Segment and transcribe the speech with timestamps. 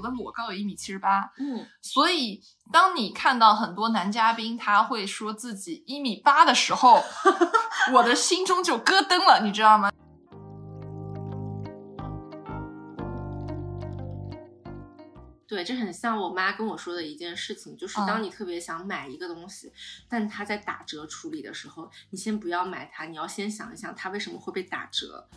[0.00, 2.42] 我的裸高有一米七十八，嗯，所以
[2.72, 7.02] 当你看到很多男嘉宾他会说自己一米八的时候，
[7.92, 9.92] 我的心中就咯噔了，你知道吗？
[15.46, 19.70] 对，这很像我妈跟我说的一件事情，就是当嗯你特别想买一个东西，
[20.08, 25.28] 但它在打折处理的时候，你先不要买它，你要先想一想它为什么会被打折。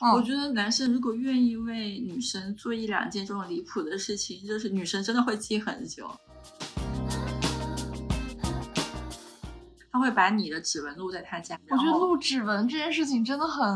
[0.00, 6.08] 嗯，我觉得男生如果愿意为女生做一两件这种离谱的事情，就是女生真的会记很久。
[9.90, 13.66] 他会把你的指纹录在他家，我觉得录指纹这件事情真的很，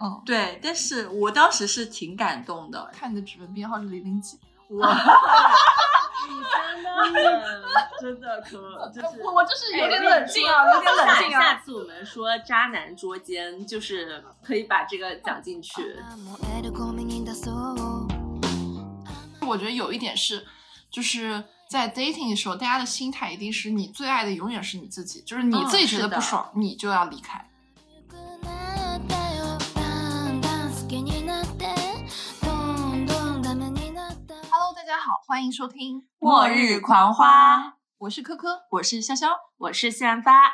[0.00, 2.90] 嗯，对，但是我当时是挺感动的。
[2.92, 4.92] 看你的指纹编号是零零几，我你
[6.93, 7.43] 真 的
[8.01, 11.41] 真的可就是我我就是有点哎冷静啊，有点冷静啊。
[11.41, 15.81] 下次我们说渣男捉奸，就是可以把这个讲进去。
[15.81, 17.51] 燃えるゴミに出そ
[19.41, 20.45] う我覺得有一点是，
[20.91, 27.49] 就是在 dating 的时候，大家的心态一定是你最爱的永远是你自己，就是你嗯自己觉得是的不爽，你就要离开。
[35.14, 38.62] 好，欢迎收听《末日狂花》，我是科科。
[38.72, 40.48] 我是潇潇，我是散发，《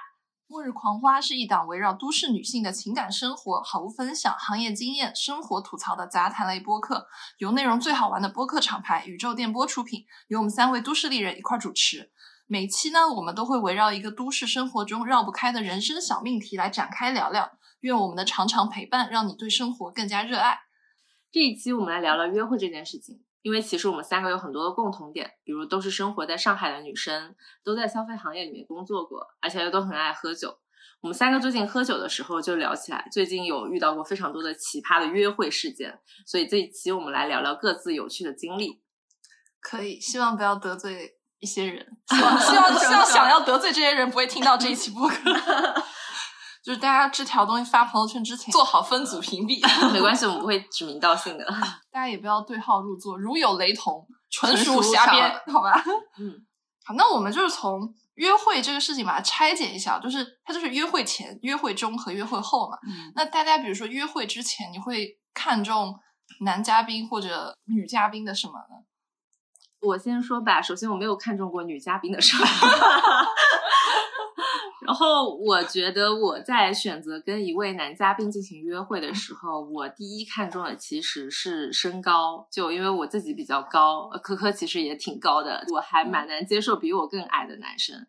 [0.48, 7.06] 末日狂花》是一档围绕都市女性的情感生活、好物分享、行业经验、生活吐槽的杂谈类播客，
[7.38, 12.12] 由内容最好玩的播客厂牌宇宙电波出品，由我们三位都市丽人一块儿主持。
[12.46, 17.50] 每期呢，我们都会围绕一个都市生活中绕不开的人生小命题来展开聊聊。
[17.80, 20.58] 愿我们的长长陪伴，让你对生活更加热爱。
[21.32, 30.58] 这一期我们来聊聊约会这件事情，因为其实我们三个有很多的共同点，比如都是生活在上海的女生，都在消费行业里面工作过，而且又都很爱喝酒。
[31.00, 38.82] 我们三个最近喝酒的时候就聊起来，最近有遇到过非常多的奇葩的约会事件，所以这一期我们来聊聊各自有趣的经历。
[39.60, 45.14] 可以，希望不要得罪一些人，希望希望希望想要 得罪这些人不会听到这一期播客。
[46.62, 49.60] 就是大家这条东西发朋友圈之前，做好分组屏蔽，
[49.92, 51.44] 没关系，我们不会指名道姓的。
[51.90, 55.82] 大家也不要对号入座，如有雷同，纯属瞎编，好吧？
[56.20, 56.46] 嗯，
[56.84, 62.76] 好，那我们就是从约会这个事情把它拆解一下，就是它就是约会前、约会中和约会后嘛。
[62.86, 65.98] 嗯，那大家比如说约会之前，你会看重
[66.42, 68.76] 男嘉宾或者女嘉宾的什么呢？
[69.80, 72.44] 我先说吧，首先我没有看中过女嘉宾的时候，
[74.90, 88.04] 然后我觉得我在选择跟一位男嘉宾进行约会的时候，我第一看中的其实是身高，就因为我自己比较高，呃科科其实也挺高的，我还蛮难接受比我更矮的男生。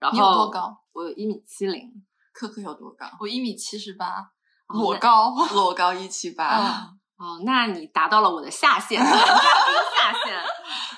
[0.00, 0.78] 然后你有多高？
[0.94, 1.92] 我有一米七零，
[2.32, 3.06] 科科有多高？
[3.20, 4.30] 我一米七十八，
[4.68, 5.34] 裸高。
[5.52, 6.72] 裸高一七八嗯，
[7.18, 10.42] 哦，那你达到了我的下限，男嘉宾下限。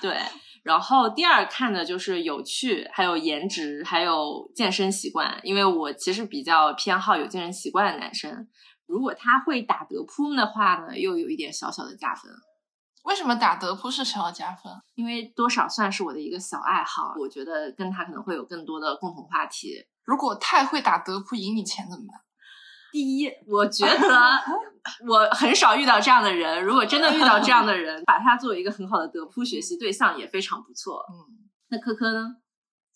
[0.00, 0.22] 对，
[0.66, 8.49] 然后第二看的就是有趣，还有颜值，还有健身习惯，因为我其实比较偏好有健身习惯的男生。
[8.84, 12.28] 如果他会打德扑的话呢，又有一点小小的加分，
[13.04, 14.72] 为什么打德扑是小小加分？
[14.97, 19.87] 因为多少算是我的一个小爱好，我觉得跟他可能会有更多的共同话题。
[20.04, 22.21] 如果太会打德扑赢你钱怎么办？
[22.97, 24.09] 第一，我觉得
[25.07, 26.65] 我很少遇到这样的人。
[26.65, 31.05] 如果真的遇到这样的人， 把他作为一个很好的德扑学习对象也非常不错。
[31.11, 32.37] 嗯，那科科呢？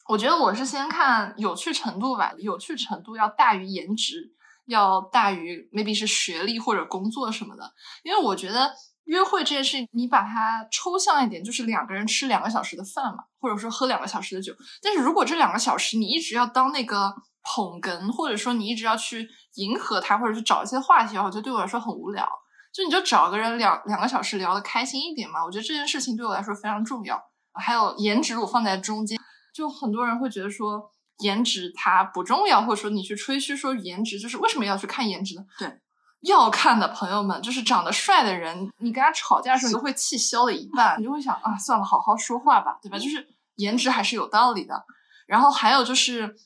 [0.08, 4.32] 我觉得我是先看有趣程度吧，有趣程度要大于颜值，
[4.64, 7.70] 要大于 maybe 是学历或者工作什么的。
[8.02, 8.72] 因为我觉得
[9.04, 14.54] 约会这件事情，你把它抽象一点，就是两个人吃两个小时的饭嘛，或者说喝两个小时的酒。
[14.82, 22.28] 但是如果这两个小时你一直要当那个捧哏，或者说你一直要去迎合他，或者是找一些话题的话，我觉得对我来说很无聊。
[22.72, 27.20] 就你就找个人两两个小时聊得开心一点嘛，我觉得这件事情对我来说非常重要。
[27.54, 29.18] 还有颜值，我放在中间。
[29.52, 30.80] 就很多人会觉得说
[31.18, 35.44] 颜值它不重要，或者说你去吹嘘说颜值就是为什么要去看颜值呢？
[35.58, 35.80] 对，
[36.20, 42.96] 要看的朋友们就是长得帅的人，你跟他吵架的时候，你都会气消了一半，你就会想啊，算了，好好说话吧，对吧？
[42.96, 43.26] 就是
[43.56, 44.84] 颜值还是有道理的。
[45.26, 46.36] 然后还有就是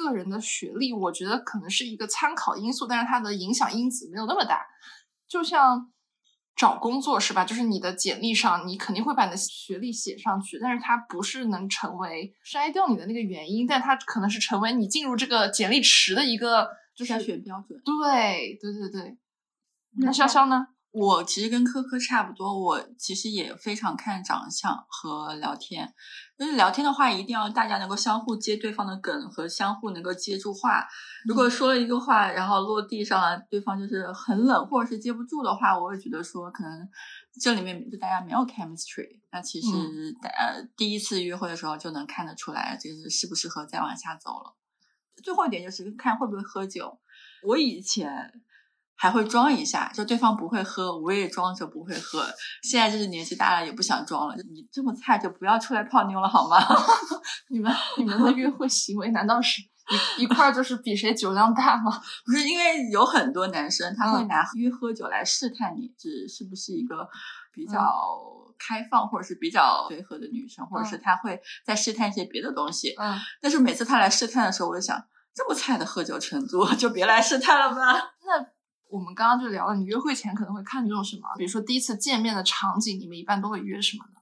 [0.00, 4.66] 个人的学历，我觉得可能是一个参考因素，但是它的影响因子没有那么大。
[5.28, 5.92] 就像
[6.56, 7.44] 找工作是吧？
[7.44, 17.80] 就是你的简历上，你肯定会把你的学历写上去，但是它不是能成为筛掉你的那个原因，但它可能是成为你进入这个简历池的一个就是筛选标准。
[17.84, 19.16] 对对对对。
[19.98, 20.66] 那潇潇呢？
[20.92, 25.94] 我其实跟科科差不多，我其实也非常看长相和聊天。
[26.36, 30.88] 就是聊天的话，一定要大家能够相互接对方的梗和相互能够接住话。
[31.24, 36.88] 如果说了一个话，然后落地上了，对方就是很冷或者是接不住的话，我会觉得说可能
[37.40, 39.20] 这里面就大家没有 chemistry。
[39.30, 44.56] 那其实嗯呃第一次约会的时候就能看得出来，就是适不适合再往下走了。
[45.22, 46.98] 最后一点就是看会不会喝酒。
[47.42, 48.42] 我以前
[49.00, 52.22] 还会装一下，就对方不会喝，我也装着不会喝。
[52.62, 54.34] 现在就是年纪大了，也不想装了。
[54.52, 56.58] 你这么菜，就不要出来泡妞了好吗？
[57.48, 59.62] 你们你们的约会行为难道是
[60.18, 61.90] 一一块儿就是比谁酒量大吗？
[62.26, 67.08] 不是因为有很多男生他会嗯拿约喝酒来试探你是是不是一个
[67.54, 67.80] 比嗯较
[68.58, 72.94] 开放或者是比较随和的女生，或者是嗯他会再试探一些别的东西。
[72.98, 75.02] 嗯，但是每次他来试探的时候，我就想，
[75.34, 78.12] 这么菜的喝酒程度， 就别来试探了吧。
[78.26, 78.46] 那
[78.90, 81.22] 我们刚刚就聊了，你约会前可能会看重什么？
[81.38, 84.19] 比如说第一次见面的场景，你们一般都会约什么呢？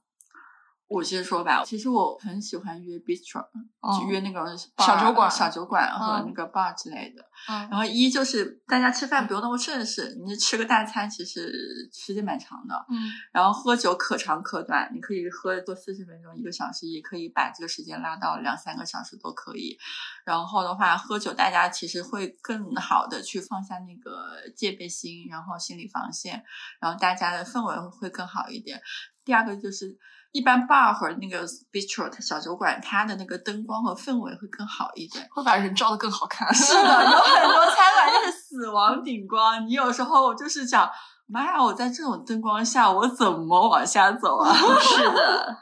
[0.89, 3.39] 我先说吧，其实我很喜欢约 bistro，、
[3.79, 7.21] 哦就约那个小酒馆小酒馆和嗯那个 bar 之类的。
[7.47, 12.73] 嗯然后一就是大家吃饭不用那么正式，你吃个大餐其实时间蛮长的。
[12.89, 12.97] 嗯
[13.31, 19.77] 然后喝酒可长可短，你可以喝多四十分钟、一个小时，也可以把这个时间拉到两三个小时都可以。
[20.25, 26.43] 然后的话，喝酒大家其实会更好的去放下那个戒备心，然后心理防线，
[26.81, 28.81] 然后大家的氛围会更好一点。
[29.23, 29.99] 第二个就是。
[30.31, 35.27] 一般 bar 和那个 bistro 它小酒馆，它的那个灯光和氛围会更好一点。
[35.31, 36.47] 会把人照得更好看。
[36.53, 40.89] 是的，有很多 餐馆就是死亡顶光，你有时候就是想，
[41.25, 44.53] 妈呀，我在这种灯光下，我怎么往下走啊？
[44.79, 45.57] 是的，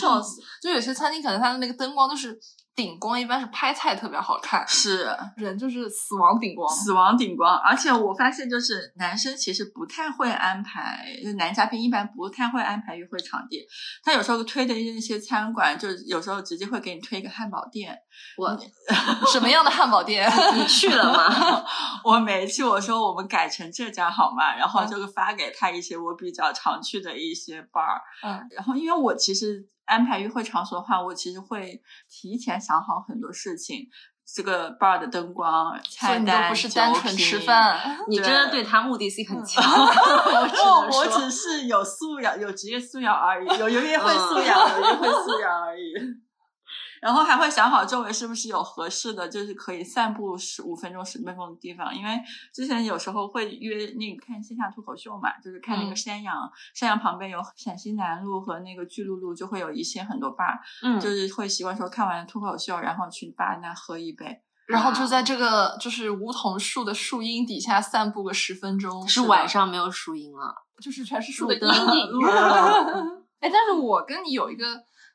[0.00, 0.42] 笑死！
[0.60, 2.38] 就有些餐厅可能它的那个灯光就是
[2.74, 6.68] 顶光，一般是拍菜特别好看，是人就是死亡顶光。
[6.74, 13.66] 死亡顶光，而且我发现就是男生其实不太会安排，就男嘉宾一般不太会安排约会场地，
[14.02, 17.96] 他有时候推的一些餐馆，就是有时候直接会给你推一个汉堡店。
[18.36, 18.58] 我
[19.32, 20.30] 什么样的汉堡店？
[20.56, 21.64] 你去了吗？
[22.04, 24.54] 我没去我说我们改成这家好吗？
[24.56, 33.88] 然后嗯就发给他一些我比较常去的一些 bar，嗯然后因为我其实安排约会场所的话，我其实会提前想好很多事情，
[34.24, 37.98] 这个 bar 的灯光、菜单、不是单纯吃酒饭。
[38.08, 39.62] 你真的对他目的性很强。
[39.64, 45.92] 我说我只是有素养，有职业素养而已，有有约会素养，有约会素养而已。
[47.02, 51.92] 然后还会想好周围是不是有合适的，就是可以散步十五分钟、十分钟的地方。
[51.92, 52.10] 因为
[52.54, 64.40] 之前有时候会约那个看线下脱口秀嘛，就是看那个嗯山羊，山羊旁边有陕西南路和那个巨鹿路，就会有一些很多 bar，、嗯，就是会习惯说看完脱口秀，然后去 bar 那喝一杯。
[64.68, 70.54] 然后就在这个就是梧桐树的树荫底下散步个十分钟，是晚上没有树荫了。
[70.80, 72.08] 就是全是树的阴灯影。
[73.42, 74.64] 哎，但是我跟你有一个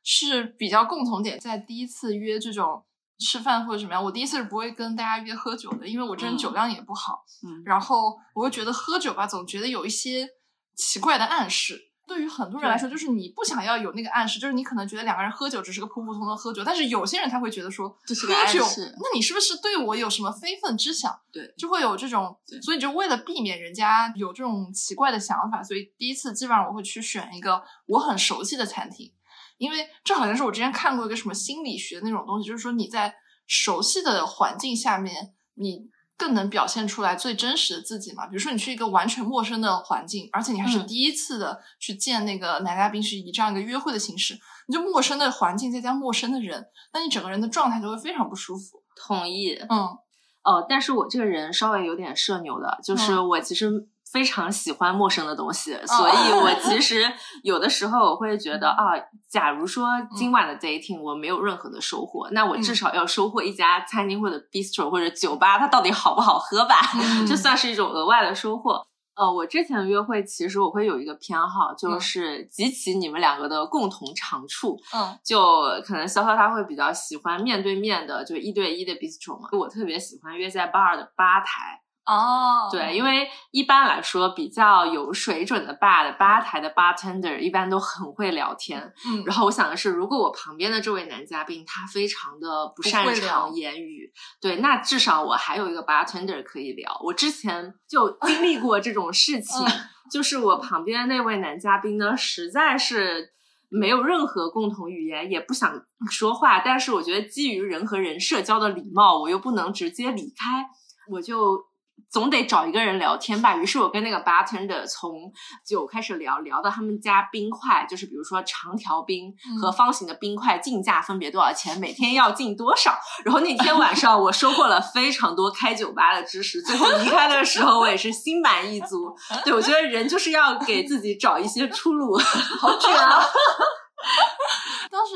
[0.09, 2.85] 是比较共同点，在第一次约这种
[3.19, 6.37] 吃饭或者什么样，我第一次是不会跟大家约喝酒的，因为我这人嗯。
[6.37, 10.29] 酒量也不好，嗯，然后我会觉得喝酒吧，总觉得有一些
[10.77, 11.91] 奇怪的暗示。
[12.07, 21.13] 对于很多人来说，就是你不想要有那个暗示，就是你可能觉得两个人喝酒只是个普普通通的喝酒，但是有些人他会觉得说，这是个喝酒暗示，那你是不是对我有什么非分之想？
[21.33, 21.53] 对。
[21.57, 29.11] 就会有这种对，所以就为了避免人家有这种奇怪的想法，所以第一次基本上我会去选一个我很熟悉的餐厅，
[29.57, 33.13] 因为这好像是我之前看过一个什么心理学那种东西，就是说你在
[33.45, 38.27] 熟悉的环境下面，你更能表现出来最真实的自己嘛。
[38.27, 48.83] 比如说你去一个完全陌生的环境，而且你还是嗯第一次的去见那个男嘉宾，是以这样一个约会的形式，你就陌生的环境再加陌生的人，那你整个人的状态就会非常不舒服。
[48.95, 49.53] 同意。
[49.69, 49.97] 嗯
[50.43, 53.69] 哦，但是我这个人稍微有点社牛的，就是嗯我其实
[54.11, 57.11] 非常喜欢陌生的东西，所以我 其实
[57.43, 58.93] 有的时候我会觉得啊，
[59.29, 66.75] 假如说今晚的 dating 我没有任何的收获，那我至嗯少要收获一家餐厅或者 bistro 或者酒吧，它到底好不好喝吧？
[66.95, 68.85] 嗯 这算是一种额外的收获。
[69.15, 74.77] 呃，我之前约会其实我会有一个偏好，就嗯是集齐你们两个的共同长处。
[74.95, 79.49] 嗯就可能潇潇他会比较喜欢面对面的，就一对一的 bistro 嘛。
[79.53, 88.81] 我特别喜欢约在 bar 的吧台，哦对，因为一般来说比较有水准的 bar 的吧台的 bartender 一般都很会聊天。
[89.05, 94.11] 嗯然后我想的是，如果我旁边的这位男嘉宾他非常的不擅长言语，
[94.41, 96.99] 对，那至少我还有一个 bartender 可以聊。
[97.03, 99.71] 我之前就 经历过这种事情，嗯
[100.09, 103.33] 就是我旁边的那位男嘉宾呢，实在是。
[103.69, 105.69] 没有任何共同语言，也不想
[106.09, 110.69] 说话，但是我觉得基于人和人社交的礼貌，我又不能直接离开，
[111.09, 111.65] 我就
[112.09, 113.55] 总得找一个人聊天吧。
[113.55, 115.31] 于是我跟那个 bartender 从
[115.65, 122.97] 酒开始聊，聊到他们家冰块，就是比如说长条冰和方形的冰块进价分别多少钱，每天要进多少。
[123.25, 129.15] 然后那天晚上我收获了非常多开酒吧的知识，最后离开的时候我也是心满意足。
[129.43, 132.17] 对我觉得人就是要给自己找一些出路。
[132.59, 133.21] 好卷啊！
[134.89, 135.13] 当时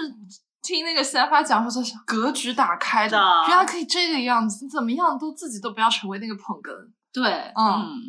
[0.62, 6.72] 听那个三发讲说，就是格局打开的，的原来可以这个样子，你怎么样都自己都不要成为那个捧哏。
[7.12, 8.00] 对，嗯，嗯，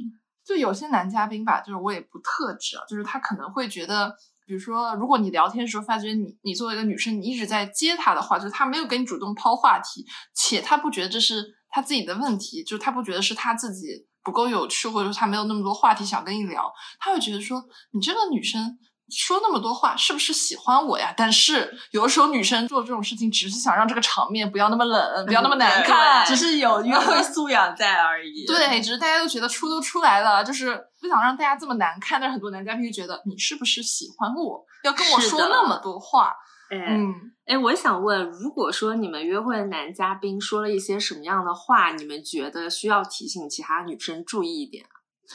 [0.44, 4.14] 就有些男嘉宾吧，就是我也不特指啊，就是他可能会觉得，
[4.46, 18.78] 比如说，如果你聊天的时候发觉你你作为一个女生，你一直在接他的话，就是他没有给你主动抛话题，且他不觉得这是他自己的问题，就是他不觉得是他自己不够有趣，或者说他没有那么多话题想跟你聊，他会觉得说你这个女生。
[19.12, 21.12] 说那么多话，是不是喜欢我呀？
[21.16, 28.44] 但是有的时候女生做这种事情，只是想让这个场面不要那么冷，不要那么难看，只是有约会素养在而已。
[28.48, 32.20] 对，只是大家都觉得出都出来了，就是不想让大家这么难看。
[32.20, 36.32] 但是很多男嘉宾就觉得你是不是喜欢我，要跟我说那么多话？
[36.70, 37.14] 哎，嗯，
[37.44, 44.86] 哎，我想问，如果说你们约会的男嘉宾说了一些什么样的话，你们觉得需要提醒其他女生注意一点？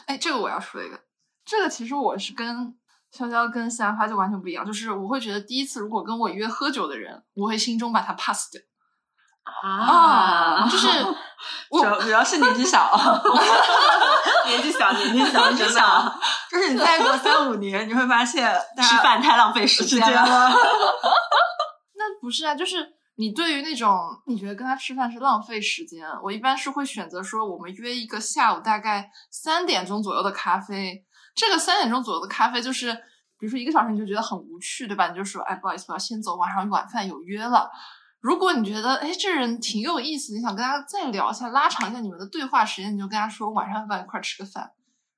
[0.08, 1.00] 哎，这个我要说一个，
[1.46, 2.76] 这个其实我是跟
[3.16, 8.62] 潇潇跟西兰花就完全不一样，就是我会觉得第一次如果跟我约喝酒的人，我会心中把他 pass 掉
[9.64, 10.88] 啊就是
[11.72, 12.92] 主要主要是年纪小，
[14.46, 16.20] 年纪小，年纪小，年纪真的小，
[16.52, 20.06] 就是你再过三五年，你会发现吃饭太浪费时时间了。
[20.06, 20.50] 间了。
[21.96, 22.86] 那不是啊，就是
[23.16, 31.06] 你对于那种你觉得跟他吃饭是浪费时间，我一般是会选择说我们约一个下午大概三点钟左右的咖啡。
[31.38, 32.92] 这个三点钟左右的咖啡就是，
[33.38, 35.08] 比如说一个小时你就觉得很无趣，对吧？
[35.10, 37.70] 你就说，哎，不好意思，我要先走，晚上晚饭有约了。
[38.20, 44.72] 如果你觉得，哎，这人挺有意思，你想跟他再聊一下，拉长一下你们的对话时间，你就跟他说晚上要不要一块儿吃个饭，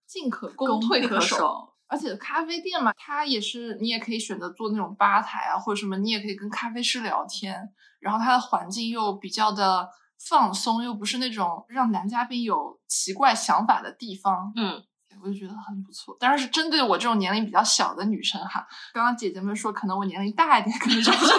[0.06, 1.74] 进可攻，退可守。
[1.88, 7.72] 而且咖啡店嘛，它也是你也可以选择做那种吧台啊，或者什么，你也可以跟咖啡师聊天。
[8.00, 9.90] 然后它的环境又比较的
[10.30, 14.54] 放松，又不是那种让男嘉宾有奇怪想法的地方。
[14.56, 14.84] 嗯，
[15.22, 16.16] 我就觉得很不错。
[16.20, 18.66] 当然是针对我这种年龄比较小的女生哈。
[18.94, 21.34] 刚刚姐姐们说，可能我年龄大一点，可能就 不是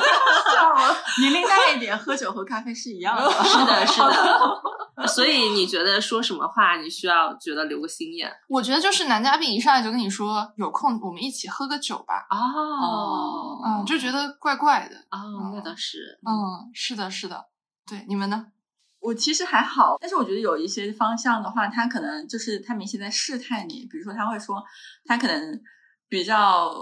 [1.20, 3.30] 年龄大一点，喝酒和咖啡是一样的。
[3.44, 4.62] 是的， 是的。
[5.08, 14.96] 所以你觉得说什么话，你需要觉得留个心眼我觉得就是男嘉宾一上来就跟你说有空我们一起喝个酒吧，哦嗯，就觉得怪怪的。
[15.10, 17.46] 哦，那倒是，嗯，是的，是的。
[17.86, 18.46] 对，你们呢？
[19.00, 24.62] 我其实还好，但是我觉得有一些方向的话，他可能就是他明显在试探你，比如说他会说
[25.04, 25.60] 他可能
[26.08, 26.74] 比较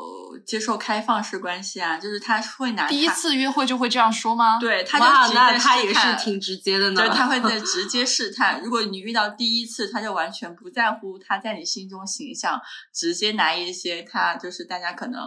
[0.46, 7.00] 接受开放式关系啊，就是他会拿他第一次约会就会这样说吗？，对，他，就直接那他也是试探挺直接的呢。
[7.02, 8.60] 对，他会 在直接试探。
[8.62, 12.60] 如果你遇到第一次，他就完全不在乎他在你心中形象，
[12.92, 15.20] 直接拿一些他就是大家可能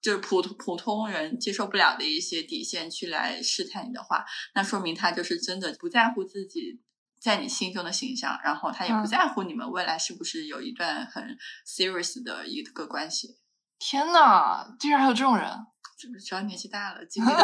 [0.00, 4.24] 就是普通普通人接受不了的一些底线去来试探你的话，
[4.54, 6.80] 那说明他就是真的不在乎自己。
[7.20, 11.36] 在你心中的形象，然后他也不嗯在乎你们未来是不是有一段很
[11.66, 13.36] serious 的一个关系，
[13.76, 15.50] 天呐，竟然还有这种人！
[15.98, 16.20] 是不是？
[16.20, 17.36] 只要年纪大了，经历过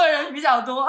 [0.00, 0.86] 的人比较多。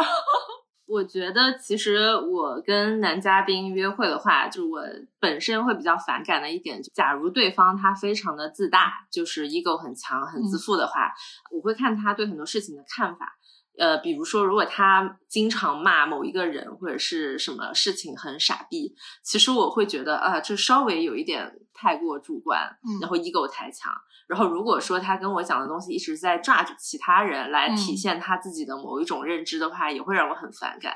[0.90, 4.82] 我觉得其实我跟男嘉宾约会的话，就我
[5.20, 11.14] 本身会比较反感的一点，就假如对方他非常的自大，就是 ego 很强、很自负的话，
[11.52, 13.38] 我会看他对很多事情的看法。
[13.80, 18.94] 呃，比如说，如果他经常骂某一个人或者是什么事情很傻逼，
[19.24, 23.94] 其实我会觉得啊、这稍微有一点太过主观，嗯然后 ego 太强。
[24.28, 30.94] 然后如果说他跟我讲的东西一直在 judge 其他人来体嗯现他自己的某一种认知的话，也会让我很反感。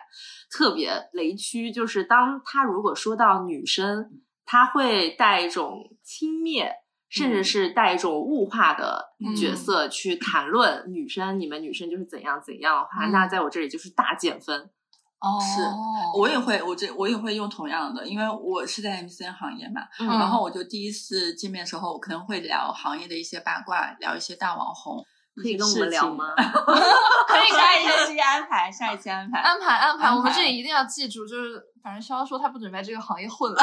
[0.51, 6.82] 特别雷区就是当他如果说到女生，他会带一种轻蔑。
[7.13, 14.69] 甚至是带一种物化的角色去谈论女生，你们女生就是怎样怎样的话，嗯那在我这里就是大减分。
[15.19, 15.61] 哦，是
[16.19, 24.97] 我也会，我这我也会用同样的，因为我是在 MCN 行业嘛，嗯然后我就第一次见面的时候，我可能会聊行业的一些八卦，聊一些大网红，
[25.41, 26.33] 可以跟我们聊吗？
[26.35, 29.39] 可以下一可以期安排，下一期安排。
[29.39, 33.61] 安排安排，我们这里一定要记住，就是反正潇潇说他不准备在这个行业混了，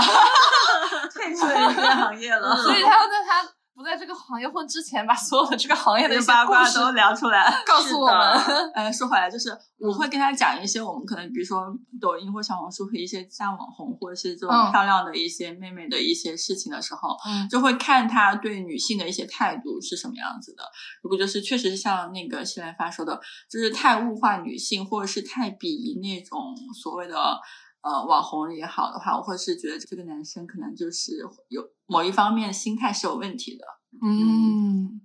[1.12, 3.42] 退出这个行业了， 所以他要在他
[3.74, 7.62] 不在这个行业混之前，把所有的这个行业的八卦都聊出来。
[7.64, 8.38] 告诉我们。
[8.74, 9.48] 呃，说回来，就是
[9.78, 11.64] 我会跟他讲一些我们可能，比如说
[11.98, 20.62] 抖音或小红书和一些大网红，或者是这种嗯漂亮的一些妹妹的一些事情的时候，嗯就会看他对女性的一些态度是什么样子的。
[21.02, 23.18] 如果就是确实像那个西兰发说的，
[23.50, 27.40] 就是太物化女性，或者是太鄙夷那种所谓的
[27.82, 31.12] 呃网红也好的话，我会是觉得这个男生可能就是
[31.48, 33.64] 有某一方面心态是有问题的。
[34.02, 35.00] 嗯，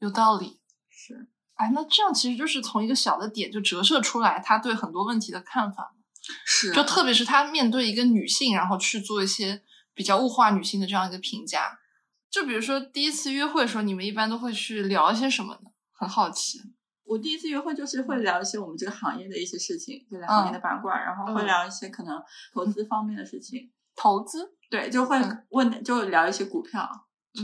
[0.00, 0.60] 有道理。
[0.88, 5.94] 是，哎，那这样其实就是从一个小的点就折射出来他对很多问题的看法，
[6.44, 9.62] 是就特别是他面对一个女性，然后去做一些
[9.94, 11.78] 比较物化女性的这样一个评价。
[12.30, 15.70] 就比如说第一次约会的时候，你们一般都会去聊一些什么呢？
[15.92, 16.58] 很好奇。
[17.08, 18.04] 我第一次约会就是嗯。
[18.04, 21.46] 会聊一些我们这个行业的一些事情，就聊行业的八卦，然后会嗯。
[21.46, 22.22] 聊一些可能
[22.52, 23.70] 投资方面的事情。
[23.96, 25.46] 投资，对，就会嗯。
[25.50, 26.88] 问，就聊一些股票，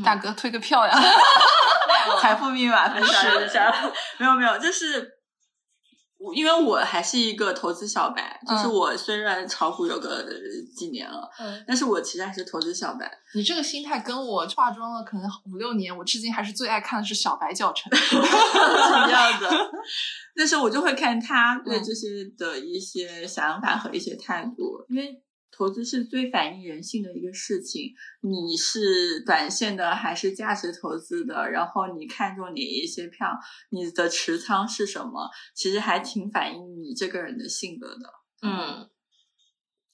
[0.04, 0.94] 大哥推个票呀。
[2.20, 3.72] 财富密码分享一下。
[4.20, 5.13] 没有没有，就是我
[6.32, 10.24] 因为我还是一个投资小白，就是嗯我虽然炒股有个
[10.76, 13.10] 几年了，嗯，但是我其实还是投资小白。
[13.34, 17.92] 你这个心态跟我化妆了可能五六年，我至今还是最爱看的是小白教程。
[17.98, 19.70] 是这样的。
[20.36, 25.20] 但是我就会看他对嗯这些的一些想法和一些态度，因为
[25.56, 27.92] 投资是最反映人性的一个事情。
[28.20, 31.48] 你是短线的还是价值投资的？
[31.50, 33.28] 然后你看中哪一些票，
[33.70, 35.30] 你的持仓是什么？
[35.54, 38.12] 其实还挺反映你这个人的性格的。
[38.42, 38.90] 嗯，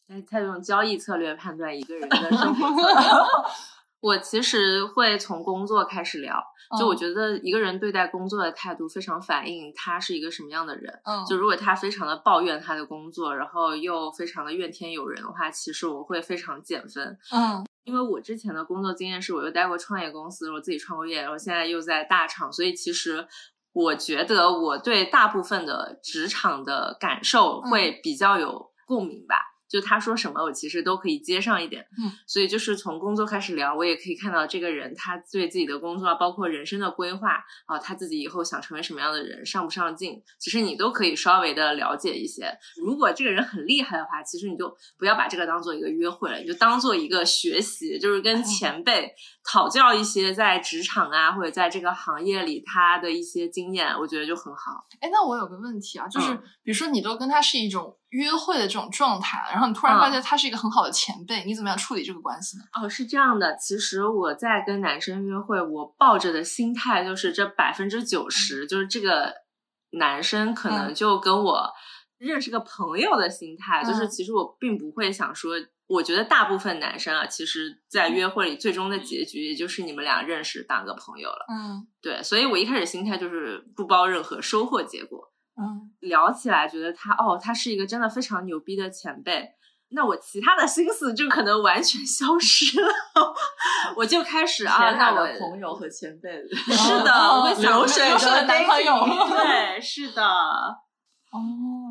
[0.08, 2.66] 哎，他用交易策略判断一个人的生活。
[4.00, 6.42] 我其实会从工作开始聊，
[6.78, 11.00] 就我嗯觉得一个人对待工作的态度非常反映他是一个什么样的人。
[11.04, 17.18] 嗯，就如果他非常的抱怨他的工作，然后又非常的怨天尤人的话，其实我会非常减分。
[17.32, 23.26] 嗯因为我之前的工作经验是，我又待过创业公司，我自己创过业，然后现在又在大厂，所以其实
[23.72, 29.49] 我觉得我对大部分的职场的感受会比较有共鸣吧。
[29.70, 31.86] 就他说什么，我其实都可以接上一点。
[31.96, 42.52] 嗯，所以就是从工作开始聊，我也可以看到这个人他对自己的工作啊，包括人生的规划啊，他自己以后想成为什么样的人，上不上进，其实你都可以稍微的了解一些。
[42.76, 49.12] 如果这个人很厉害的话，其实你就不要把这个当做一个约会了，你就当做一个学习，就是跟前辈
[49.44, 54.86] 讨教一些在职场啊或者在这个行业里他的一些经验，我觉得就很好。
[55.00, 60.12] 哎，那我有个问题啊，就是、嗯比如说你都跟他是一种约会的这种状态，然后你突然发嗯。
[60.12, 62.64] 现他是一个很好的前辈，你怎么样处理这个关系呢？
[62.74, 69.32] 哦，是这样的，其实我在跟男生约会，我抱着的心态就是这百分之九十，就是这个
[69.92, 70.94] 男生可能嗯。
[70.94, 71.70] 就跟我
[72.18, 74.10] 认识个朋友的心态，就是嗯。
[74.10, 75.52] 其实我并不会想说，
[75.86, 81.86] 我觉得大部分男生啊，其实在约会里最终的结局也就是你们俩认识当个朋友了，嗯。
[82.02, 85.19] 对，所以我一开始心态就是不包任何收获结果，嗯
[86.00, 89.48] 聊起来觉得他哦，他是一个真的非常牛逼的前辈，
[89.90, 92.88] 那我其他的心思就可能完全消失了，
[93.96, 101.38] 我就开始啊，那我的朋友和前辈， 是的，流水的男朋友 对，是的，哦，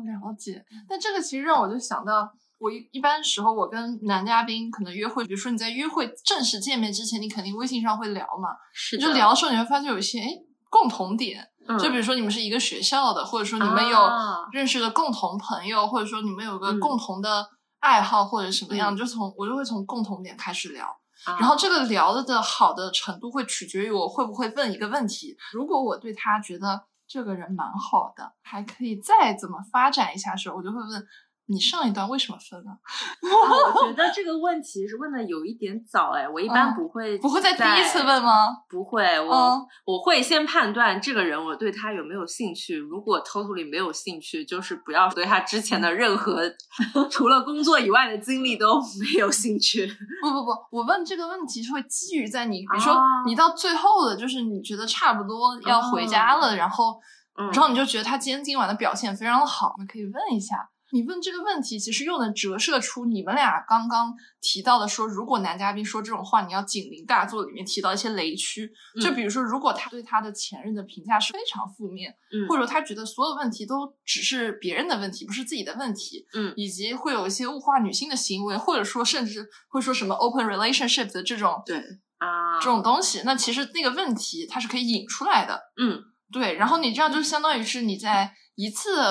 [0.04, 0.64] 了解。
[0.88, 10.28] 但这个其实让我就想到，我一一般时候我跟男嘉宾可能约会，比如说你在约会正式见面之前，你肯定微信上会聊嘛，是你就聊的时候你会发现有一些哎
[10.68, 14.48] 共同点，嗯就比如说你们是一个学校的，或者说你们有啊。
[14.52, 16.80] 认识的共同朋友，或者说你们有个嗯。
[16.80, 18.96] 共同的爱好或者什么样，嗯。
[18.96, 20.86] 就从我就会从共同点开始聊。
[21.24, 21.36] 啊。
[21.38, 25.36] 然后这个聊的的好的程度会取决于我会不会问一个问题。
[25.52, 31.06] 如果我对他觉得这个人蛮好的，还可以再怎么发展一下时候，我就会问
[31.52, 32.70] 你上一段为什么分了？
[32.70, 38.46] 啊我觉得 这个问题是问的有一点早哎，我一般嗯不会不会在第一次问吗？
[38.68, 42.76] 不会，我、嗯我会先判断这个人我对他有没有兴趣。
[42.76, 46.42] 如果 totally 没有兴趣，就是不要对他之前的任何
[47.10, 49.86] 除了工作以外的经历都没有兴趣。
[50.22, 57.00] 不不不，我问这个问题是会基于在你，比如说哦你到最后的，就是你觉得差不多要回家了，然后
[57.36, 60.56] 嗯然后你就觉得他今天今晚的表现非常的好，你可以问一下。
[60.92, 68.70] 你问这个问题，其实又能折射出你们俩刚刚提到的说，如果男嘉宾说这种话，你要警铃大作里面提到一些雷区。
[69.00, 69.14] 就嗯。
[69.14, 72.48] 比如说，如果他对他的前任的评价是非常负面，嗯。
[72.48, 76.52] 或者他觉得所有问题都只是别人的问题，不是自己的问题，嗯。
[76.56, 81.76] 以及会有一些物化女性的行为，或者说甚至会说什么 open relationship 的这种对，
[82.18, 85.60] 啊，这种东西，那其实那个问题它是可以引出来的。
[85.80, 86.02] 嗯。
[86.32, 89.02] 对，然后你这样就相当于是你在一次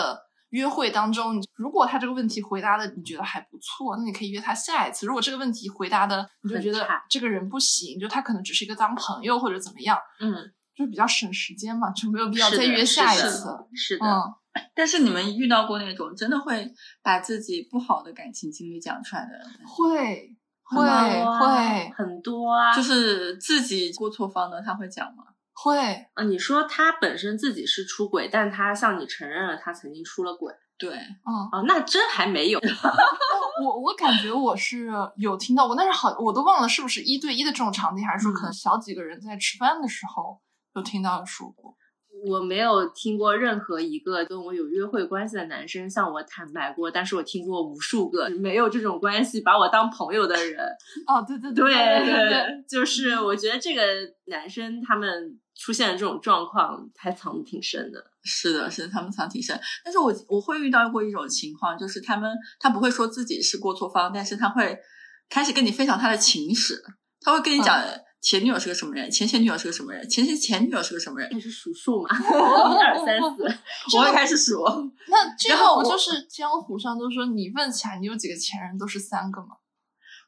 [0.50, 5.06] 约会当中，你如果他这个问题回答的你觉得还不错，那你可以约他下一次。
[5.06, 13.48] 如果这个问题回答的你就觉得这个人不行，就他可能只是一个当朋友或者怎么样，嗯，就比较省时间嘛，就没有必要再约下一是的次。
[13.76, 14.22] 是的，嗯，
[14.74, 25.26] 但是你们遇到过那种真的会把自己不好的感情经历讲出来的人，会会会很多啊，就是自己过错方的，他会讲吗？
[25.62, 25.78] 会，
[26.14, 32.60] 啊，你说他本身自己是出轨，但他向你承认了他曾经出了轨，对，嗯，哦，那真还没有。
[33.62, 40.40] 我我感觉我是有听到过，但是好，我都忘了是不是一对一的这种场景，还是说可能小几个人在吃饭的时候
[40.76, 41.76] 有听到说过。
[42.26, 50.60] 我没有听过任何一个跟我有约会关系的男生向我坦白过，但是我听过无数个没有这种关系把我当朋友的人。
[51.08, 53.84] 哦，对对对对对对，就是我觉得这个
[54.26, 58.04] 男生他们出现的这种状况还藏的挺深的。
[58.24, 59.60] 是的，是的，他们藏挺深。
[59.84, 62.30] 但是我我会遇到过一种情况，就是他们
[62.60, 64.78] 他不会说自己是过错方，但是他会
[65.30, 66.84] 开始跟你分享他的情史，
[67.22, 67.82] 他会跟你讲
[68.22, 71.30] 前女友是个什么人，前前女友是个什么人，前前前女友是个什么人。
[71.32, 73.44] 那是数数嘛， 一二三四。
[73.98, 74.64] 我也开始数。
[75.08, 79.48] 那这 然后我个不就是江湖上都说你问起来你有几个前任都是三个吗？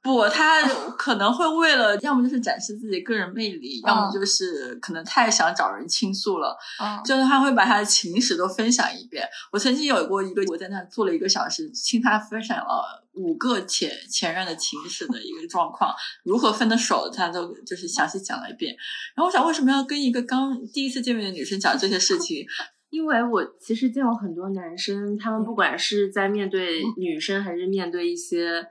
[0.04, 0.64] 不，他
[0.98, 9.24] 可能会为了要么就是展示自己个人魅力，要么就是可能太想找人倾诉了，嗯，就是他会把他的情史都分享一遍。
[9.52, 15.94] 我曾经有过一个，我在那坐了一个小时，听他分享了五个前前任的情史的一个状况，
[16.24, 18.76] 如何分的手，他都就是详细讲了一遍。
[19.16, 22.46] 然后我想，为什么要跟一个刚第一次见面的女生讲这些事情？
[22.90, 28.66] 因为我其实见过很多男生，他们不管是在面对女生还是面对一些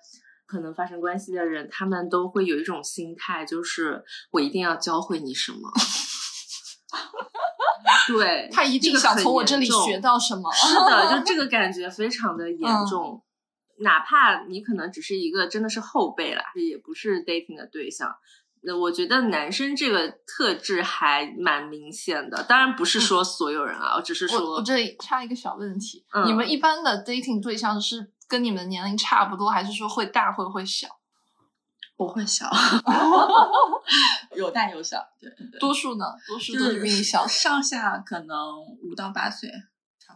[0.47, 5.59] 可能发生关系的人，他们都会有一种心态，就是我一定要教会你什么。
[8.09, 10.53] 对， 他一定想从我这里学到什么。
[10.53, 13.23] 是的，就这 个感觉非常的严重。
[13.81, 18.15] 哪怕你可能只是一个真的是后辈啦，也不是 dating 的对象。
[18.63, 30.89] 那我觉得男生这个特质还蛮明显的，当然不是说所有人啊，我只是我我说，这里插一个小问题，嗯你们一般的 dating 对象是跟你们年龄差不多，还是说会大会会小？
[31.97, 32.51] 我会小，
[34.37, 36.05] 有大有小，对多数呢？
[36.27, 37.27] 多数就都是比你小。
[37.27, 39.51] 上下可能五到八岁。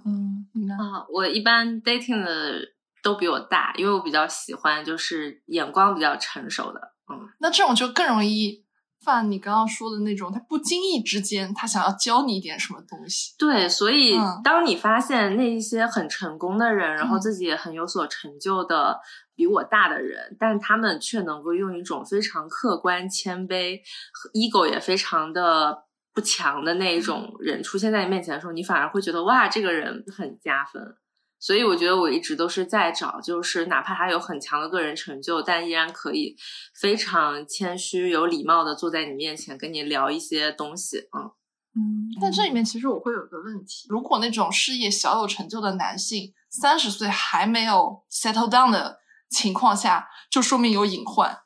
[0.05, 0.75] 嗯，你呢？
[0.75, 2.61] 啊，我一般 dating 的
[3.05, 6.81] 都比我大，因为我比较喜欢就是眼光比较成熟的。
[7.13, 8.65] 嗯，那这种就更容易
[9.05, 13.35] 犯你刚刚说的那种，他不经意之间他想要教你一点什么东西。
[13.39, 18.99] 对，所以嗯当你发现那一些很成功的人，然后嗯自己也很有所成就的
[19.35, 30.97] 比我大的人，但他们却能够用一种非常客观、谦卑、和 ego 也非常的不强的那一种人出现在你面前的时候，你反而会觉得哇，这个人很加分。
[31.45, 36.35] 所以我觉得我一直都是在找，就是哪怕他有很强的个人成就，但依然可以
[36.75, 41.01] 非常谦虚、有礼貌的坐在你面前跟你聊一些东西。
[41.13, 41.31] 嗯，
[41.77, 51.41] 嗯，但这里面其实我会有个问题，如果那种事业小有成就的男性，三十岁还没有 settle down 的情况下，就说明有隐患。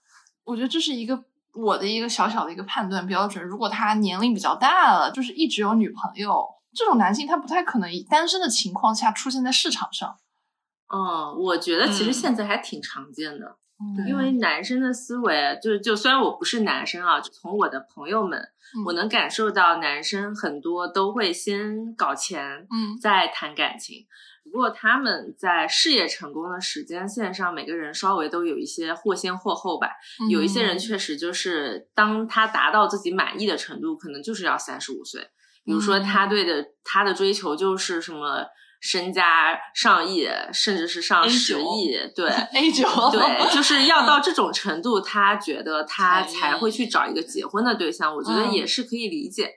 [0.44, 3.44] 我觉得这是一个我的一个小小的一个判断标准。
[3.44, 6.46] 如果他年龄比较大了，就是一直有女朋友，
[6.78, 10.16] 这种男性他不太可能以单身的情况下出现在市场上。
[10.88, 13.56] 哦，我觉得其实嗯现在还挺常见的。
[13.80, 24.06] 嗯因为男生的思维，就就虽然我不是男生啊，就从我的朋友们，嗯我能感受到男生很多都会先搞钱，嗯再谈感情。
[24.44, 29.90] 不过他们在事业成功的时间线上，每个人稍微都有一些或先或后吧。
[30.30, 35.28] 有一些人嗯确实就是，当他达到自己满意的程度，可能就是要三十五岁。
[35.68, 38.42] 比如说，他对的他的追求就是什么
[38.80, 42.30] 身家上亿，甚至是上 A9 十亿，对。
[42.56, 49.50] A 九对，就是要到这种程度，他觉得他才才会去找一个结婚的对象，我觉得嗯也是可以理解。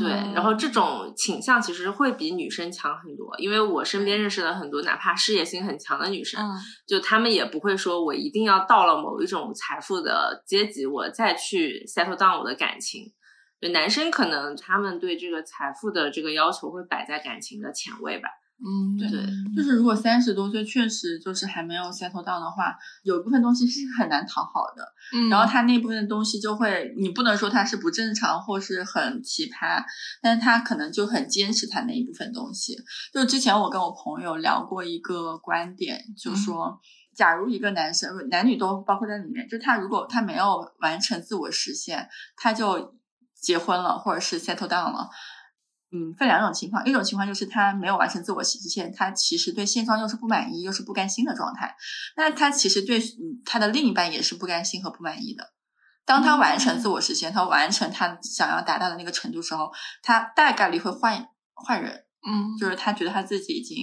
[0.00, 6.56] 对，嗯然后这种倾向其实会比女生强很多，因为我身边认识的很多哪怕事业心很强的女生，嗯
[6.88, 13.12] 就她们也不会说我一定要到了某一种财富的阶级，我再去 settle down 我的感情。
[13.60, 18.28] 对，男生可能他们对这个财富的这个要求会摆在感情的前位吧。
[18.56, 19.20] 嗯对对
[19.54, 24.86] 就是如果三十多岁确实就是还没有 settle down 的话，有一部分东西是很难讨好的。
[25.12, 29.82] 嗯，然后他那部分东西就会，你不能说他是不正常或是很奇葩，
[30.22, 32.76] 但是他可能就很坚持他那一部分东西。
[33.12, 36.80] 就之前我跟我朋友聊过一个观点，就嗯说，
[37.12, 42.94] 假如一个男生，男女都包括在里面，就他如果他没有完成自我实现，他就
[43.44, 45.08] 结婚了或者是 settle down 了。
[45.92, 51.72] 嗯，分两种情况，一种情况就是他没有完成自我实现，他其实对现状又是不满意，又是不甘心的状态。
[52.16, 55.52] 那他其实对嗯他的另一半也是不甘心和不满意的。
[56.04, 59.70] 当他完成自我实现，他完成他想要达到的那个程度时候，
[60.02, 63.76] 他大概率会换换人，嗯就是他觉得他自己已经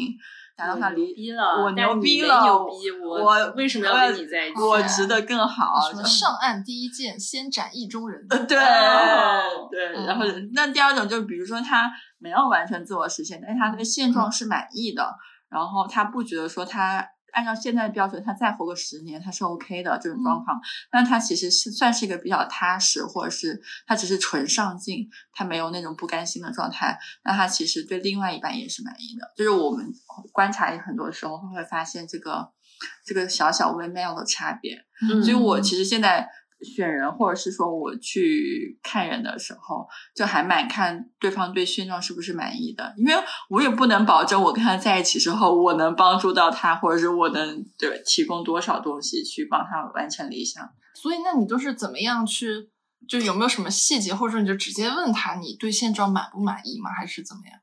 [0.61, 4.55] 达到他离逼了，我牛逼了牛逼，我我为什么要跟你在一起？
[4.55, 5.89] 啊我值得更好。
[5.89, 8.27] 什么上岸第一剑，先斩意中人。
[8.27, 15.15] 对哦对，嗯然后那第二种就是比如说他没有完成自我实现，但是他对现状是满意的，
[15.49, 20.59] 然后他不觉得说他按照现在的标准，他再活个十年，他是 OK 的这种状况。
[20.89, 26.97] 但他其实是算是一个比较踏实，或者是他只是纯上进，他没有那种不甘心的状态。
[27.23, 29.31] 那他其实对另外一半也是满意的。
[29.35, 29.91] 就是我们
[30.31, 32.51] 观察很多时候会发现这个
[33.05, 34.85] 这个小小微妙的差别。
[35.01, 36.27] 嗯所以我其实现在
[36.63, 43.13] 选人，或者是说我去看人的时候，就还蛮看对方对现状是不是满意的，因为
[43.49, 50.67] 我也不能保证我跟他在一起之后，我能帮助到他，或者是我能对提供多少东西去帮他完成理想。
[50.93, 52.69] 所以那你都是怎么样去？
[53.09, 56.91] 就有没有什么细节，或者说你就直接问他你对现状满不满意吗？
[56.91, 57.59] 还是怎么样？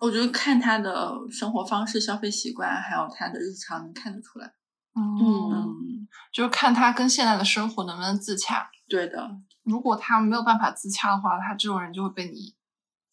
[0.00, 4.52] 我觉得看他的生活方式、消费习惯，还有他的日常，能看得出来。
[4.94, 5.18] 嗯，
[5.52, 8.70] 嗯，就是看他跟现在的生活能不能自洽。
[8.88, 9.30] 对的，
[9.62, 12.54] 如果他没有办法自洽的话，他这种人就会被你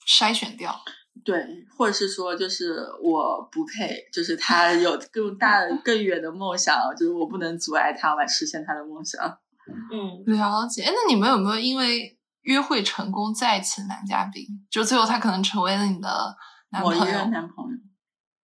[0.08, 0.76] 筛选掉。
[1.26, 1.46] 对，
[1.78, 9.22] 或者是说，就是我不配，就是他有更大的、 更远的梦想，就是我不能阻碍他来实现他的梦想。
[9.92, 10.84] 嗯，了解。
[10.84, 14.46] 哎，那你们有没有因为约会成功在一起的男嘉宾？
[14.70, 16.36] 就最后他可能成为了你的
[16.72, 17.14] 男我一朋友？
[17.14, 17.78] 任男朋友，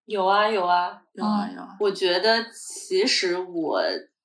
[0.08, 3.82] 有啊有啊，有啊有啊，我觉得其实我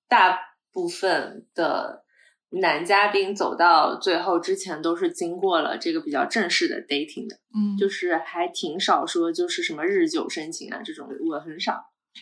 [0.09, 0.39] 大
[0.73, 2.05] 部分的
[2.51, 11.73] 男嘉宾走到最后之前都是经过了这个比较正式的 dating 的，嗯，就是还挺少说就是什么日久生情啊这种，我很少。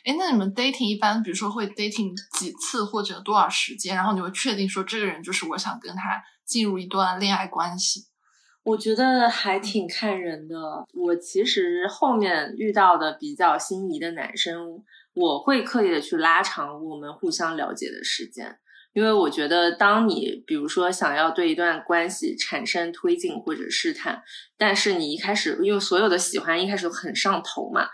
[0.05, 8.07] 哎，那你们 dating 一般，比如说会 dating 几次或者多少时间，然后你会确定说这个人就是我想跟他进入一段恋爱关系？
[8.63, 10.57] 我觉得还挺看人的。
[10.93, 14.83] 我其实后面遇到的比较心仪的男生，
[15.15, 18.59] 我会刻意的去拉长我们互相了解的时间，
[18.93, 24.23] 因为我觉得，当你比如说想要对一段关系产生推进或者试探，
[24.59, 27.89] 但是你一开始因为所有的喜欢一开始很上头嘛。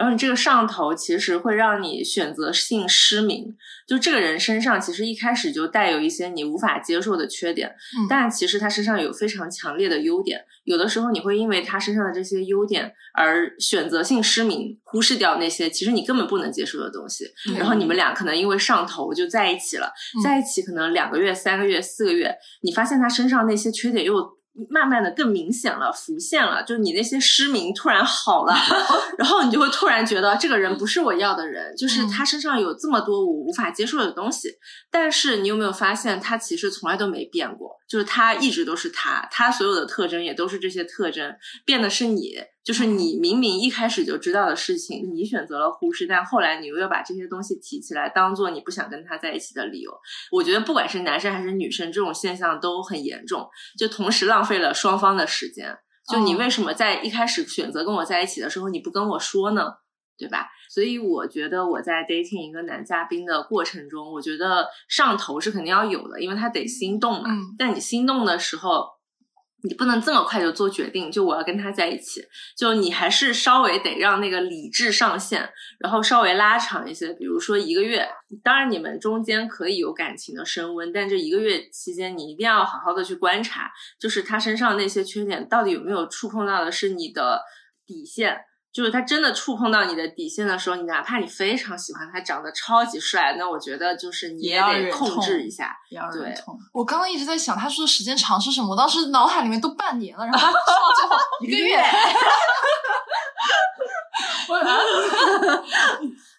[0.00, 3.54] 然后你这个上头其实会让你选择性失明，
[3.86, 10.42] 就这个人身上其实一开始就带有一些你无法接受的缺点，嗯但其实他身上有非常强烈的优点。
[10.64, 17.26] 有的时候你会因为他身上的这些优点而选择性失明，忽视掉那些其实你根本不能接受的东西。
[17.44, 24.39] 对然后你们俩可能因为上头就在一起了，嗯在一起可能两个月、三个月、四个月，你发现他身上那些缺点又。
[24.68, 28.54] 慢慢的更明显了，浮现了，就是你那些失明突然好了，
[29.16, 32.10] 然后你就会突然觉得这个人不是我要的人，就是嗯。
[32.10, 34.50] 他身上有这么多我无法接受的东西，
[34.90, 49.92] 但是你有没有发现，他其实从来都没变过，就是他一直都是他，他所有的特征也都是这些特征，变的是你，就是你明明一开始就知道的事情，你选择了忽视，但后来你又要把这些东西提起来，当做你不想跟他在一起的理由。
[50.30, 55.76] 我觉得不管是男生还是女生，这种现象都很严重，就同时浪费了双方的时间。
[56.10, 59.74] 就你哦为什么在一开始选择跟我在一起的时候，你不跟我说呢？
[60.18, 60.46] 对吧？
[60.68, 67.30] 所以我觉得我在 dating 一个男嘉宾的过程中，我觉得上头是肯定要有的，因为他得心动嘛。
[67.30, 68.86] 嗯但你心动的时候，
[69.62, 72.24] 你不能这么快就做决定，就我要跟他在一起，
[72.56, 78.08] 就你还是稍微得让那个理智上线，然后稍微拉长一些，比如说一个月。
[78.44, 87.42] 当然，你们中间可以有感情的升温，但这一个月期间，你一定要好好的去观察，就是他身上那些缺点到底有没有触碰到的是你的
[87.84, 88.44] 底线。
[88.72, 95.76] 就是他真的触碰到你的底线的时候，你哪怕你非常喜欢他，长得超级帅，那我觉得就是你也要得控制一下。
[95.90, 96.56] 要忍对痛。
[96.72, 98.70] 我刚刚一直在想，他说的时间长是什么？
[98.70, 101.82] 我当时脑海里面都半年了，然后他说到最后 一个月，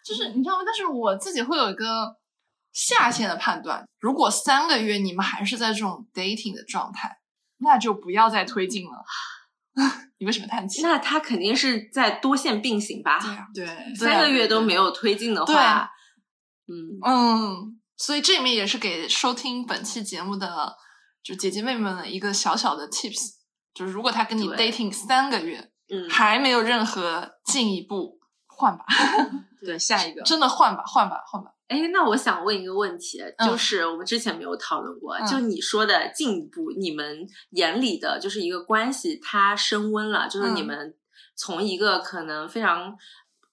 [0.06, 0.64] 就是你知道吗？
[0.66, 2.16] 但是我自己会有一个
[2.72, 7.18] 下限的判断，如果三个月你们还是在这种 dating 的状态，
[7.58, 9.04] 那就不要再推进了。
[10.22, 10.84] 你为什么叹气？
[10.84, 13.18] 那他肯定是在多线并行吧？
[13.20, 15.90] 对啊，对，三个月都没有推进的话，
[16.68, 20.78] 嗯，嗯，所以这里面也是给收听本期节目的
[21.24, 23.32] 就姐姐妹妹们一个小小的 tips，
[23.74, 28.86] 就是如果他跟你 dating 三个月嗯，还没有任何进一步，换吧，
[29.66, 31.50] 对下一个真的换吧，换吧，换吧。
[31.72, 33.48] 哎，那我想问一个问题，嗯。
[33.48, 35.26] 就是我们之前没有讨论过，嗯。
[35.26, 40.66] 就你说的进一步，你们眼里的就是一个关系它升温了，就是你嗯。
[40.66, 40.98] 们
[41.34, 42.94] 从一个可能非常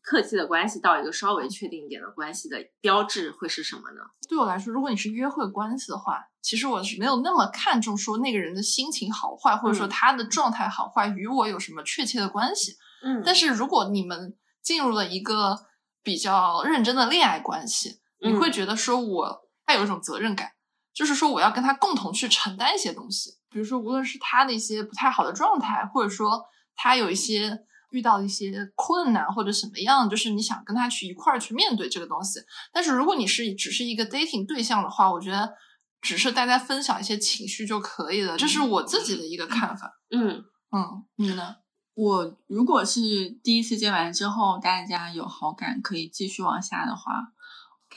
[0.02, 4.00] 客气的关系到一个稍微确定一点的关系的标志会是什么呢？
[4.28, 9.88] 对我来说，如果你是约会关系的话，其实我是没有那么看重说那个人的心情好坏，或者说嗯。
[9.88, 12.72] 他的状态好坏与我有什么确切的关系。
[13.04, 13.22] 嗯。
[13.24, 15.56] 但是如果你们进入了一个
[16.02, 20.50] 比较认真的恋爱关系，你会嗯觉得说我他有一种责任感，
[20.92, 32.40] 就是说我要跟他共同去承担一些东西，比如说无论是他的一些不太好的状态，或者说他有一些遇到一些困难或者什么样，就是你想跟他去一块儿去面对这个东西。
[32.72, 35.54] 但是如果你是只是一个 dating 对象的话，我觉得
[36.00, 40.00] 只是大家分享一些情绪就可以了，这是我自己的一个看法。
[40.10, 41.56] 嗯嗯，你呢？
[41.94, 43.00] 我如果是
[43.42, 47.32] 第一次见完之后，大家有好感，可以继续往下的话，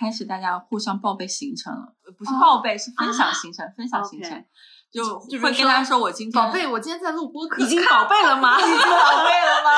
[0.02, 4.44] 开始大家互相报备行程了，呃不是报备，是分享行程，分享行程
[4.92, 8.60] 就就会跟他说我今天宝贝，我今天在录播课，已经宝贝了吗？
[8.60, 9.70] 已经宝贝了吗？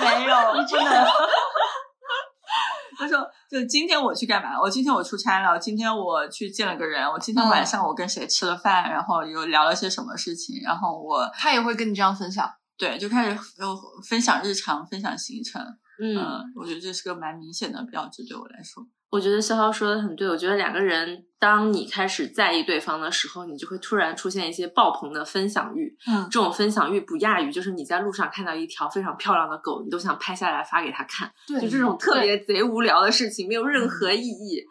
[0.00, 1.06] 没有，真的。
[2.98, 3.18] 他说
[3.50, 4.58] ：“就今天我去干嘛？
[4.58, 12.50] 我今天我出差了，今天我去见了个人，我今天晚上我跟谁吃了饭，然后又聊了些什么事情，然后我他也会跟你这样分享。
[12.78, 15.62] 对就开始就分享日常，分享行程。
[16.00, 18.82] 嗯，嗯，我觉得这是个蛮明显的标志，对我来说。
[19.10, 20.28] 我觉得潇潇说的很对。
[20.28, 25.96] 我觉得两个人，当你开始在意对方的时候，你就会突然出现一些爆棚的分享欲。
[26.06, 31.30] 嗯这种分享欲不亚于就是你在路上看到一条非常漂亮的狗，你都想拍下来发给他看。
[31.46, 34.64] 对就这种特别贼无聊的事情，没有任何意义。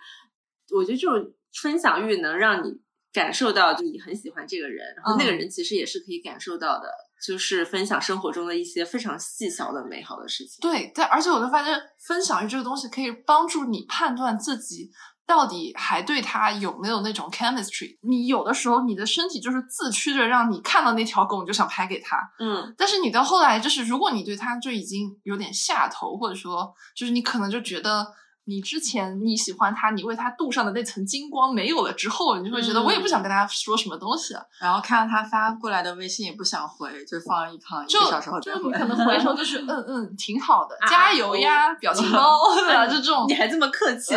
[0.76, 2.74] 我觉得这种分享欲能让你
[3.13, 6.89] 感受到，就你很喜欢这个人，然后那个嗯人其实也是可以感受到的，
[7.25, 10.57] 就是分享生活中的一些非常细小的美好的事情。
[10.61, 14.91] 对，但而且我就发现分享欲这个东西可以帮助你判断自己
[15.25, 17.97] 到底还对他有没有那种 chemistry。
[18.01, 28.05] 你有的时候你的身体就是自驱着让你看到那条狗你就想拍给他，嗯但是你到后来就是如果你对他就已经有点下头，或者说就是你可能就觉得。
[28.47, 38.39] 你之前你喜欢他，你为他镀上的那层金光没有了之后，你就会觉得嗯我也不想跟他说什么东西了，然后看到他发过来的微信也不想回，就放一旁，一就个小时候。
[38.39, 42.86] 就你可能 回头就是嗯嗯挺好的，啊加油呀，表情包， 对吧？
[42.88, 44.13] 就这种你还这么客气？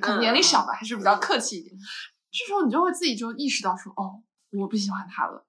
[0.00, 1.74] 可能年龄小吧，还是比较客气一点。
[2.30, 4.20] 这时候你就会自己就意识到说，哦，
[4.52, 5.44] 我不喜欢他了，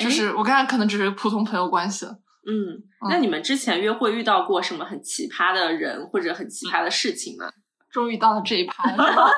[0.00, 2.16] 就哎是我跟他可能只是普通朋友关系了。
[2.46, 7.50] 嗯，那你们之前约会遇到过什么很奇葩的人或者很奇葩的事情吗？
[7.90, 9.30] 终于到了这一趴了， 是吧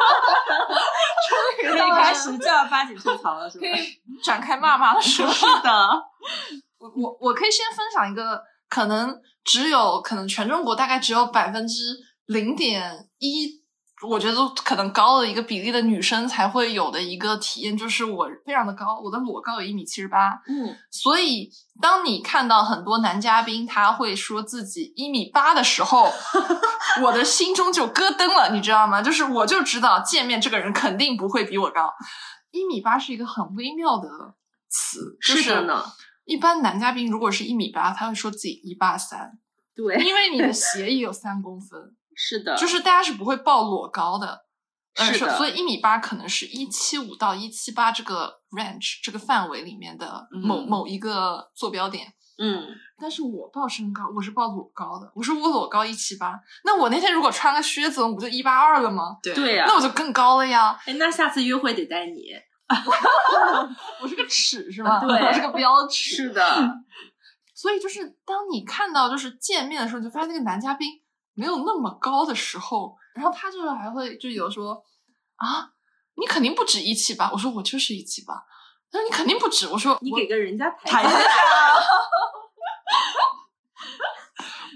[1.29, 3.77] 终于可以开始正儿八经吐槽了，是吧可？
[3.77, 5.31] 以展开骂骂的时候。
[5.33, 5.71] 是的，
[6.79, 11.83] 我我我可以先分享一个，可能只有可能全中国大概只有百分之
[12.27, 13.61] 零点一，
[14.07, 26.13] 我觉得可能高的一个比例的女生才会有的一个体验，就是我非常的高，我的裸高有一米七十八，嗯，所以当你看到很多男嘉宾他会说自己一米八的时候，
[27.03, 29.03] 我的心中就咯噔了，你知道吗？
[29.03, 31.93] 就是我就知道见面这个人肯定不会比我高，
[32.51, 34.09] 一米八是一个很微妙的
[34.69, 35.85] 词，就是的呢。
[36.25, 39.31] 一般男嘉宾如果是一米八，他会说自己一八三，
[39.77, 41.79] 对，因为你的鞋也有三公分，
[42.17, 44.45] 是的，就是大家是不会报裸高的。
[44.97, 52.15] 呃是的所以一米八可能是一七五到一七八这个 range 这个范围里面的某、嗯某一个坐标点。
[52.39, 52.67] 嗯，
[53.01, 59.17] 但是我报身高，我是报裸高的，我说我裸高一七八，那我那天如果穿个靴子，我不就一八二了吗？
[59.23, 62.23] 对对呀、那我就更高了呀，哎，那下次约会得带你。
[64.01, 65.01] 我是个尺是吗？
[65.05, 66.31] 对我是个标尺。
[66.31, 66.43] 的，
[67.55, 70.89] 所以就是当你看到就是见面的时候，你就发现那个男嘉宾
[71.35, 74.83] 没有那么高的时候，然后他就是还会就有说
[75.37, 75.71] 啊，
[76.17, 78.35] 你肯定不止一七八，我说我就是一七八，
[78.91, 81.31] 他说你肯定不止，我说你给个人家台台阶阶下，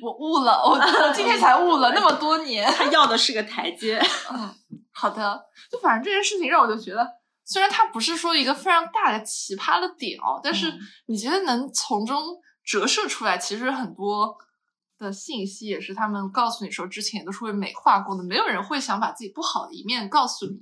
[0.03, 2.71] 我悟了，我我今天才悟了，那么多年。
[2.75, 4.01] 他要的是个台阶。
[4.33, 4.55] 嗯，
[4.92, 7.07] 好的，就反正这件事情让我就觉得，
[7.44, 14.37] 虽然它不是说一个非常大的奇葩的点哦，但是嗯你觉得能从中折射出来，其实很多
[14.99, 20.59] 的信息也是他们告诉你说之前都是会美化过的，没有人会想把自己不好的一面告诉你。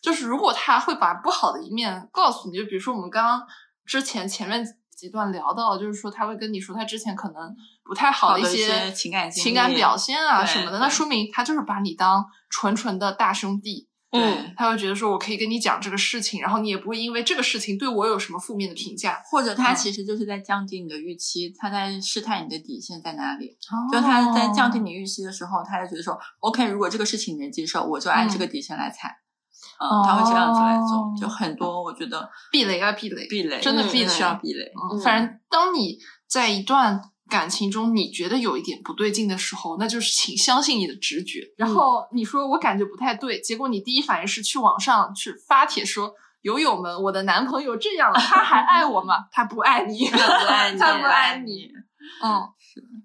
[0.00, 3.46] 就是如果他会把不好的一面告诉你，就比如说我们刚刚
[3.84, 13.87] 之前前面几段聊到，就是说他会跟你说他之前可能不太好的一些情感情感表现啊什么的，那说明他就是把你当纯纯的大兄弟。
[14.10, 19.22] 对，他会觉得说我可以跟你讲这个事情，然后你也不会因为这个事情对我有什么负面的评价。
[19.30, 23.56] 或者他嗯其实就是在降低你的预期，他在试探你的底线在哪里。
[23.90, 29.18] 就就他在降低你预期的时候，他就觉得说，OK，如果这个事情你能接受，我就按这个底线来踩。
[29.80, 34.64] 嗯，他会这样子来做哦，就很多我觉得避雷啊避雷，避雷，嗯真的避雷需要避雷。
[34.64, 41.52] 嗯，嗯反正当你在一段感情中，你觉得有一点不对劲的时候，那就是请相信你的直觉。
[41.56, 46.12] 然后你说我感觉不太对，结果你第一反应是去网上去发帖说。
[46.42, 49.26] 友友们，我的男朋友这样了，他还爱我吗？
[49.32, 51.72] 他不爱你，他不爱你 他不爱你你。
[52.22, 52.48] 嗯，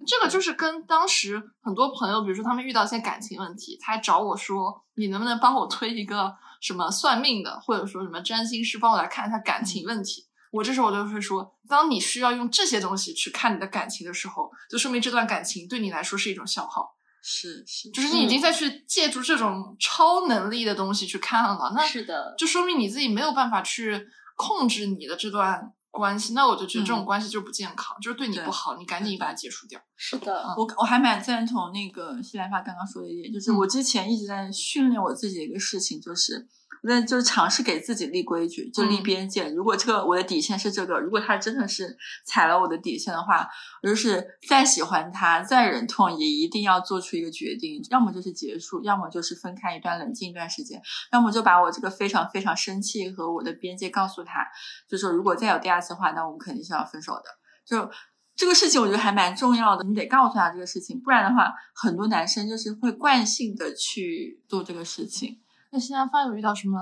[0.06, 10.26] 这个就是跟当时很多朋友，比如说他们遇到一些感情问题，他还找我说，你能不能帮我推一个什么算命的，或者说什么占星师帮我来看一下感情问题。
[10.54, 27.06] 我这时候我就会说，当你需要用这些东西去看你的感情的时候，就说明这段感情对你来说是一种消耗，是是，就是你已经在去借助这种超能力的东西去看了，那是的，就说明你自己没有办法去控制你的这段关系，那我就觉得这种嗯。
[27.06, 29.80] 关系就不健康，就是对你不好，你赶紧把它结束掉。
[29.96, 33.58] 是的，我我还蛮赞同那个西兰发刚刚说的一点，就是嗯。
[33.58, 36.48] 我之前一直在训练我自己的一个事情，就是
[36.84, 39.48] 我在就是尝试给自己立规矩，就立嗯边界。
[39.50, 43.48] 如果这个我的底线是这个，如果他真的是踩了我的底线的话，
[43.82, 50.82] 我就是再喜欢他，再忍痛，也一定要做出一个决定，要么就是结束，要么就是分开一段冷静一段时间，
[51.14, 54.46] 要么就把我这个非常非常生气和我的边界告诉他，
[54.90, 57.24] 就说如果再有第二次的话，那我们肯定是要分手的。
[57.66, 57.90] 就
[58.36, 65.40] 这个事情，我觉得还蛮重要的，你得告诉他这个事情，不然的话，很多男生就是会惯性的去做这个事情。
[65.74, 66.78] 那新南方有遇到什么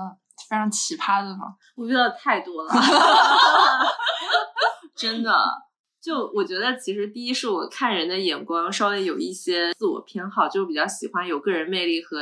[0.48, 1.54] 非常奇葩的吗？
[1.74, 2.72] 我遇到的太多了，
[4.94, 5.32] 真的。
[6.02, 12.16] 就我觉得，其实第一是我看人的眼光稍微有一些自我偏好，就比较喜欢有个人魅力和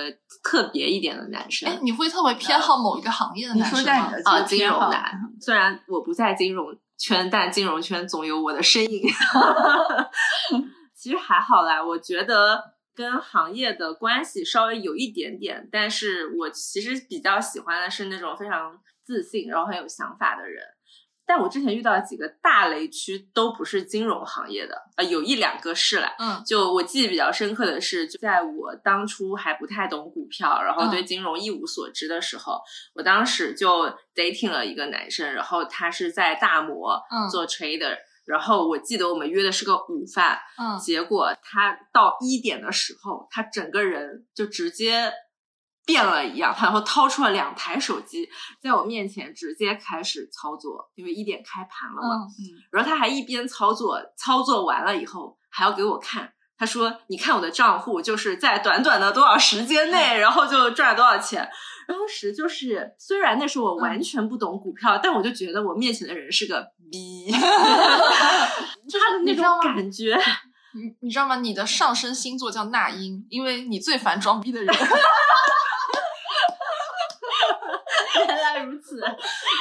[0.45, 1.67] 特别一点的男生。
[1.67, 5.19] 哎，你会特别偏好某一个行业的男生吗啊，金融男。
[5.41, 6.67] 虽然我不在金融
[6.99, 9.09] 圈，但金融圈总有我的身影。
[10.95, 12.63] 其实还好啦，我觉得
[12.95, 20.63] 跟行业的关系稍微有一点点，但是我其实比较喜欢的是那种非常自信，然后很有想法的人。
[21.27, 26.43] 但我之前遇到几个大雷区都不是金融行业的，呃，有一两个是啦，嗯。
[26.45, 31.07] 就我记忆比较深刻的是，就在我当初还不太懂股票，然后对嗯。
[31.07, 32.61] 金融一无所知的时候，
[32.97, 37.31] 我当时就 dating 了一个男生，然后他是在大摩嗯。
[37.31, 45.13] 做 trader，、然后我记得我们约的是个午饭，嗯，结果他到一点的时候，他整个人就直接
[45.85, 48.29] 变了一样，然后掏出了两台手机，
[48.63, 52.27] 在我面前直接开始操作，因为一点开盘了嘛。
[52.27, 56.33] 嗯然后他还一边操作，操作完了以后还要给我看。
[56.57, 61.51] 他说：“你看我的账户，就是在短短的多少时间内，然后就赚了多少钱。”
[61.91, 70.17] 当时就是，虽然那时候我完全不懂股票，但我就觉得我面前的人是个逼， 他的那种感觉。
[70.73, 71.35] 你你知道吗？
[71.35, 74.73] 你的上升星座叫那英，因为你最烦装逼的人。
[78.27, 79.03] 原来如此，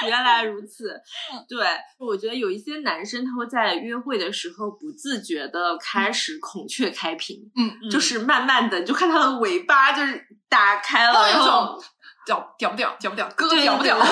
[0.05, 1.01] 原来如此。
[1.47, 1.65] 对，
[1.97, 11.83] 我觉得有一些男生他会在约会的时候不自觉的开始孔雀开屏，嗯，就是慢慢的，你就看他的尾巴就是打开了，然后种
[12.25, 13.97] 屌屌不屌，屌不屌，哥对屌不屌？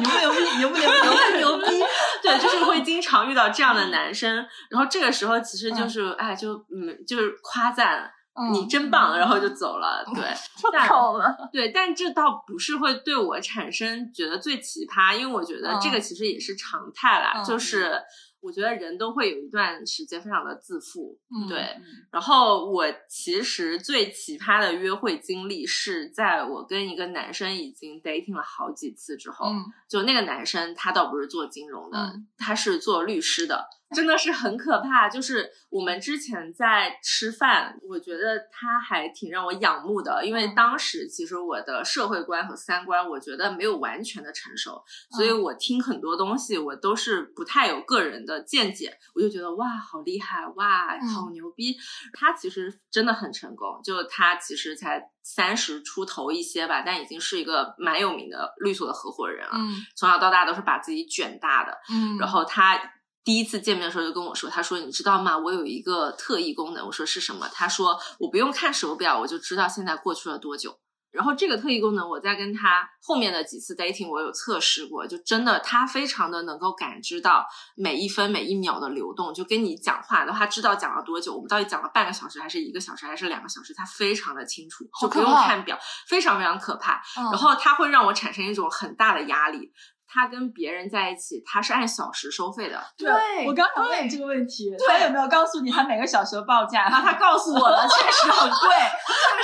[0.00, 0.56] 牛不牛逼？
[0.58, 1.38] 牛不牛逼？
[1.38, 1.84] 牛不牛逼？
[2.22, 4.34] 对，就是会经常遇到这样的男生，
[4.68, 8.10] 然后这个时候其实就是，哎，就嗯，就是夸赞
[8.52, 10.04] 你真棒，然后就走了。
[10.12, 10.24] 对，
[10.72, 11.36] 但好了。
[11.52, 18.02] 对，但这倒不是会对我产生觉得最奇葩，因为我觉得这个嗯其实也是常态啦，嗯就是
[18.44, 21.66] 我觉得人都会有一段时间非常的自负，嗯对。
[22.10, 35.08] 然后我其实最奇葩的约会经历是在我跟一个男生已经 dating 了好几次之后，嗯就那个男生他倒不是做金融的，嗯他是做律师的，真的是很可怕。
[35.08, 44.82] 就是我们之前在吃饭，我觉得他还挺让我仰慕的，因为嗯当时其实我的社会观和三观，我觉得没有完全的成熟，
[45.16, 51.76] 所以嗯我听很多东西我都是不太有个人的见解，我就觉得哇好厉害，哇嗯好牛逼。
[52.12, 59.52] 他其实真的很成功，就他其实才三十出头一些吧，但已经是一个蛮有名的律所的合伙人了。
[59.54, 61.78] 嗯从小到大都是把自己卷大的。
[61.90, 62.80] 嗯，然后他
[63.24, 65.36] 第一次见面的时候就跟我说：“他说你知道吗？
[65.38, 67.48] 我有一个特异功能。”我说是什么？
[67.52, 70.78] 他说我不用看手表，我就知道现在过去了多久。
[71.10, 77.46] 然后这个特异功能，我在跟他后面的几次 dating，我有测试过，就真的他非常的能够感知到
[77.76, 87.00] 每一分每一秒的流动，就跟你讲话的话，知道讲了多久，我们到底讲了半个小时，还是一个小时，还是两个小时，他非常的清楚，就不用看表，非常非常可怕。
[87.14, 89.70] 然然后他会让我产生一种很大的压力。
[90.06, 96.84] 他跟别人在一起，他是按小时收费的，对对我刚想问你这个问题，他有没有告诉你他每个小时的报价？
[96.84, 98.68] 然后他告诉我了， 确实很贵，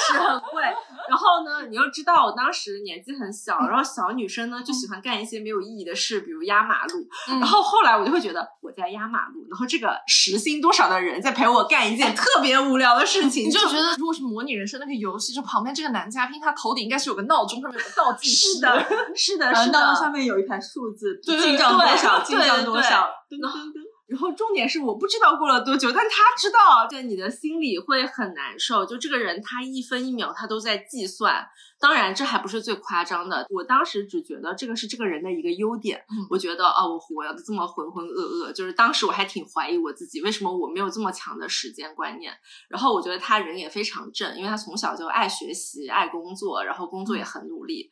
[0.07, 0.63] 确实很贵。
[1.09, 7.01] 然后呢，你又知道我当时年纪很小，然后小女生呢就喜欢干一些没有意义的事，比如压马路。
[7.29, 18.55] 嗯然后后来我就会觉得我在压马路，然后这个时薪多少的人在陪我干一件特别无聊的事情，你就觉得，如果是模拟人生那个游戏，就旁边这个男嘉宾，他头顶应该是有个闹钟，上面有个倒计时。
[18.55, 18.87] 是的，
[19.17, 19.81] 是的，然后是的。
[19.81, 23.91] 闹钟上面有一排数字，对进账多少，对进账多少，对噔噔噔。
[24.11, 28.85] 然后重点是我不知道过了多久，但他知道，对你的心里会很难受。
[28.85, 31.47] 就这个人，他一分一秒他都在计算。
[31.79, 33.47] 当然，这还不是最夸张的。
[33.49, 36.05] 我当时只觉得这个是这个人的一个优点。
[36.11, 42.33] 嗯我觉得哦，我活的这么浑浑噩噩，就是当时我还挺怀疑我自己，为什么我没有这么强的时间观念。
[42.69, 47.89] 然后我觉得他人也非常正，因为他从小就爱学习、爱工作，然后工作也很努力。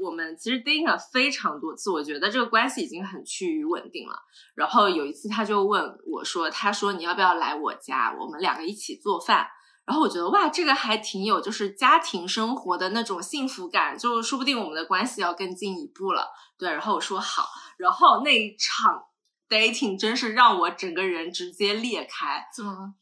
[0.00, 4.16] 我们其实 dating 了非常多次，我觉得这个关系已经很趋于稳定了。
[4.54, 9.46] 然后有一次他就问我说：“他说你要不要来我家，我们两个一起做饭？”
[9.86, 16.28] 然后我觉得哇，这个还挺有就是家庭生活的那种幸福感，就说不定我们的关系要更进一步了。
[16.58, 19.04] 对，然后我说好，然后那一场
[19.48, 22.46] dating 真是让我整个人直接裂开。
[22.56, 22.94] 怎么了？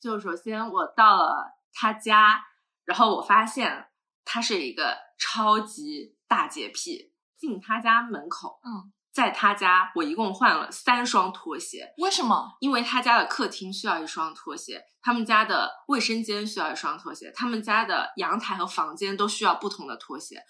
[0.00, 2.42] 就首先我到了他家，
[2.86, 3.88] 然后我发现
[4.24, 7.12] 他是一个超级大洁癖。
[7.36, 12.56] 进他家门口，嗯，在他家我一共换了三双拖鞋，为什么？
[12.60, 20.42] 因为他家的客厅需要一双拖鞋，他们家的卫生间需要一双拖鞋，他们家的阳台和房间都需要不同的拖鞋，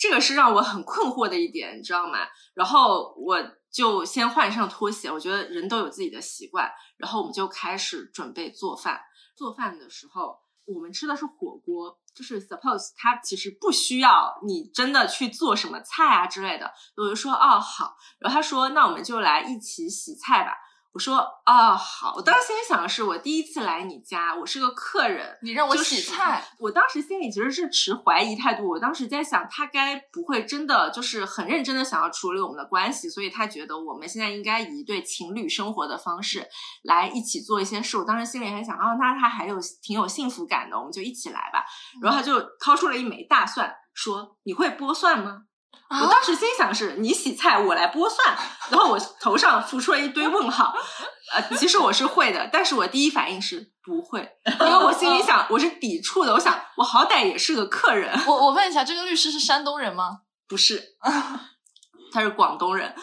[0.00, 2.18] 这个是让我很困惑的一点，你知道吗？
[2.54, 3.38] 然后我
[3.70, 9.00] 就先换上拖鞋，我觉得人都有自己的习惯，然后我们就开始准备做饭。
[9.36, 10.36] 做饭的时候，
[10.74, 20.56] 我们吃的是火锅，就是 suppose 它其实不需要你真的去做什么菜啊之类的，我就说哦好，然后他说那我们就来一起洗菜吧。
[20.92, 36.44] 我说哦好，我当时心里想的是，我第一次来你家，我是个客人，你让我就是洗菜，我当时心里其实是持怀疑态度，我当时在想，他该不会真的就是很认真的想要处理我们的关系，所以他觉得我们现在应该以一对情侣生活的方式
[36.82, 37.96] 来一起做一些事。
[37.96, 41.64] 我当时心里还想，哦，那他还有挺有幸福感的，我们就一起来吧。
[42.02, 45.44] 然后他就掏出了一枚大蒜，说：“你会剥蒜吗？”
[45.88, 48.36] 啊我当时心想是，你洗菜，我来剥蒜，
[48.70, 50.74] 然后我头上浮出了一堆问号。
[51.32, 60.20] 呃，其实我是会的，但是我第一反应是不会，因为我心里想我是抵触的，我想我好歹也是个客人，我我问一下，这个律师是山东人吗？
[60.48, 60.82] 不是，
[62.12, 62.94] 他是广东人。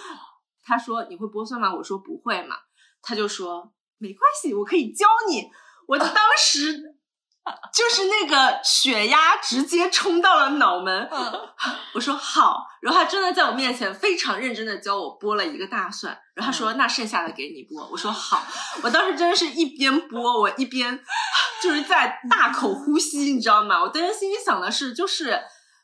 [0.63, 1.73] 他说你会剥蒜吗？
[1.73, 2.57] 我说不会嘛。
[3.01, 5.49] 他就说没关系，我可以教你。
[5.87, 6.96] 我当时
[7.73, 11.07] 就是那个血压直接冲到了脑门。
[11.11, 11.41] 嗯，
[11.93, 18.45] 我说好，然后他真的在我面前非常认真的教我剥了一个大蒜，然后他说、那剩下的给你剥，我说好，
[18.83, 20.99] 我当时真的是一边剥我一边
[21.61, 23.81] 就是在大口呼吸，你知道吗？
[23.81, 25.39] 我当时心里想的是，就是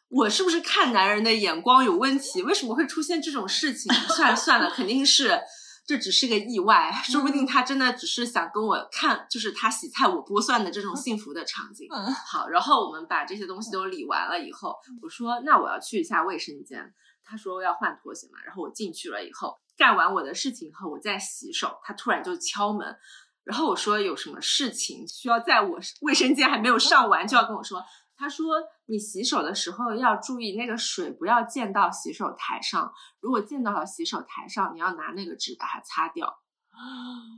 [0.09, 2.41] 我是不是看男人的眼光有问题？
[2.43, 3.93] 为什么会出现这种事情？
[4.09, 5.41] 算了算了，肯定是。
[5.85, 11.87] 这只是个意外，说不定他真的只是想跟我看，就是他洗菜我剥蒜的这种幸福的场景。
[11.91, 16.93] 嗯好，然后我们把这些东西都理完了以后，我说那我要去一下卫生间。
[17.25, 22.95] 他说要换拖鞋嘛，然后我进去了以后，干完我的事情以后，我在洗手，他突然就敲门，
[23.43, 27.83] 然后我说有什么事情需要在我卫生间还没有上完就要跟我说。
[28.23, 28.55] 他说
[28.85, 36.39] 你洗手的时候要注意那个水不要溅到洗手台上，如果溅到了洗手台上，你要拿那个纸把它擦掉。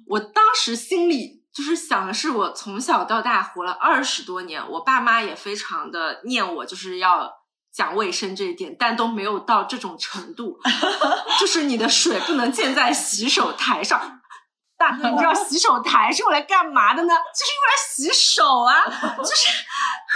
[0.05, 7.33] 我当时心里就是想的是，我从小到大活了二十多年，我爸妈也非常的念我，就是要
[7.73, 10.59] 讲卫生这一点，但都没有到这种程度，
[11.41, 14.21] 就是你的水不能溅在洗手台上。
[14.77, 17.13] 大哥，你知道洗手台是用来干嘛的呢？
[17.33, 18.83] 就是用来洗手啊！
[19.17, 19.49] 就是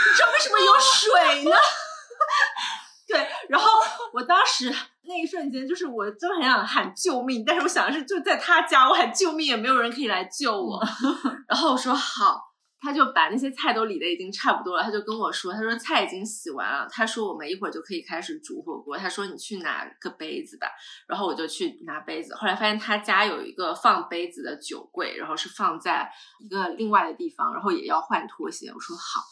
[0.10, 1.56] 你知道为什么有水呢？
[3.08, 3.68] 对，然后
[4.14, 4.72] 我当时
[5.04, 10.80] 那一瞬间，就是我真的很想喊救命，但是我想的是，就在他家，我喊救命也没有人可以来救我。
[11.50, 12.40] 然后我说好，
[12.80, 20.68] 他就把那些菜都理的已经差不多了，他就跟我说，他说菜已经洗完了，他说我们一会儿就可以开始煮火锅，他说你去拿个杯子吧，
[21.08, 29.24] 然后我就去拿杯子，后来发现他家有一个放杯子的酒柜，然后是放在一个另外的地方，然后也要换拖鞋，我说好。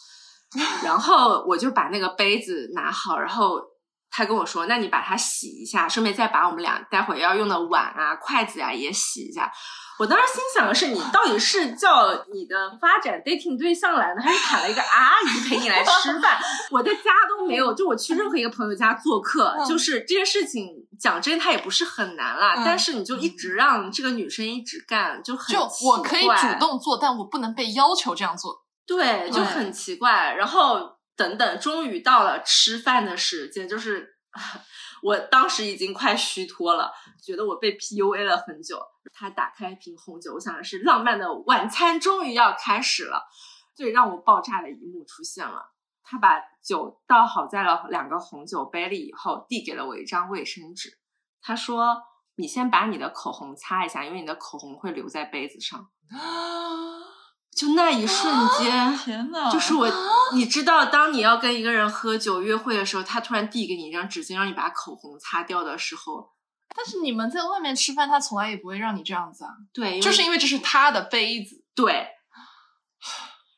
[0.83, 3.61] 然后我就把那个杯子拿好，然后
[4.09, 9.51] 他跟我说：“那你把它洗一下，顺便再把我们俩待会要用的碗啊、筷子啊也洗一下。”
[9.99, 16.37] 我当时心想的是，你到底是叫你的发展 dating 对象来呢，还是喊了一个阿姨陪你来吃饭？
[16.69, 20.67] 我在家都没有，就我去任何一个朋友家做客，嗯就是这件事情
[20.99, 22.53] 讲真，它也不是很难啦。
[22.57, 28.66] 嗯但是你就一直让这个女生一直干，就很就奇我可以主动做，但我不能被要求这样做。
[28.87, 30.33] 对，就很奇怪。
[30.33, 34.15] 然后等等，终于到了吃饭的时间，就是
[35.03, 38.81] 我当时已经快虚脱了，觉得我被 PUA 了很久。
[39.13, 43.27] 他打开一瓶红酒，我想的是浪漫的晚餐终于要开始了。
[43.75, 45.71] 最让我爆炸的一幕出现了，
[46.03, 50.97] 他把酒倒好在了两个红酒杯里以后，递给了我一张卫生纸。
[51.41, 52.03] 他说
[52.35, 55.89] ：“你先把你的口红擦一下，因为你的口红会留在杯子上。
[57.57, 59.91] 就那一瞬间，天呐，就是我，
[60.33, 66.29] 你知道，当你要跟一个人喝酒约会的时候，他突然递给你一张纸巾，让你把口红擦掉的时候，
[66.75, 71.63] 但是你们在外面吃饭，他从来也不会让你这样子啊，对，就是因为这是他的杯子。
[71.73, 72.09] 对。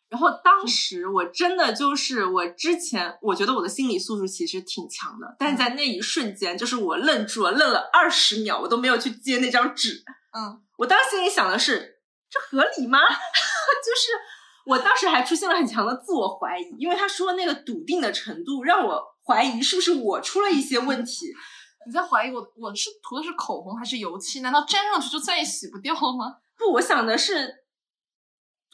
[0.09, 10.03] 然后当时我真的就是我之前我觉得我的心理素质其实挺强的，但是在那一瞬间，就是我愣住了，愣了二十秒，我都没有去接那张纸。
[10.31, 11.98] 嗯，我当时心里想的是，
[12.29, 12.99] 这合理吗？
[13.05, 14.11] 就是
[14.65, 21.33] 我当时还出现了很强的自我怀疑，因为他说那个笃定的程度让我怀疑是不是我出了一些问题。
[21.87, 24.41] 你在怀疑我我是涂的是口红还是油漆？
[24.41, 26.37] 难道沾上去就再也洗不掉了吗？
[26.55, 27.63] 不，我想的是，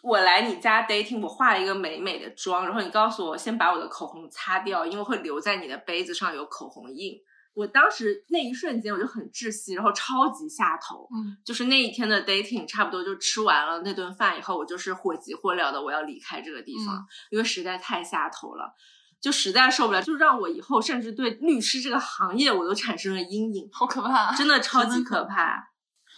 [0.01, 7.21] 我来你家 dating，我化了一个美美的妆，然后你告诉我先把我的口红擦掉，因为会留在你的杯子上有口红印。
[7.55, 11.07] 我当时那一瞬间我就很窒息，然后超级下头。
[11.15, 18.75] 嗯，就是那一天的 dating 差不多就吃完了那顿饭以后，我就是火急火燎的我要离开这个地方，嗯因为实在太下头了，
[19.21, 24.25] 就实在受不了，就让我以后甚至对律师这个行业我都产生了阴影，好可怕！
[24.25, 25.69] 啊真的超级可怕。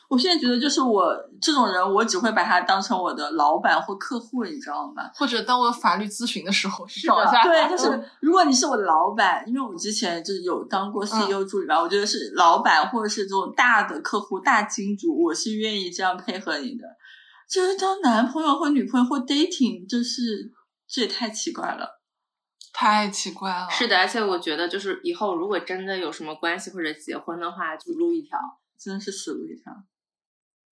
[0.10, 5.12] 我现在觉得，就是我这种人，我只会把他当成我的老板或客户，你知道吗？
[5.14, 7.44] 或者当我有法律咨询的时候，的找一下。
[7.44, 16.86] 对，就是嗯如果你是我的老板，因为我之前就是有当过 CEO 助理吧，我觉得是老板或者是这种大的客户、大金主，我是愿意这样配合你的。
[17.50, 20.54] 就是当男朋友或女朋友或 dating，就是
[20.88, 22.02] 这也太奇怪了。
[22.72, 23.68] 太奇怪了。
[23.70, 28.40] 是的，而且我觉得就是以后如果真的有什么关系或者结婚的话，就录一条。
[28.80, 29.74] 真的是死路一条。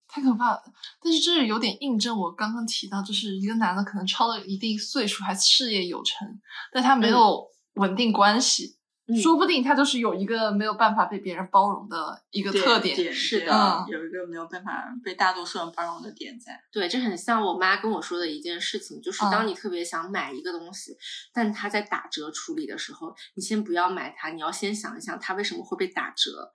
[0.07, 0.63] 太可怕了。
[1.01, 6.27] 但是这有点印证我刚刚提到，就是一个男的可能超了一定岁数还事业有成，
[6.71, 7.45] 但他没有
[7.75, 8.77] 稳定关系，
[9.07, 13.13] 嗯说不定他就是有一个没有办法被别人包容的一个特点。
[13.13, 16.59] 是的嗯有一个没有办法被大多数人包容的点在。
[16.71, 20.97] 对，这很像我妈跟我说的一件事情，就是嗯当你特别想买一个东西，
[21.33, 26.53] 但它在打折处理的时候，你先不要买它，你要先想一想它为什么会被打折。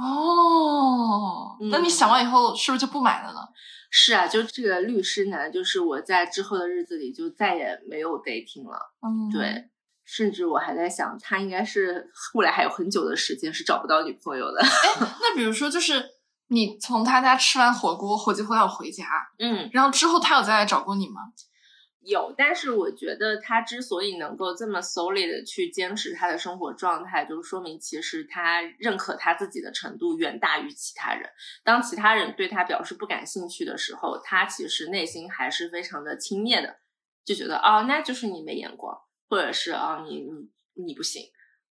[0.00, 3.40] 哦，那你嗯想完以后是不是就不买了呢？
[3.90, 8.78] 是啊，就这个律师男，就是我在之后的日子里就再也没有 dating 了。
[9.02, 9.68] 嗯，对，
[10.04, 14.62] 甚至我还在想，他应该是后来还有很久的时间是找不到女朋友的。
[15.20, 16.04] 那比如说，就是
[16.48, 19.04] 你从他家吃完火锅，火急火燎回家，
[19.38, 21.22] 嗯，然后之后他有再来找过你吗？
[22.02, 31.28] 有，但是我觉得他之所以能够这么 solid 的去坚持他的生活状态，就是说明其实他认可他自己的程度远大于其他人。
[31.62, 36.78] 当其他人对他表示不感兴趣的时候，他其实内心还是非常的轻蔑的，
[37.24, 38.96] 就觉得哦，那就是你没眼光，
[39.28, 41.22] 或者是啊、你你你不行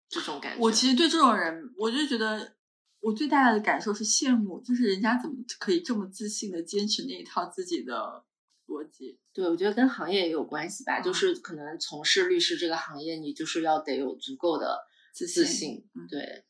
[0.07, 0.61] 这种感觉。
[0.61, 2.53] 我其实对这种人，我就觉得
[2.99, 8.23] 我最大的感受是羡慕，就是人家怎么可以这么自信的坚持那一套自己的
[8.67, 9.19] 逻辑。
[9.33, 14.79] 对，我觉得跟行业也有关系吧，嗯就是可能从事律师这个行业，你就是要得有足够的
[15.13, 16.43] 自自信对，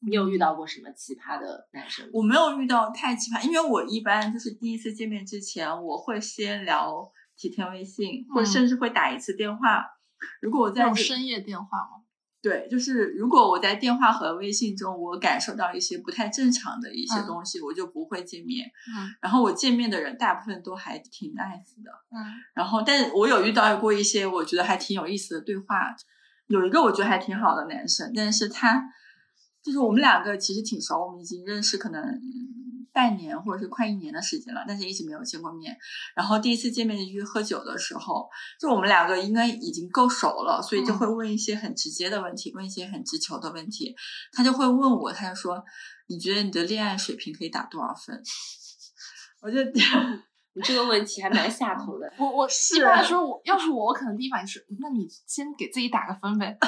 [0.00, 2.08] 你有遇到过什么奇葩的男生？
[2.12, 9.86] 我没有遇到太奇葩，因为我一般就是第一次见面之前，我会先聊几天微信，或甚至会打一次电话。
[10.40, 12.02] 如果我在深夜电话吗？
[12.40, 18.66] 对，就是如果我在电话和微信中，我感受到一些不太正常的一些嗯东西，我就不会见面。
[18.94, 21.90] 嗯然后我见面的人大部分都还挺 nice 的。
[22.10, 22.22] 嗯
[22.54, 25.94] 然后，但我有遇到过一些我觉得还挺有意思的对话，
[26.46, 28.84] 有一个我觉得还挺好的男生，但是他
[29.60, 32.47] 就是我们两个其实挺熟，我们已经认识可能嗯
[32.98, 35.78] 半年或者是快一年的时间了，但是一直没有见过面。
[36.16, 38.28] 然后第一次见面就去喝酒的时候，
[38.58, 43.94] 就我们两个应该已经够熟了，所以就会问一些很直接的问题，问一些很直球的问题。
[44.32, 45.62] 他就会问我，他就说
[46.10, 48.20] ：“你觉得你的恋爱水平可以打多少分？”
[49.42, 49.58] 我就
[50.54, 52.12] 你这个问题还蛮下头的。
[52.18, 56.58] 我我是一般来说，我要是我，我可能第一反应是，那你先给自己打个分呗，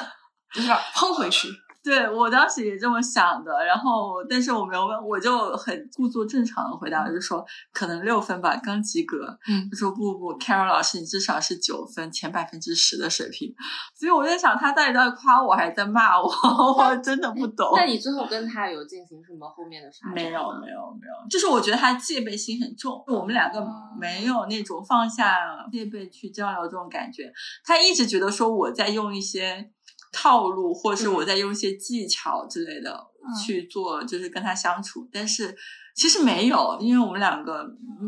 [0.55, 1.49] 就是把喷回去。
[1.83, 9.39] 对我当时也这么想的，然后但是我没有问，我就很故作正常的回答，我就说可能六分吧，刚及格。
[9.49, 13.55] 嗯他说不不，Carol 老师你至少是九分，前百分之十的水平。
[13.95, 16.28] 所以我在想，他到底在夸我还是在骂我？
[16.28, 17.72] 我真的不懂。
[17.76, 20.14] 那你最后跟他有进行什么后面的发展？
[20.14, 23.66] 没有没有没有，就是我觉得他戒备心很重，我们两个哦
[23.99, 25.39] 没有那种放下
[25.72, 27.33] 戒备去交流这种感觉。
[27.64, 29.70] 他一直觉得说我在用一些
[30.12, 35.08] 套路，或者是我在用一些技巧之类的嗯去做，就是跟他相处。
[35.12, 35.56] 但是
[35.94, 37.64] 其实没有，因为我们两个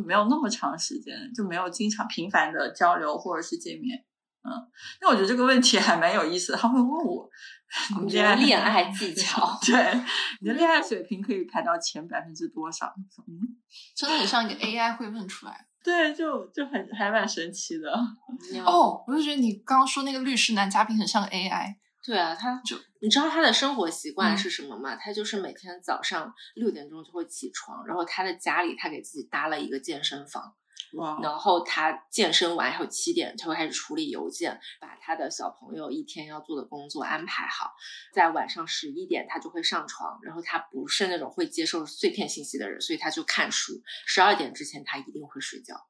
[0.06, 4.04] 没有那么长时间，就没有经常频繁的交流或者是见面。
[4.44, 4.50] 嗯
[5.00, 7.30] 那我觉得这个问题还蛮有意思的，他会问我，
[8.02, 9.72] 你觉得恋 爱技巧对
[10.40, 12.92] 你的恋爱水平可以排到前百分之多少？
[13.28, 13.38] 嗯，
[13.94, 15.68] 真的很像一个 AI 会问出来。
[15.84, 17.92] 对，就就很还蛮神奇的。
[17.92, 21.76] 哦，哦，我就觉得你刚刚说那个律师男嘉宾很像个 AI。
[22.04, 24.96] 对啊，他就你知道他的生活习惯嗯是什么吗？
[24.96, 30.56] 他就是每天早上六点钟就会起床，然后他的家里他给自己搭了一个健身房，
[30.94, 37.72] 哇，然后他健身完以后七点他会开始处理邮件，把他的小朋友一天要做的工作安排好，
[38.12, 45.86] 在晚上十一点他就会上床，然后他不是那种会接受碎片信息的人，所以他就看书，十二点之前他一定会睡觉。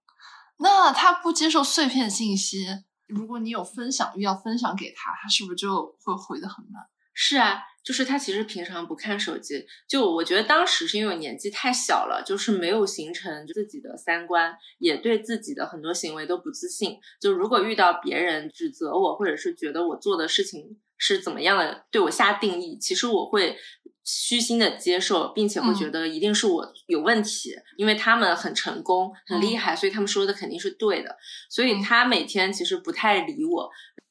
[0.58, 2.66] 那他不接受碎片信息，
[3.14, 6.82] 如果你有分享欲要分享给他，他是不是就会回的很慢？
[7.14, 16.96] 是啊，就是他其实平常不看手机，就我觉得当时是因为年纪太小了，就是没有形成自己的三观，也对自己的很多行为都不自信。
[17.20, 23.58] 就如果遇到别人指责我，或者是觉得我做的事情是怎么样的，对我下定义，其实我会
[24.04, 31.16] 虚心的接受，并且会觉得一定是我有问题，因为他们很成功、很厉害，所以他们说的肯定是对的。
[31.50, 33.68] 所以他每天其实不太理我。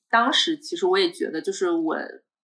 [0.10, 1.96] 当时其实我也觉得，就是我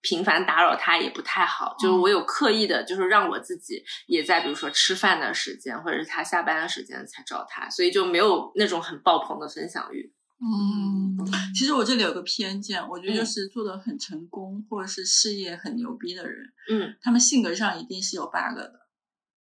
[0.01, 10.13] 频繁打扰他也不太好，就是我有刻意的，就是让我自己也在比如说吃饭的时间，或者是他下班的时间才找他，所以就没有那种很爆棚的分享欲。
[10.39, 11.17] 嗯，
[11.55, 13.25] 其实我这里有个偏见，我觉得就嗯。
[13.25, 16.95] 是做的很成功、或者是事业很牛逼的人，嗯。
[17.01, 18.87] 他们性格上一定是有 bug 的。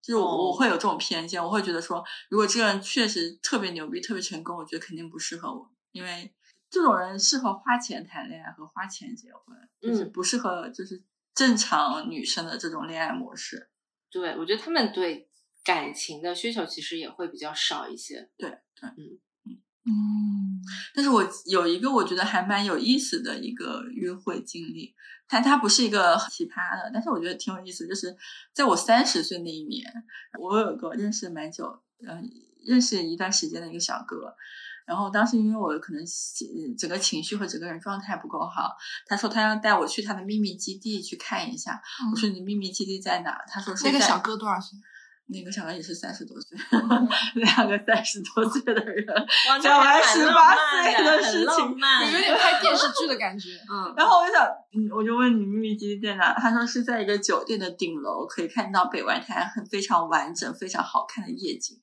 [0.00, 0.36] 就是我哦。
[0.48, 6.32] 我会有这种偏见，我会觉得说，如果这个人确实特别牛逼、特别成功，我觉得肯定不适合我，因为
[6.70, 10.12] 这种人适合花钱谈恋爱和花钱结婚，就是嗯。
[10.12, 11.02] 不适合就是
[11.34, 13.68] 正常女生的这种恋爱模式。
[14.10, 15.28] 对，我觉得他们对
[15.62, 18.30] 感情的需求其实也会比较少一些。
[18.38, 18.48] 对
[18.80, 19.18] 对，嗯，
[20.94, 24.94] 但是我有一个我觉得还蛮有意思的一个约会经历，
[25.28, 27.86] 它它不是一个奇葩的，但是我觉得挺有意思。
[27.86, 28.16] 就是
[28.52, 29.84] 在我三十岁那一年，
[30.40, 32.28] 我有个认识蛮久，嗯、
[32.64, 34.34] 认识一段时间的一个小哥。
[34.86, 38.76] 然后当时因为我可能情整个情绪和整个人状态不够好，
[39.06, 41.82] 他说他要带我去他的秘密基地去看一下。
[42.02, 43.36] 嗯我说你的秘密基地在哪？
[43.48, 44.78] 他说是在那个小哥多少岁？
[45.28, 46.56] 那个小孩也是三十多岁，
[47.34, 49.06] 两个三十多岁的人，
[49.48, 51.68] 哇讲完18岁的事情
[52.12, 53.50] 有点拍电视剧的感觉。
[53.68, 56.32] 嗯，然后我就想，嗯，我就问你秘密基地在哪？
[56.34, 61.76] 他说是在一个酒店的顶楼，可以看到北外滩很非常完整、非常好看的夜景。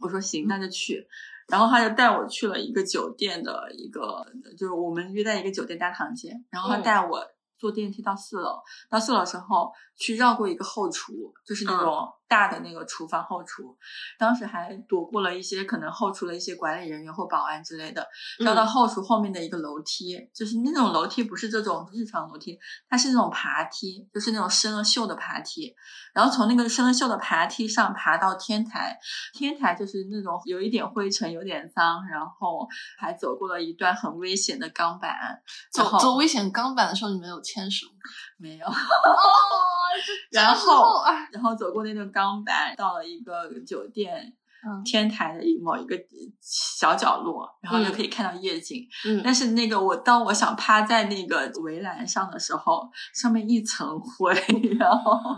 [0.00, 1.06] 我说行，那就去。
[1.46, 4.26] 然后他就带我去了一个酒店的一个，
[4.58, 7.22] 就是我们约在一个酒店大堂间，然后他嗯带我
[7.58, 8.58] 坐电梯到四楼。
[8.88, 13.76] 到四楼之后，去绕过一个后厨，就是那种大的那个厨房后厨。
[14.18, 18.06] 当时还躲过了一些可能后厨的一些管理人员或保安之类的。
[18.38, 22.58] 绕到后厨后面的一个楼梯，就是那种楼梯不是这种日常楼梯，
[22.88, 25.74] 它是那种爬梯，就是那种生了锈的爬梯。
[26.12, 28.98] 然后从那个生了锈的爬梯上爬到天台，
[29.32, 32.66] 天台就是那种有一点灰尘、有点脏，然后
[32.98, 35.42] 还走过了一段很危险的钢板。
[35.72, 37.86] 走走危险钢板的时候，你们有牵手？
[38.36, 38.72] 没有，哦，
[40.30, 44.32] 然后哎，然后走过那段钢板，到了一个酒店
[44.66, 44.82] 嗯。
[44.82, 45.94] 天台的某一个
[46.40, 48.86] 小角落，然后就嗯可以看到夜景。
[49.06, 49.20] 嗯。
[49.22, 54.32] 但是那个我当我想趴在那个围栏上的时候，上面一层灰，
[54.78, 55.36] 然后哦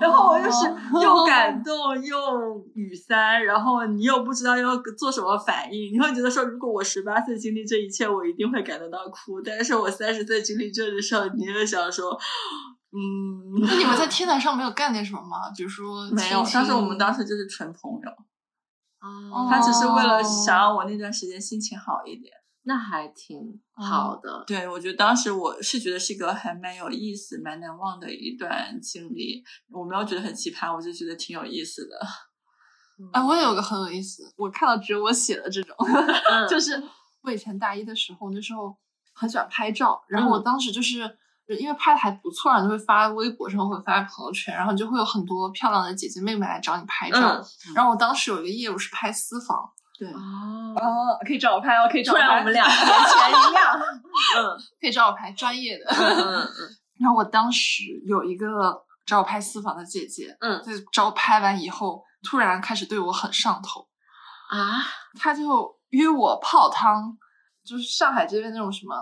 [0.00, 0.74] 然后我就是。
[1.02, 12.16] 又感动又语塞，然后你又不知道要做什么反应，你会觉得说，如果我十八岁经历这一切，我一定会感动到哭，但是我三十岁经历这的时候，你又想说，
[12.96, 15.50] 嗯，那你们在天台上没有干点什么吗？
[15.56, 18.10] 比如说没有，但是我们当时就是纯朋友，
[19.32, 22.32] 哦他只是为了想让我那段时间心情好一点。
[22.66, 24.44] 那还挺好的。
[24.46, 29.42] 对，我觉得当时我是觉得是一个还蛮有意思、蛮难忘的一段经历。
[29.70, 31.98] 我没有觉得很奇葩，我就觉得挺有意思的。
[33.12, 35.74] 哎，我也有个很有意思，我看到只有我写的这种，
[36.30, 36.80] 嗯 就是
[37.22, 38.74] 我以前大一的时候，那时候
[39.12, 41.18] 很喜欢拍照，然后我嗯当时就是。
[41.46, 47.20] 因为拍的还不错，然后就会发微博上，会发朋友圈，然后就会有很多漂亮的姐姐妹妹来找你拍照。
[47.20, 49.58] 嗯然后我当时有一个业务是拍私房，
[49.98, 53.76] 对，哦，哦，可以找我拍哦，可以突然我们俩眼前一样。
[54.36, 55.84] 嗯 可以找我拍专业的。
[55.90, 63.86] 嗯嗯嗯然后我当时有一个找我拍私房的姐姐，嗯在找我拍完以后，突然开始对我很上头，
[64.48, 64.80] 啊，
[65.18, 67.16] 她就约我泡汤，
[67.64, 68.94] 就是上海这边那种什么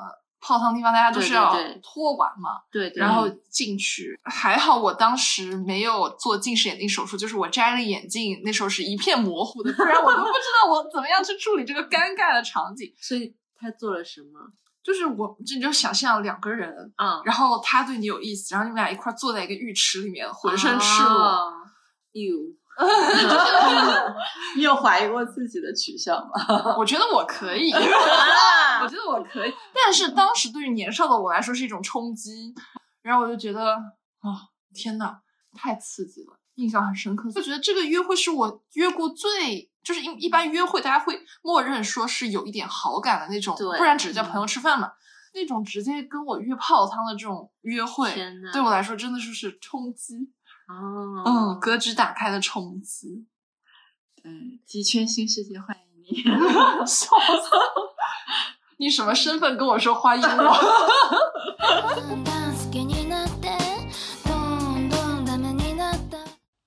[0.43, 4.19] 泡汤地方，大家都是要对对托管嘛，对对，然后进去。
[4.25, 12.93] 还好我当时没有做近视眼镜手术，就是我摘了眼镜，那时候是一片模糊的，不然我都不知道我怎么样去处理这个尴尬的场景。
[13.01, 14.41] 所以他做了什么？
[14.83, 21.23] 就是我，这你就想象两个人，嗯，然后他对你有意思，然后你们俩一块儿坐在一个浴池里面，浑身赤裸。
[21.23, 21.53] 哦。
[22.15, 22.55] you
[24.57, 26.33] 你有怀疑过自己的取向吗？
[26.79, 32.55] 我觉得我可以， 我啊觉得我可以，但是当时对于年少的我来说是一种冲击，
[33.03, 35.17] 然后我就觉得啊、天呐，
[35.57, 37.31] 太刺激了，印象很深刻。
[37.31, 44.93] 就觉得这个约会是我约过最，就是一一般约会大家会默认说是有一点好感的那种，不然只是叫朋友吃饭嘛。
[45.35, 48.13] 那种直接跟我约泡汤的这种约会，
[48.53, 50.31] 对我来说真的就是冲击，
[50.72, 53.28] 哦，嗯，格局打开的冲击。
[54.24, 56.24] 嗯，鸡圈新世界欢迎你。
[56.86, 57.50] 笑死！
[58.78, 60.54] 你什么身份跟我说欢迎我？
[61.60, 63.58] だんだん好きになって
[64.26, 64.36] ど
[64.76, 66.18] んどんダメになった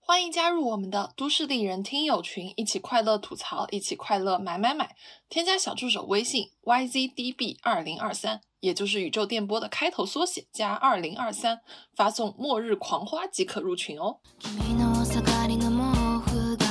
[0.01, 4.97] 欢迎加入我们的都市丽人听友群，一起快乐吐槽，一起快乐买买买。
[5.29, 11.61] 添加小助手微信 yzdb 二零二三， 也就是宇宙电波的开头缩写加二零二三，
[11.95, 14.21] 发送“末日狂花”即可入群哦。
[14.39, 16.67] 君の下がりの毛布が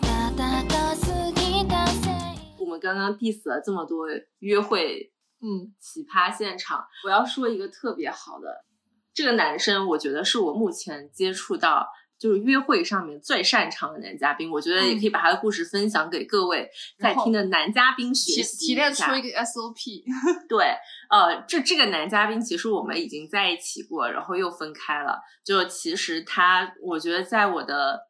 [0.00, 4.06] 暖かすぎたせい我们刚刚 diss 了这么多
[4.38, 5.12] 约会
[5.42, 8.64] 嗯奇葩现场，我要说一个特别好的，
[9.12, 11.86] 这个男生我觉得是我目前接触到
[12.21, 16.69] 就是约会上面最擅长的男嘉宾，我觉得也可以把他的故事分享给各位
[16.99, 20.03] 在听的男嘉宾提学习提炼出一个 SOP。
[20.47, 20.75] 对，
[21.09, 25.19] 呃，这这个男嘉宾其实我们已经在一起过，然后又分开了。
[25.43, 28.01] 就其实他，我觉得在我的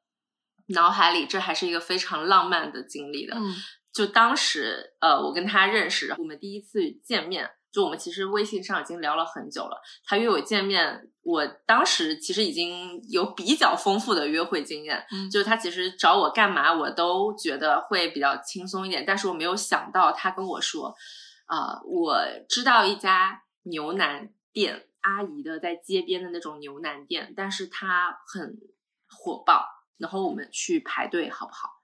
[0.75, 3.37] 脑海里，这还是一个非常浪漫的经历的。
[3.37, 3.55] 嗯
[3.93, 9.81] 就当时，呃，我跟他认识，我们第一次见面，就我们其实微信上已经聊了很久了。
[10.05, 19.05] 他约我见面，我当时其实已经有比较丰富的约会经验，嗯就是他其实找我干嘛，我都觉得会比较轻松一点。
[19.05, 20.93] 但是我没有想到，他跟我说，
[21.45, 22.17] 啊、我
[22.49, 28.57] 知道一家牛腩店，阿姨的在街边的那种牛腩店，但是它很
[29.09, 29.65] 火爆，
[29.97, 31.80] 然后我们去排队好不好？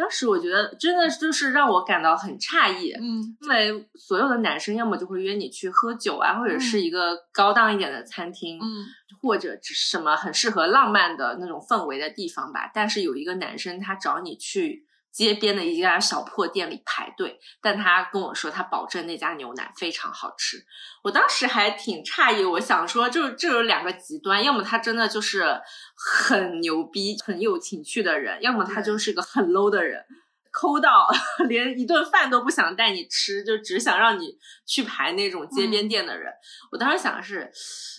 [0.00, 8.86] 当时我觉得真的就是让我感到很诧异，嗯因为所有的男生要么就会约你去喝酒啊，或者是一个高档一点的餐厅，嗯
[9.20, 12.70] 或者是什么很适合浪漫的那种氛围的地方吧。
[12.72, 20.64] 但是有一个男生他找你去街边的一家小破店里排队，但他跟我说他保证那家牛奶非常好吃。
[21.02, 25.60] 我当时还挺诧异，我想说就这有两个极端，要么他真的就是
[25.96, 30.04] 很牛逼、很有情趣的人，要么他就是个很 low 的人。
[30.52, 31.08] 抠到
[31.48, 34.36] 连一顿饭都不想带你吃，就只想让你
[34.66, 36.32] 去排那种街边店的人。
[36.72, 37.42] 我当时想的是，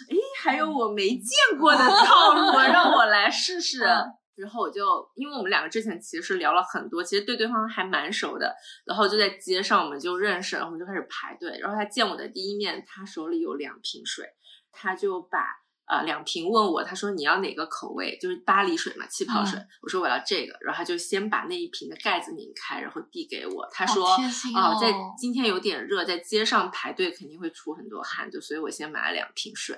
[0.09, 3.85] 诶，还有我没见过的 套路，让我来试试。
[3.85, 4.03] 嗯
[4.35, 8.55] 然后我就，因为我们两个之前其实聊了很多，其实对对方还蛮熟的。
[8.85, 11.59] 然后就在街上我们就认识了，我们就开始排队。
[11.59, 14.25] 然后他见我的第一面，他手里有两瓶水，
[14.71, 15.39] 他就把
[15.85, 18.17] 呃两瓶问我，他说你要哪个口味？
[18.19, 19.59] 就是巴黎水嘛，气泡水。
[19.81, 23.67] 我说我要这个，然后他就先把那一瓶的盖子拧开，然后递给我。
[23.71, 24.07] 他说
[24.55, 29.77] 啊、哦在今天有点热，在街上排队肯定会出很多汗，就所以我先买了两瓶水。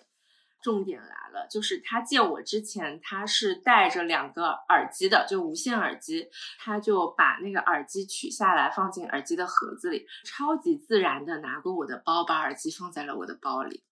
[0.63, 13.83] 重点来了，就是他见我之前，他是戴着两个耳机的，就无线耳机，他就把那个耳机取下来放进耳机的盒子里，超级自然的拿过我的包，把耳机放在了我的包里。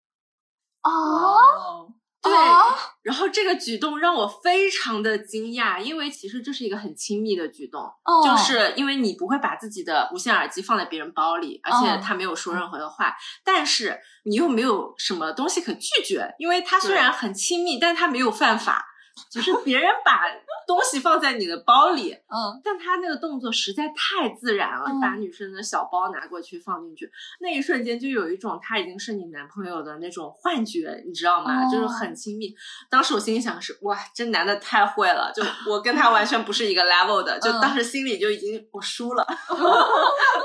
[0.82, 2.62] 啊哦，对，啊
[3.02, 18.86] 然后这个举动让我非常的惊讶，因为其实这是一个很亲密的举动，哦就是因为你不会把自己的无线耳机放在别人包里，而且哦他没有说任何的话，但是你又没有什么东西可拒绝，因为他虽然很亲密，但他没有犯法，
[19.30, 20.24] 只是别人把
[20.68, 31.66] 东西放在你的包里，嗯但他那个动作实在太自然了，嗯把女生的小包拿过去放进去，那一瞬间就有一种他已经是你男朋友的那种幻觉，你知道吗？
[31.66, 32.56] 哦就是很亲密。
[32.90, 39.28] 当时我心里想的是，哇，这男的太会了，就我跟他完全不是一个 level 的，就嗯当时心里就已经我输了。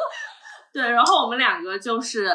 [0.73, 2.31] 对，然后我们两个就是，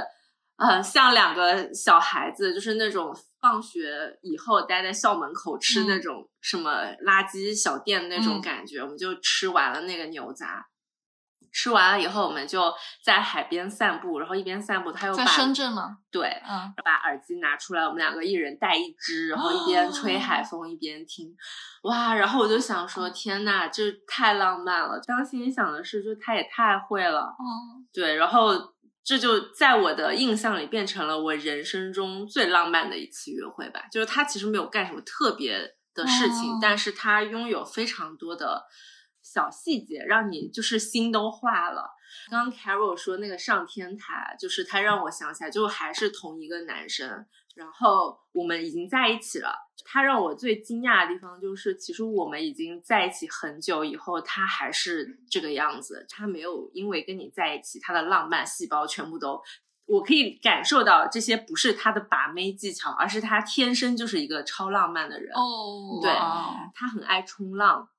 [0.62, 6.72] 呃，像两个小孩子，就是那种放学以后待在校门口吃嗯那种什么
[7.06, 10.68] 垃圾小店那种嗯感觉，我们就吃完了那个牛杂。
[11.54, 15.98] 吃完了以后，我们就在海边散步，然后一边散步，他又把在深圳吗？
[16.10, 21.36] 对，嗯把耳机拿出来，我们两个一人带一只，然后一边吹哦海风一边听，
[21.84, 22.14] 哇！
[22.14, 24.98] 然后我就想说，天呐，这太浪漫了。
[25.06, 27.36] 当时心里想的是，就他也太会了，哦
[27.92, 28.54] 对，然后
[29.12, 33.82] 这就在我的印象里变成了我人生中最浪漫的一次约会吧。
[33.92, 38.64] 就是他其实没有干什么特别的事情，哦但是他拥有非常多的
[39.22, 41.90] 小细节，让你就是心都化了。
[42.30, 47.26] 刚刚 Carol 说那个上天台，就是他让我想起来，就还是同一个男生，
[47.56, 49.54] 然后我们已经在一起了。
[49.84, 59.42] 他让我最惊讶的地方就是，其实我们已经在一起很久以后，他还是这个样子，他没有因为跟你在一起，他的浪漫细胞全部都。
[59.88, 65.34] 我可以感受到这些不是他的把妹技巧，而是他天生就是一个超浪漫的人。
[65.34, 66.10] 哦对
[66.74, 67.90] 他很爱冲浪，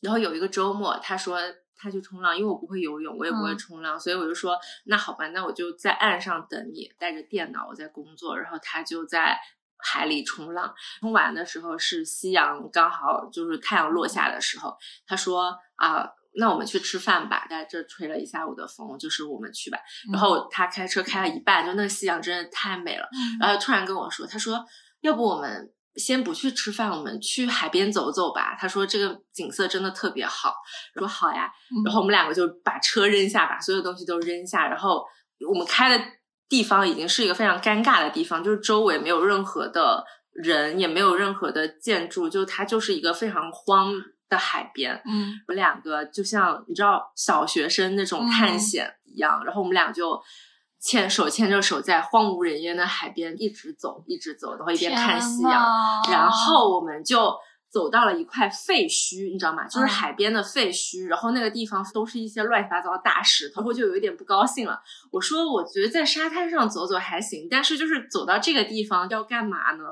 [0.00, 1.40] 然后有一个周末，他说
[1.78, 9.38] 他去冲浪，因为我不会游泳，我也不会嗯冲浪，所以我就说那好吧，那我就在岸上等你，带着电脑我在工作，然后他就在
[9.78, 10.74] 海里冲浪。
[11.00, 14.76] 冲完的时候是夕阳刚好就是太阳落下的时候，
[15.06, 16.10] 他说啊。
[16.34, 19.78] 那我们去吃饭吧，在这吹了一下午的风，就是我们去吧。
[20.12, 23.08] 然后他开车开了一半，就那个夕阳真的太美了。
[23.40, 24.64] 然后突然跟我说，他说
[25.00, 28.56] 要不我们先不去吃饭，我们去海边走走吧。
[28.58, 30.54] 他说这个景色真的特别好。
[30.94, 31.50] 我说好呀。
[31.84, 35.04] 然后我们两个就把车扔下，把所有东西都扔下，然后
[35.48, 36.04] 我们开的
[36.48, 43.92] 地方已经是一个非常尴尬的地方，就是周围没有任何的人，也没有任何的建筑，就它就是一个非常荒
[44.28, 44.94] 的海边。
[45.06, 50.20] 嗯我们两个就像你知道小学生那种探嗯险一样，然后我们俩就
[50.80, 55.66] 牵手牵着手在荒无人烟的海边一直走，一直走，然后一边看夕阳，
[56.10, 57.34] 然后我们就
[57.70, 59.66] 走到了一块废墟，你知道吗？
[59.66, 64.80] 就是嗯海边的废墟，然后那个地方都是一些乱七八糟的大石头，我就有一点不高兴了。
[65.10, 69.84] 我说，我觉得在沙滩上走走还行，但是就是走到这个地方要干嘛呢？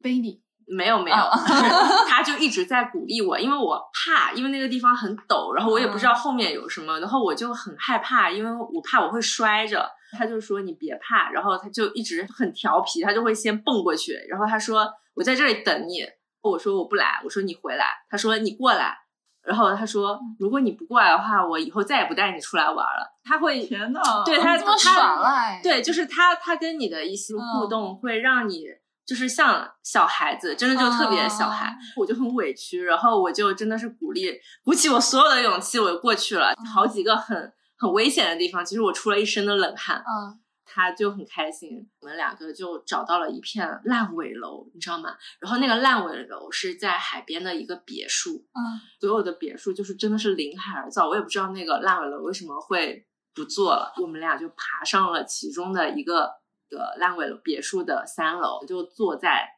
[0.00, 0.40] 背你，
[0.70, 1.16] 没有没有，
[2.08, 9.88] 他就一直在鼓励我，因为我怕，因为那个地方很陡，然后我也不知道后面有什么，然后我就很害怕，因为我怕我会摔着。
[10.18, 16.02] 他就说你别怕，然后他就一直很调皮，他就会先蹦过去，然后他说我在这里等你，
[16.40, 18.96] 我说我不来，我说你回来，他说你过来，
[19.44, 23.18] 然后他说如果你不过来的话，我以后再也不带你出来玩了。
[23.22, 27.68] 他会天呐，对他这么他耍赖，对，就是他他跟你的一些互嗯。
[27.68, 28.64] 动会让你
[29.08, 40.38] 就是像小孩子，真的就特别小孩，哦我就很委屈，然后我就真的是鼓励鼓起我所有的勇气，我就过去了，好几个很很危险的地方，其实我出了一身的冷汗，嗯
[40.70, 45.16] 他就很开心，我们两个就找到了一片烂尾楼，你知道吗？
[45.40, 48.78] 然后那个烂尾楼是在海边的一个别墅，嗯。
[49.00, 53.94] 所有的别墅就是真的是临海而造，我也不知道那个烂尾楼为什么会不做了。
[54.02, 56.30] 我们俩就爬上了其中的一个
[56.70, 59.48] 个烂尾楼别墅的三楼，就坐在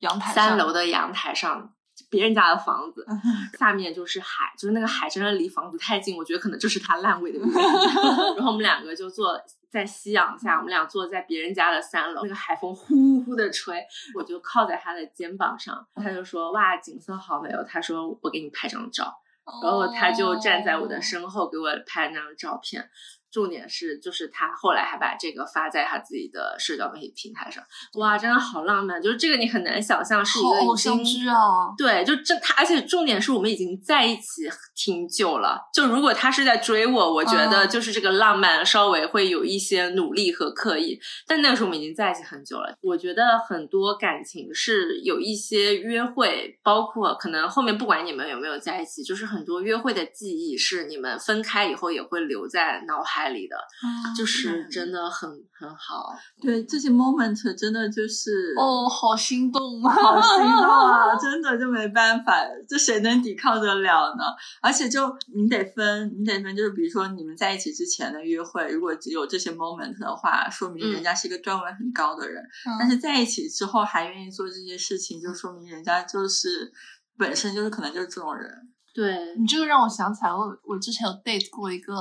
[0.00, 1.74] 阳台三楼的阳台上。
[2.08, 3.06] 别人家的房子，
[3.58, 7.54] 下面就是海，就是那个海真的离房子太近，我觉得可能就是它烂尾的原因。
[8.36, 9.38] 然后我们两个就坐
[9.70, 13.84] 在夕阳下，我们俩坐在别人家的三楼，那个海风呼呼的吹，
[14.14, 19.14] 我就靠在他的肩膀上，他就说：“哇，景色好美哦。”他说：“我给你拍张照。”
[19.62, 22.88] 然后他就站在我的身后给我拍那张照片。
[23.30, 27.62] 重点是，就是他后来还把这个发在他自己的社交媒体平台上，
[27.94, 29.00] 哇，真的好浪漫！
[29.00, 35.68] 就是这个你很难想象是一个偶像剧啊，对，就这他，而且重点是我们已经在一起挺久了。
[35.72, 40.98] 就如果他是在追我，我觉得嗯就是这个浪漫稍微会有一些努力和刻意。
[41.26, 42.74] 但那个时候我们已经在一起很久了。
[42.80, 53.54] 我觉得很多感情是有一些约会，包括可能后面不管你们有没有在一起，就是很多约会的记忆是你们分开以后也会留在脑海里的，
[53.84, 56.14] 嗯就是真的很很好。
[56.40, 59.92] 对这些 moment 真的就是哦，好心动啊！
[59.94, 61.14] 好心动啊！
[61.20, 62.32] 真的就没办法，
[62.66, 64.24] 这谁能抵抗得了呢？
[64.62, 72.42] 而且就你得分，你得分，就是比如说你们在一起之前的约会，如果只有这些 moment 的话，说明人家是一个段位很高的人。
[72.78, 76.72] 但嗯是在一起之后还愿意做这些事情，就说明人家就是
[77.18, 78.50] 本身就是可能就是这种人。
[78.92, 81.94] 对，你这个让我想起来，我我之前有 date 过一个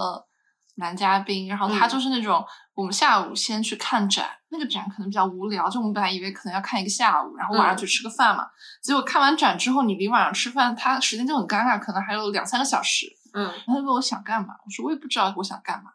[0.79, 8.47] 男嘉宾，然后他嗯就是那种、我们下午先去看展，那个展可能比较无聊，就我们本来以为可能要看一个下午，然后晚上嗯去吃个饭嘛，
[8.81, 15.91] 结果看完展之后，你离晚上吃饭，他时间就很尴尬，可能还有两三个小时，嗯然后他就问我想干嘛，我说我也不知道我想干嘛。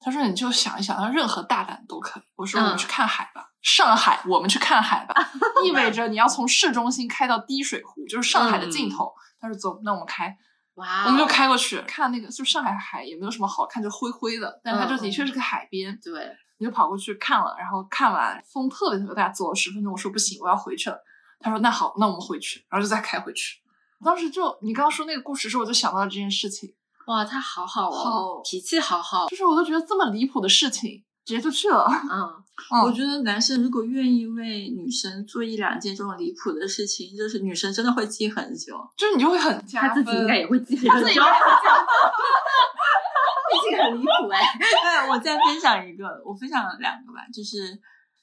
[0.00, 2.22] 他说你就想一想，任何大胆都可以。
[2.36, 5.14] 我说我们嗯去看海吧，上海我们去看海吧，
[5.66, 9.12] 意味着你要从市中心开到滴水湖，就是上海的尽头。
[9.40, 10.36] 他说走，那我们开。
[11.06, 20.98] 我们就开过去看那个，就上海海也没有什么好看，就灰灰的，但它就嗯的确是个海边，对，你就跑过去看了，然后看完风特别特别大，走了十分钟，我说不行，我要回去了。
[21.40, 23.60] 他说那好，那我们回去，然后就再开回去。
[24.04, 26.72] 当时就你刚刚说那个故事的时候，我就想到了这件事情，
[27.06, 31.86] 哇，他好好哦，好脾气好好，就是我都觉得这么离谱的事情，直接就去了。
[32.10, 32.44] 嗯。
[32.72, 38.74] 嗯，我觉得男生如果愿意为女生做一两件这种离谱的事情，就是女生真的会记很久。
[38.96, 40.02] 就是你就会很加分。
[40.04, 41.26] 他自己应该也会记很 他自己久应。
[41.28, 41.86] 该会加分
[43.70, 44.40] 这个很离谱哎。
[44.58, 47.78] 对，我再分享一个，我分享两个吧，就是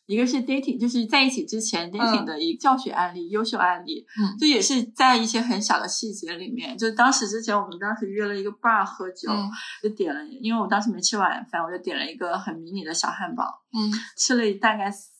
[0.05, 9.49] 一个是 dating，就是在一起之前 dating 的一个教学案例、优秀案例，嗯就也是在一些很小的细节里面，就当时之前我们当时约了一个 bar 喝酒，嗯
[9.81, 13.43] 就点了，因为我当时没吃晚饭，我就点了一个很迷你的小汉堡，
[13.73, 15.11] 嗯吃了大概四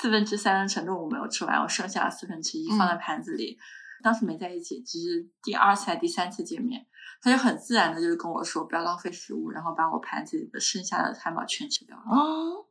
[0.00, 3.58] 四分之三的程度我没有吃完，我剩下了四分之一放在盘子里。
[4.02, 6.84] 当时没在一起，只是第二次还是第三次见面，
[7.22, 12.02] 他就很自然的就是跟我说不要浪费食物，然后把我盘子里的剩下的汉堡全吃掉了。
[12.10, 12.66] 哦，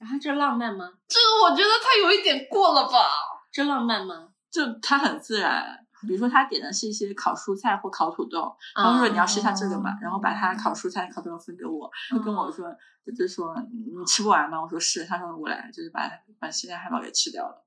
[0.00, 0.90] 然后这浪漫吗？
[1.06, 2.98] 这个我觉得他有一点过了吧。
[3.52, 4.30] 这浪漫吗？
[4.50, 5.86] 就他很自然。
[6.08, 12.74] 比如说，他点的是一些烤蔬菜或烤土豆，然后说你要吃下这个嘛，然后把他烤蔬菜、烤土豆分给我，就跟我说，
[13.04, 14.62] 就就说你吃不完吗？
[14.62, 17.62] 我说是，他说我来，就是把把剩下汉堡给吃掉了。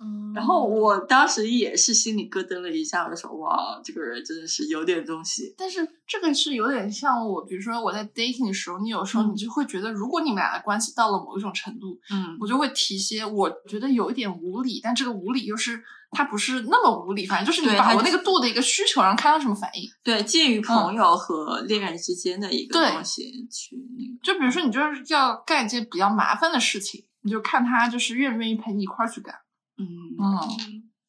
[0.00, 5.54] 嗯然后我当时也是心里咯噔了一下，我就说哇，这个人真的是有点东西。
[5.56, 19.88] 但是这个是有点像我，比如说我在 dating 的时候，你有时候嗯你就会觉得，如果你们俩的关系到了某一种程度，嗯我就会提一些我觉得有一点无理，但这个无理又是它不是那么无理，反正就是你把握那个度的一个需求，然后看他什么反应。
[20.04, 24.18] 对，介于朋友和恋人之间的一个东西去那个。
[24.22, 29.34] 就比如说你就是要干一件比较麻烦的事情，你就看他就是愿不愿意陪你一块儿去干。
[29.78, 29.86] 嗯
[30.18, 30.48] 哦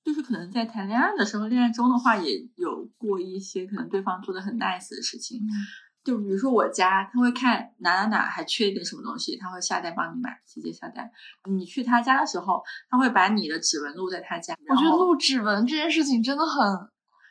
[0.03, 5.41] 就是可能在谈恋爱的时候，恋爱中的话也有过一些可能对方做的很 nice 的事情。
[6.03, 11.11] 就比如说我家，他会看哪哪哪还缺一点什么东西，他会下单帮你买，直接下单。
[11.49, 14.55] 你去他家的时候，他会把你的指纹录在他家。
[14.69, 16.65] 我觉得录指纹这件事情真的很，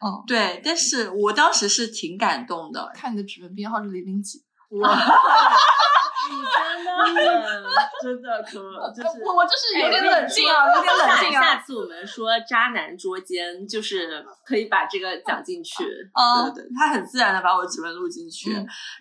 [0.05, 2.93] 嗯，对，但是我当时是挺感动的。
[2.95, 4.45] 看你的指纹编号是零零几。
[4.69, 4.95] 我你
[6.27, 7.65] 真的
[8.03, 8.53] 真的可
[8.95, 11.55] 就是我我就是有点哎冷静啊，有点冷静下啊。
[11.55, 15.85] 下次我们说渣男捉奸，就是可以把这个讲进去。
[15.85, 18.55] 嗯对对，他很自然的把我指纹录进去，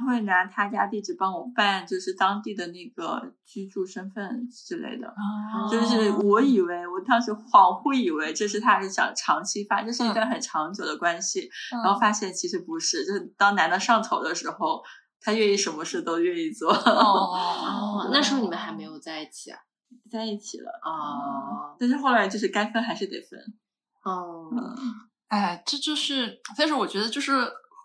[0.08, 5.08] 会拿他家地址帮我办，就是当地的那个居住身份之类的。
[5.08, 14.84] 哦就是我以为，我当时恍惚以为这是他是想长期发，这是一段很长久的关系，嗯然后发现其实不是，就是当男的上头的时候，
[15.22, 19.58] 他愿意什么事都愿意做， 哦，那时候你们还没有在一起啊？
[20.12, 20.70] 在一起了。
[20.84, 23.40] 哦但是后来就是该分还是得分，
[24.04, 24.50] 哦，
[25.28, 27.32] 哎，这就是，但是我觉得就是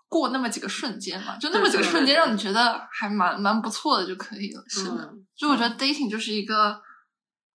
[0.07, 4.63] 过那么几个瞬间嘛，就那么几个瞬间，让你觉得还蛮蛮不错的就可以了。
[4.67, 6.79] 是的嗯就我觉得 dating 就是一个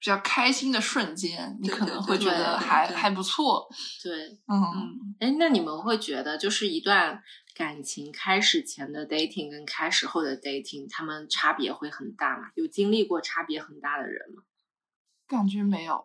[0.00, 3.66] 比较开心的瞬间，你对对对可能会觉得还对还不错。
[4.02, 4.12] 对。
[4.48, 7.22] 嗯，嗯，哎，那你们会觉得，就是一段
[7.56, 12.50] 感情开始前的 dating 跟开始后的 dating，他们差别会很大吗？
[12.54, 14.42] 有经历过差别很大的人吗？
[15.26, 16.04] 感觉没有。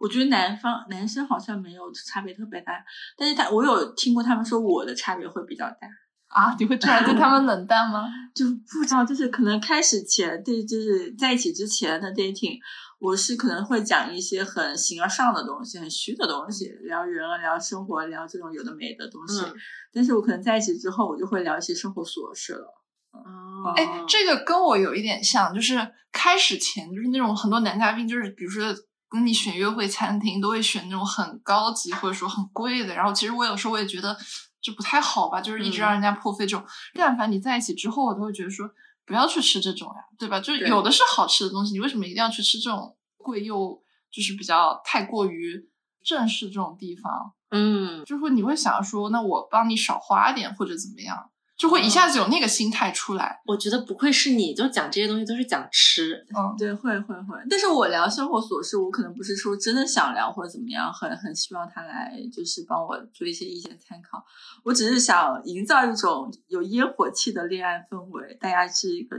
[0.00, 2.84] 我觉得男方男生好像没有差别特别大，
[3.16, 5.88] 但是他我有听过他们说我的差别会比较大。
[6.26, 8.06] 啊，你会突然对他们冷淡吗？
[8.34, 12.58] 就不知道，就是可能开始前对，就是在一起之前的 dating，
[12.98, 19.40] 我是可能会讲一些很形而上的东西，很虚的东西，聊人啊，聊生活，聊这种有的没的东西。
[19.40, 19.54] 嗯
[19.90, 22.66] 但是我可能在一起之后，我就会聊一些生活琐事了。
[23.10, 25.74] 哦哎，这个跟我有一点像，就是
[26.12, 28.62] 开始前就是那种很多男嘉宾，就是比如说
[29.08, 32.94] 跟你选约会餐厅，都会选那种很高级或者说很贵的。
[32.94, 34.16] 然后其实我有时候我也觉得
[34.60, 36.64] 这不太好吧，就是一直嗯让人家破费这种。
[36.94, 38.68] 但凡你在一起之后，我都会觉得说
[39.08, 40.38] 不要去吃这种呀，对吧？
[40.38, 43.82] 就是有的是好吃的东西，你为什么一定要去吃这种贵又
[44.12, 45.68] 就是比较太过于
[46.04, 47.32] 正式这种地方？
[47.50, 53.42] 嗯，就会你会想说，那我帮你少花点或者怎么样，就会一下子有那个心态出来。
[53.44, 56.24] 我觉得不愧是你，就讲这些东西都是讲吃。
[56.34, 57.36] 嗯，对，会会会。
[57.50, 64.24] 但是我聊生活琐事，我可能不是说真的想聊或者怎么样，很很希望他来就是帮我做一些意见参考。
[64.62, 69.16] 我只是想营造一种有烟火气的恋爱氛围，大家是一个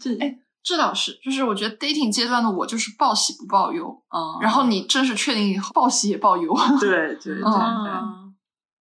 [0.00, 8.21] 这哎这倒是，就是我觉得 dating 阶段的我就是报喜不报忧，嗯，然后你正式确定以后报喜也报忧，对对对对，哦，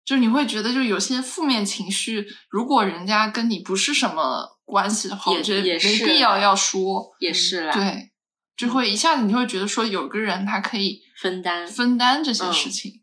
[0.05, 8.11] 就是你会觉得就有些负面情绪，如果人家跟你不是什么关系的话，我觉得没必要要说，也是啦，对，
[8.55, 11.67] 就会一下子你会觉得说有个人他可以分担。
[11.67, 13.01] 分担这些事情，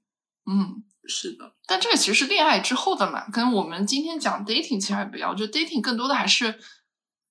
[0.50, 0.84] 嗯。
[1.10, 5.30] 是的，但这个其实是恋爱之后的嘛，跟我们今天讲 dating 其实还不一样。
[5.30, 6.60] 我觉得 dating 更多的还是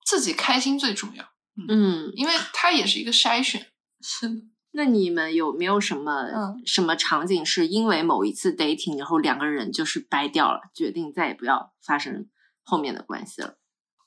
[0.03, 1.23] 自己开心最重要，
[1.69, 3.68] 嗯，因为它也是一个筛选。
[4.02, 4.35] 是的。
[4.78, 12.30] 那你们有没有什么、嗯什么场景是因为某一次 dating，然后两个人就是掰掉了，决定再也不要发生
[12.64, 13.56] 后面的关系了？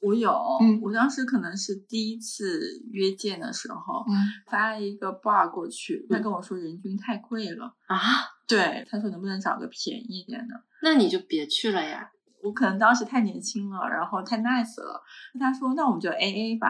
[0.00, 0.30] 我有，
[0.62, 2.60] 嗯我当时可能是第一次
[2.92, 4.14] 约见的时候，嗯
[4.48, 7.98] 发了一个 bar 过去，他跟我说人均太贵了，啊，
[8.46, 10.54] 对，他说能不能找个便宜一点的。
[10.82, 12.12] 那你就别去了呀。
[12.44, 15.02] 我可能当时太年轻了，然后太 nice 了，
[15.32, 16.68] 跟他说那我们就 A A 吧。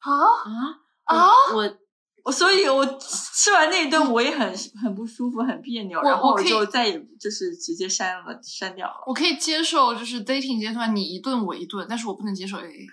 [0.00, 0.12] 啊
[0.44, 1.26] 啊啊！
[1.56, 1.64] 我
[2.24, 8.94] 我所以，我吃完那一顿我也很很不舒服，很别扭，然后我就再也就是直接删了删掉了。
[9.06, 12.86] 我可以接受，就是 dating 阶段你一顿我一顿，但是我不能接受 AA。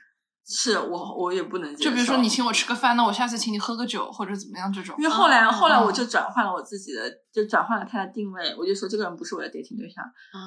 [0.49, 1.89] 是我我也不能接受。
[1.89, 4.95] 就比如说你请我吃个饭，那我下次请你喝个酒或者怎么样这种。
[4.97, 10.05] 因为后来、哦后来我就转换了我自己的，就转换了他的定位，我就说这个人不是我的 dating 对象，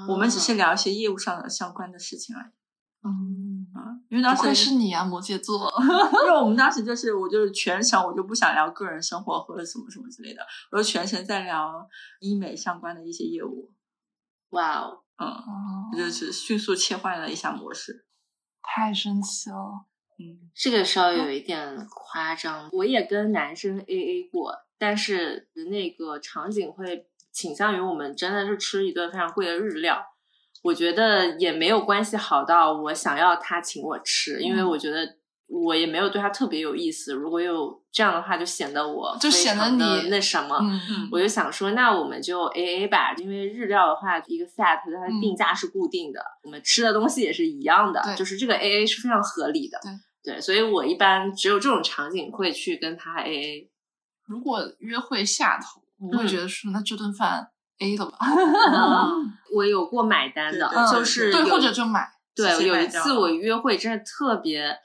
[0.09, 2.53] 我们只是聊一些业务上的相关的事情而已。
[3.03, 5.73] 嗯，啊，因为当时是你啊，摩羯座。
[6.27, 11.89] 因为我们当时就是我就是全程我就不想聊个人生活或者什么什么之类的，我就全程在聊
[12.21, 13.73] 医美相关的一些业务。
[14.51, 18.05] 哇哦，嗯，哦就是迅速切换了一下模式。
[18.63, 19.87] 太生气了。
[20.19, 22.69] 嗯，这个稍微有一点夸张。
[22.73, 30.05] 我也跟男生 A A 过，但是那个场景会倾向于我们真的是吃一顿非常贵的日料。
[30.63, 35.17] 我觉得也没有关系好到我想要他请我吃，因为嗯我觉得
[35.47, 37.13] 我也没有对他特别有意思。
[37.15, 40.59] 如果有这样的话，就显得我就显得你那什么。
[40.61, 49.79] 嗯我就想说，那我们就 A A 吧，因为日料的话，一个 set 它的嗯定价是固定的，我们吃的东西也是一样的，就是这个 A A 是非常合理的。
[50.23, 53.71] 对对，所以我一般只有这种场景会去跟他 A A。
[54.27, 57.49] 如果约会下头，我会嗯觉得说，那这顿饭
[57.81, 58.19] A 了吧？
[59.53, 62.09] 我有过买单的，就是对或者就买。
[62.35, 64.79] 对，有一次我约会真的特别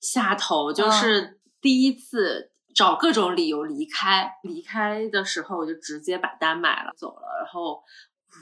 [0.00, 7.82] 下头，就是第一次找各种理由离开，离开的时候我就直接把单买了走了，然后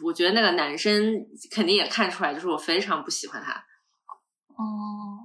[0.05, 3.53] 我觉得那个男生肯定也看出来，就是我非常不喜欢他，
[4.57, 5.19] 哦，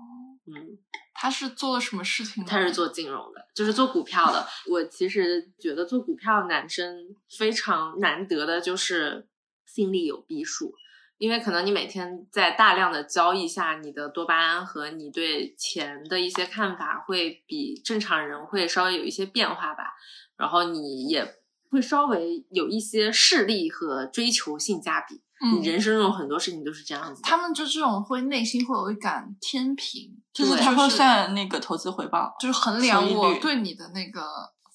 [1.21, 2.43] 他是做了什么事情？
[2.43, 4.47] 他是做金融的，就是做股票的。
[4.67, 9.27] 我其实觉得做股票的男生非常难得的就是
[9.67, 10.73] 心里有逼数，
[11.19, 19.93] 因为可能你每天在大量的交易下，你的多巴胺和你对钱的一些看法会比正常人会稍微有一些变化吧，
[20.35, 21.35] 然后你也
[21.69, 25.21] 会稍微有一些势力和追求性价比。
[25.43, 27.27] 嗯你人生中很多事情都是这样子的。
[27.27, 34.21] 他们就这种会内心会有一杆天平，就是他会算那个投资回报，就是衡量我对你的那个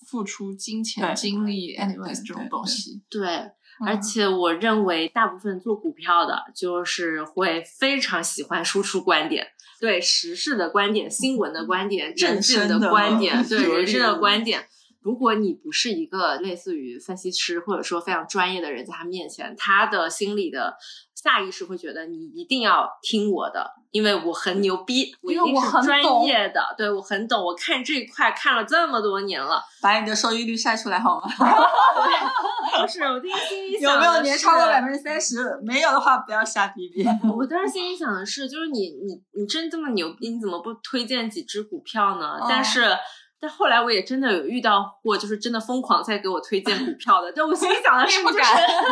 [0.08, 3.02] 付出金钱、精力，anyways 这种对对东西。
[3.08, 3.52] 对，嗯
[3.86, 9.46] 而且我认为大部分做股票的，就是会非常喜欢输出观点，
[9.80, 14.66] 对时事的观点、新闻的观点、政治的观点，对人生的观点。
[15.06, 20.76] 如果你不是一个类似于分析师或者说非常专业的人，在他面前，他的心里的
[21.14, 31.28] 下意识会觉得你一定要听我的，因为我很牛逼，我一因为我定是专业的，对我很懂，我看这一块看了这么多年了，把你的收益率晒出来好吗？
[32.82, 35.56] 不是我第一心里有没有年超过百分之三十？
[35.62, 37.06] 没有的话，不要瞎逼逼。
[37.32, 42.40] 我当时心里想的是，就是你你你真这么牛逼，你怎么不推荐几只股票呢？
[42.40, 42.90] 哦但是。
[43.38, 48.46] 但后来我也真的有遇到过，就是真的疯狂在给我推荐股票的，但我心里想的 是，不敢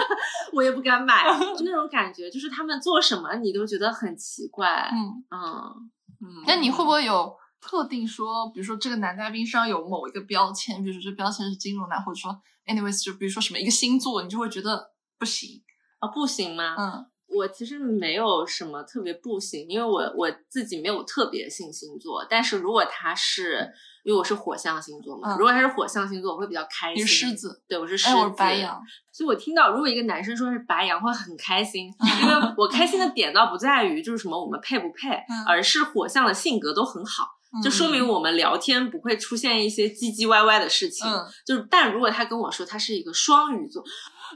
[0.52, 1.24] 我也不敢买，
[1.56, 5.40] 就那种感觉，就是他们做什么你都觉得很奇怪，嗯，嗯，
[6.20, 15.62] 嗯那你会不会有特定说，比如说这个男嘉宾身上有某一个标签，比如说这标签是金融男，或者说 anyways 就比如说什么一个星座，你就会觉得不行。
[16.00, 16.74] 啊，不行吗？
[16.78, 23.72] 嗯我其实没有什么特别不行，因为我我自己没有特别信星座，但是如果他是，
[24.05, 27.02] 因为我是火象星座嘛，嗯如果他是火象星座，我会比较开心。
[27.02, 28.81] 你是狮子，对，我是狮哎，子，我是白羊。
[29.10, 37.24] 所以我听到如果一个男生说是白羊，会很开心，嗯因为 我开心的点倒不在于就是什么我们配不配，嗯而是火象的性格都很好，
[37.62, 41.06] 就说明我们聊天不会出现一些唧唧歪歪的事情。
[41.09, 43.82] 嗯，就是，但如果他跟我说他是一个双鱼座，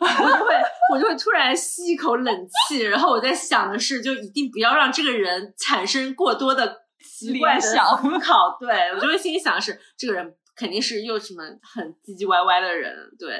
[0.00, 0.54] 我就会
[0.94, 6.82] 我就会突然吸一口冷气，然后我在想的是，就一定不要让这个人产生过多的
[7.26, 8.56] 奇怪的联想思考。
[8.60, 12.94] 对我就会心里想的是，这个人肯定是又什么很唧唧歪歪的人。
[13.18, 13.38] 对，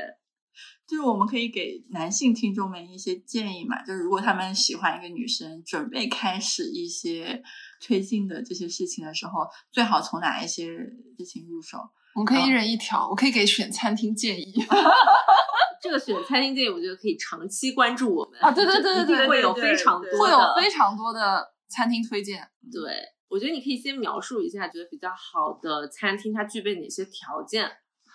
[0.87, 7.43] 就是我们可以给男性听众们一些建议嘛，就是如果他们喜欢一个女生，准备开始一些
[7.81, 11.79] 推进的这些事情的时候，最好从哪一些事情入手？
[12.15, 14.53] 我们可以一人一条，我可以给选餐厅建议。
[15.81, 22.49] 这个选餐厅建议，我觉得可以长期关注我们啊对对对对对会有非常多会有非常多的餐厅推荐。
[22.73, 22.93] 对。
[23.29, 27.71] 我觉得你可以先描述一下，觉得比较好的餐厅它具备哪些条件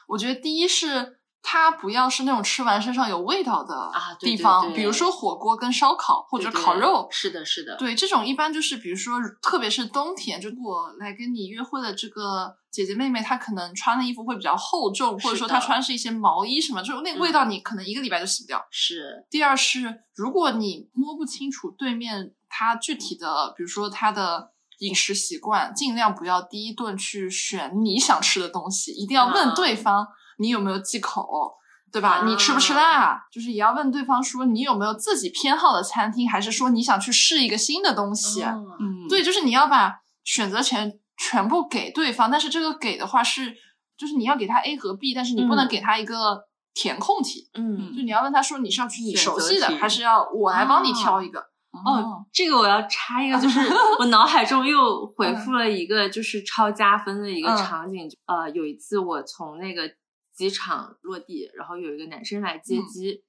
[0.08, 7.06] 我觉得第一是它不要是那种吃完身上有味道的啊地方，对比如说火锅跟烧烤或者烤肉。
[7.12, 18.66] 是的，是的，对，这种一般就是，比如说，特别是冬天，就我来跟你约会的这个姐姐妹妹，她可能穿的衣服会比较厚重，或者说她穿是一些毛衣什么，就那个味道，嗯你可能一个礼拜就洗不掉。
[18.72, 24.53] 是第二是，如果你摸不清楚对面它具体的，比如说它的
[24.86, 30.08] 饮食习惯，尽量不要第一顿去选你想吃的东西，一定要问啊对方
[30.38, 31.58] 你有没有忌口。
[31.94, 32.22] 对吧？
[32.22, 33.24] 啊你吃不吃辣？
[33.32, 38.42] 就是也要问对方说你有没有自己偏好的餐厅，还是说你想去试一个新的东西？
[38.42, 39.94] 哦嗯，对，就是你要把
[40.24, 43.56] 选择权全部给对方，但是这个给的话是，
[43.96, 51.46] 就是你要给他 A 和 B，但是你不能嗯给他一个填空题，嗯就你要问他说你是要去你熟悉的，还是要我来帮你挑一个？
[51.74, 53.60] 哦，这个我要插一个，就是
[54.00, 58.10] 我脑海中又回复了一个就是超加分的一个嗯场景。
[58.26, 59.90] 呃，有一次我从那个
[60.34, 63.24] 机场落地，然后有一个男生来接嗯机，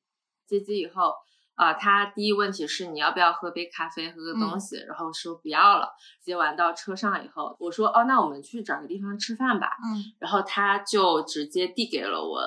[0.46, 1.12] 接机以后，
[1.54, 5.88] 啊、他第一问题是你要不要喝杯咖啡，喝个东嗯西，然后说不要了。
[6.22, 9.68] 接完到车上以后，我说哦，那我们去找个地方吃饭吧。
[9.84, 12.42] 嗯然后他就直接递给了我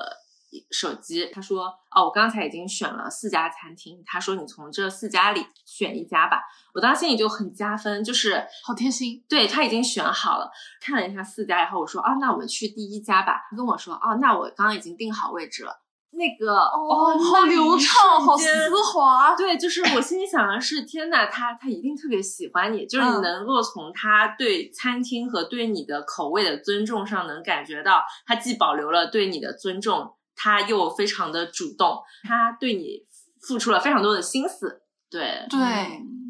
[0.70, 6.40] 手机，他说：“哦，我刚才已经选了四家餐厅，他说你从这四家里选一家吧。”
[6.74, 9.24] 我当时心里就很加分，就是好贴心。
[9.28, 10.50] 对他已经选好了，
[10.80, 18.48] 看了一下四家以后，我说：“啊，那我们去第一家吧。”他跟我说：“哦，那我刚刚已经订好位置了。”那个哦好流畅，好丝
[18.92, 19.36] 滑。
[19.36, 33.00] 对，就是我心里想的是，天呐，他他一定特别喜欢你，就是你嗯能够从他对餐厅和对你的口味的尊重上，能感觉到他既保留了对你的尊重，他又非常的主动，他对你
[33.42, 34.82] 付出了非常多的心思。
[35.10, 35.58] 对，对，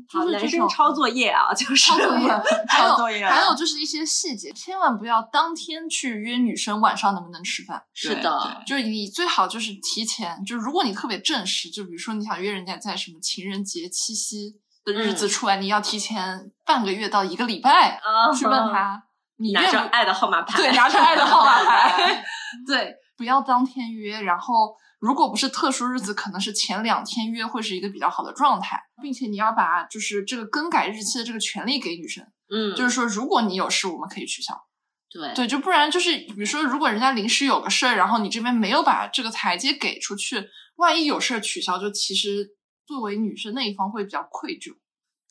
[0.09, 2.29] 好，就是男生抄作业啊，就是抄作业，
[2.69, 7.83] 还有抄作业还有就是一些细节，千万不要当天去约女生晚上能不能吃饭。
[7.93, 19.03] 是的，就是你最好就是提前，就如果你特别正式，就比如说你想约人家在什么情人节、七夕的日子嗯出来，你要提前半个月到一个礼拜啊去问他，
[19.39, 22.25] 你拿着爱的号码牌，对，拿着爱的号码牌，
[22.65, 24.23] 对，不要当天约。
[24.23, 34.55] 然后，如果不是特殊日子，可能是前两天约会是一个比较好的状态，并且你要把就是这个更改日期的这个权利给女生，嗯，就是说，如果你有事，我们可以取消。
[35.11, 44.77] 对对，就不然就是比如说，如果人家临时有个事儿，然后你这边没有把这个台阶给出去，万一有事儿取消，就其实作为女生那一方会比较愧疚。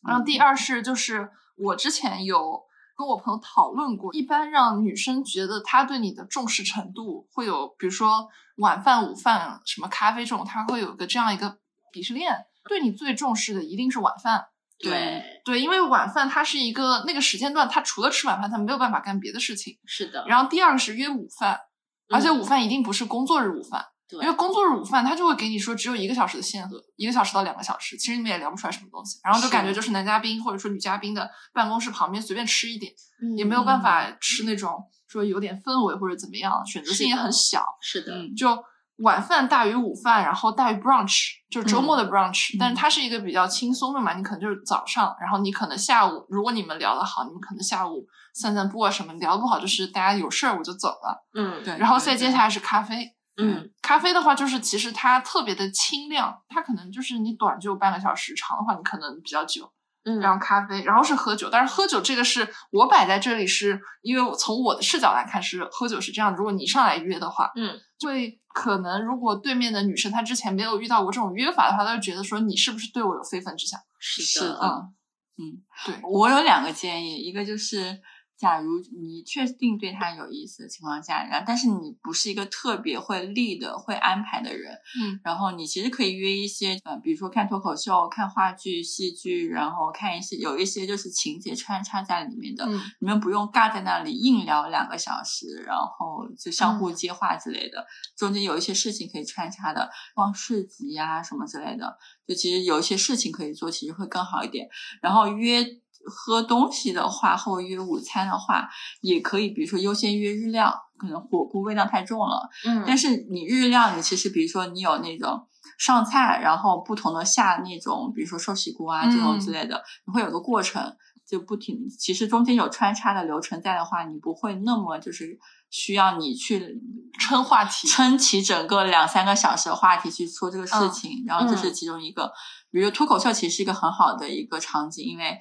[0.07, 2.63] 然后第二是就是我之前有
[2.97, 11.59] 跟我朋友讨论过，一般让女生觉得她对你的重视程度会有，比如说晚饭、午饭、什么咖啡这种，她会有个这样一个
[11.93, 12.45] 鄙视链。
[12.67, 14.47] 对你最重视的一定是晚饭，
[14.79, 19.77] 对，对，因为晚饭它是一个那个时间段，他除了吃晚饭，他没有办法干别的事情。
[19.85, 21.61] 是的，然后第二个是约午饭，
[22.09, 24.19] 而且嗯午饭一定不是工作日午饭，对。
[24.21, 32.91] 因为工作日午饭他就会给你说只有一个小时的限额，一个小时到两个小时，其实你们也聊不出来什么东西，然后就感觉就是男嘉宾或者说女嘉宾的办公室旁边随便吃一点，
[33.37, 38.57] 也没有办法吃那种说有点氛围或者怎么样，选择性也很小，是的，嗯就
[39.03, 42.75] 晚饭大于午饭，然后大于 brunch，就是周末的 brunch，、但是嗯。
[42.75, 53.13] 它是一个比较轻松的嘛，你可能就是早上，然后你可能下午，如果你们聊得好，你们可能下午散散步啊什么，聊得不好就是大家有事儿我就走了，嗯，对，然后再接下来是咖啡。
[53.37, 59.71] 嗯，咖啡的话，就是其实它特别的清亮，它可能就是你短就半个小时，长的话你可能比较久。
[60.03, 73.77] 嗯，然后咖啡，然后是喝酒，但是喝酒这个是我摆在这里是，因为我从我的视角来看是喝酒是这样，如果你上来约的话，嗯，会可能如果对面的女生她之前没有遇到过这种约法的话，她就觉得说你是不是对我有非分之想？
[73.99, 74.93] 是是的，嗯
[75.39, 75.43] 嗯，
[75.85, 77.99] 对，我有两个建议，一个就是，
[78.37, 92.79] 假如你确定对他有意思的情况下，然后但是你不是一个特别会立的、会安排的人，嗯，然后你其实可以约一些，呃，比如说看脱口秀、看话剧、戏剧，然后看一些有一些就是情节穿插在里面的，嗯。
[92.99, 96.79] 你们不用尬在那里硬聊两个小时，然后就相嗯。
[96.79, 97.85] 互接话之类的，
[98.15, 101.97] 中间有一些事情可以穿插的，逛市集呀、什么之类的，
[102.27, 104.67] 就其实有一些事情可以做，其实会更好一点。
[105.01, 105.65] 然后约
[106.07, 108.67] 喝东西的话，或约午餐的话，
[109.01, 115.47] 也可以，比如说优先约日料，可能火锅味道太重了，嗯，但是你日料，你其实比如说你有那种
[115.77, 120.95] 上菜，然后不同的下那种，比如说寿喜锅啊这种之类的，你会有个过程，
[121.27, 121.77] 就不停。
[121.99, 125.37] 其实中间有穿插的流程在的话，你不会那么就是
[125.69, 126.81] 需要你去
[127.19, 131.23] 撑话题撑起整个两三个小时的话题去说这个事嗯情。
[131.27, 132.31] 然后这是其中一个，
[132.71, 135.37] 比如说脱口秀其实是一个很好的一个场景，因为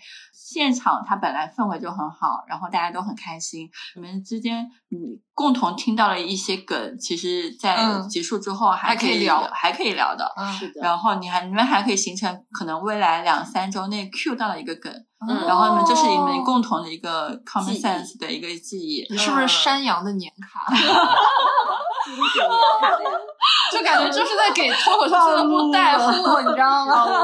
[0.48, 10.32] 现场它本来氛围就很好，然后大家都很开心，你们之间你共同听到了一些梗，其实在嗯结束之后还还可以聊还可以聊的。
[10.36, 14.92] 嗯是的，然后你还你们还可以形成可能未来两三周内 Q 到了一个梗，
[15.28, 19.04] 嗯然后你们这是你们哦共同的一个 common sense 的一个记忆。
[19.10, 20.72] 你是不是山羊的年卡？
[22.06, 23.10] 惊险年卡的呀，
[23.72, 27.14] 就感觉就是在给脱口秀俱乐部带货，你知道吗？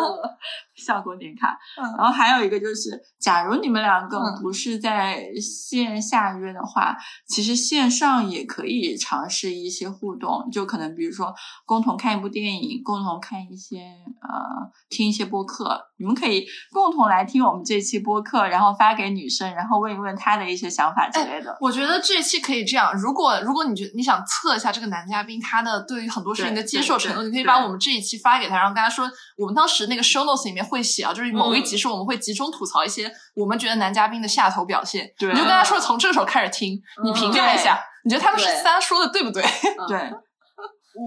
[0.74, 1.56] 效果点卡。
[1.80, 6.96] 嗯然后还有一个就是，假如你们两个嗯不是在线下约的话，
[7.28, 11.32] 其实线上也可以尝试一些互动，就可能比如说
[11.64, 13.78] 共同看一部电影，共同看一些
[14.22, 14.40] 呃
[14.88, 21.56] 听一些播客，你们可以共同来听我们这期播客，然后发给女生，然后问一问她的一些想法之类的。
[21.60, 35.32] 我觉得这期可以这样，如果如果你觉得你想测一下这个男嘉宾他的对于很多事情的接受程度，你可以把我们这一期发给他，然后跟他说，我们当时那个 show notes 里面会写啊，就是某一集是我们会集中吐槽一些我们觉得男嘉宾的下头表现，对。
[35.32, 38.62] 你就跟他说从这个时候开始听，你评价一下，你觉得他们是对。
[38.62, 39.42] 三说的对不对？
[39.88, 40.12] 对，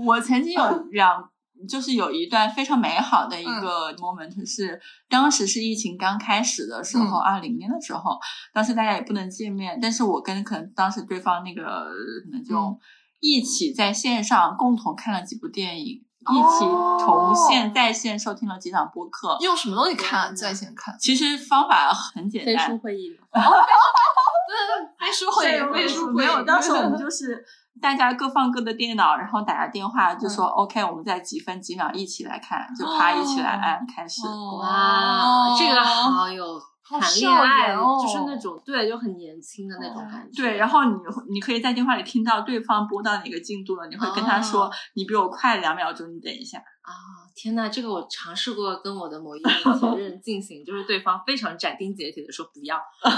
[0.06, 1.30] 我曾经有 两，
[1.70, 3.62] 就是有一段非常美好的一嗯。
[3.62, 4.80] 个 moment，是、
[5.10, 7.22] 当时是疫情刚开始的时候，嗯。
[7.22, 8.18] 二零、年的时候，
[8.54, 12.80] 当时大家也不能见面，但是我跟可能当时对方那个可能就嗯
[13.26, 16.02] 一起在线上共同看了几部电影。
[16.28, 20.36] 一起哦同线在线收听了几场播客，用什么东西看？
[20.36, 20.98] 在线看？
[21.00, 23.42] 其实方法很简飞单，书会议嘛，
[24.98, 27.46] 飞书会议，飞书会议没有，当时我们 就是
[27.80, 34.26] 大家各放各的电脑，然后打个电话，就说、OK，我们在几分几秒一起来看，就啪一起来按开始。
[34.26, 40.42] 哦哇，这个好有好谈恋爱，哦就是那种对，就很年轻的那种感觉。
[40.44, 40.96] 对，然后你
[41.30, 46.60] 你可以在电话里听到对方播到哪个进度了，你会跟他说、哦你比我快两秒钟，你等一下。
[46.60, 46.94] 啊，
[47.36, 53.12] 天呐，这个我尝试过跟我的某一个前任 进行，就是对方非常斩钉截铁的说不要， 啊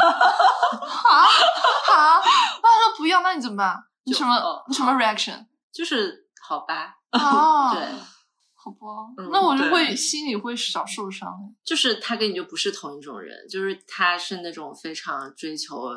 [1.93, 2.21] 啊！
[2.63, 3.77] 那他说不要，那你怎么办？
[4.05, 5.45] 你什么哦你什么 reaction？
[5.73, 7.83] 就是好吧，哦，对，
[8.67, 11.29] 好吧嗯，那我就会心里会少受伤。
[11.63, 15.93] 就是他跟你就不是同一种人，就是他是那种非常追求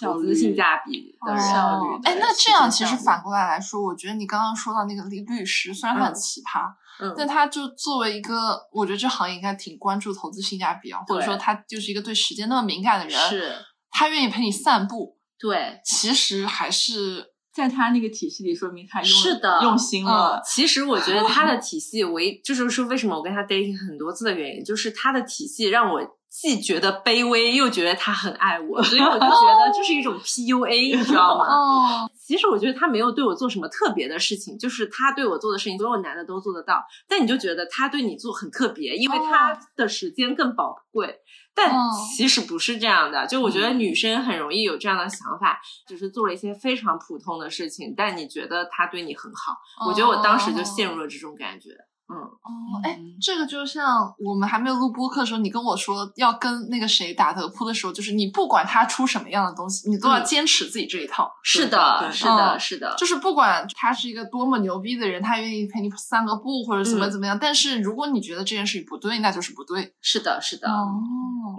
[0.00, 1.42] 投资性价比的人。
[1.42, 6.70] 效率哎，对那这样其实反过来来说，我觉得你刚刚说到那个律律师，虽然他很嗯奇葩，
[7.00, 13.54] 嗯，但他就作为一个，我觉得这行业应该挺关注投资性价比啊，或者说他就是一个对时间那么敏感的人，是，
[13.90, 17.27] 他愿意陪你散步，对，其实还是
[17.58, 20.40] 在他那个体系里，说明他用是的用心了。
[20.46, 31.46] 其实我觉得他的 体系，唯就是说为什么我跟他 dating 很多次的原因，就是他的体系让我既觉得卑微，又觉得他很爱我，所以我就觉得这是一种 PUA，你知道吗？
[31.46, 41.20] 哦，其实我觉得他没有对我做什么特别的事情，就是他对我做的事情，所有男的都做得到，但你就觉得他对你做很特别，因为他的时间更宝贵。
[41.54, 49.56] 但哦其实不是这样的，就我觉得女生很容易有这样的想法，只是做了一些非常普通的事情，但你觉得他对你很好。
[49.88, 51.70] 我觉得我当时就陷入了这种感觉。
[52.10, 61.30] 嗯，哦，哎嗯，这个就像我们还没有录播课的时候，你跟我说要跟那个谁打德扑的时候，就是你不管他出什么样的东西，你都要嗯坚持自己这一套。
[61.42, 69.94] 是的，是的，嗯是的，就是不管他是一个多么牛逼的人，他愿意陪你散个步或者怎么嗯怎么样，但是如果你觉得这件事情不对，那就是不对。
[70.00, 70.68] 是的，是的。
[70.70, 71.02] 哦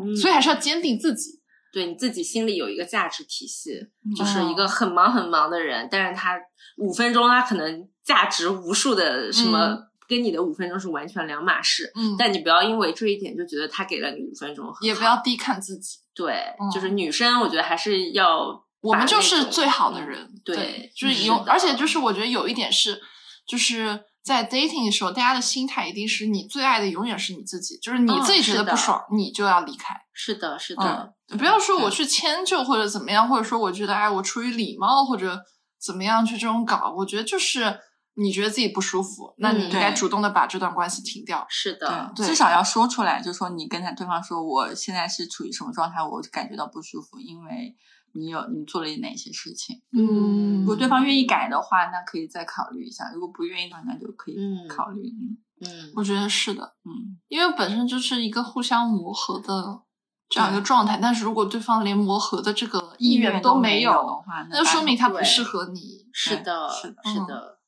[0.01, 1.39] 嗯所以还是要坚定自己。
[1.71, 3.73] 对你自己心里有一个价值体系，
[4.03, 6.35] 嗯就是一个很忙很忙的人，但是他
[6.77, 11.89] 五分钟他可能价值无数的什么，嗯跟你的五分钟是完全两码事。
[11.95, 15.99] 嗯，但你不要因为这一点就觉得他给了你五分钟，也不要低看自己。
[16.15, 22.99] 对，嗯就是女生，我觉得还是要我们就是最好的人，对就是有，是而且就是我觉得有一点是，
[23.47, 29.95] 就是在 dating 的时候，大家的心态一定是你最爱的永远是你自己，就是你嗯自己觉得不爽，你就要离开。
[30.11, 35.39] 是的，是的，嗯，不要说我去迁就或者怎么样，或者说我觉得哎，我出于礼貌或者
[35.81, 37.79] 怎么样去这种搞，我觉得就是
[38.19, 41.45] 你觉得自己不舒服，那你应该主动的把这段关系停掉。
[41.49, 47.75] 是的，对至少要说出来，就说你跟他对方说，我现在是处于什么状态，我感觉到不舒服，因为
[48.13, 49.81] 你有你做了哪些事情。
[49.97, 55.01] 嗯如果对方愿意改的话，那可以再考虑一下；如果不愿意的话，那就可以嗯考虑。
[55.01, 59.81] 嗯嗯，我觉得是的，嗯，因为本身就是一个互相磨合的
[60.29, 66.07] 这样一个状态，但是如果对方连磨合的这个意愿都没有的话，那就说明他不适合你。
[66.13, 67.58] 是的，是的嗯是的。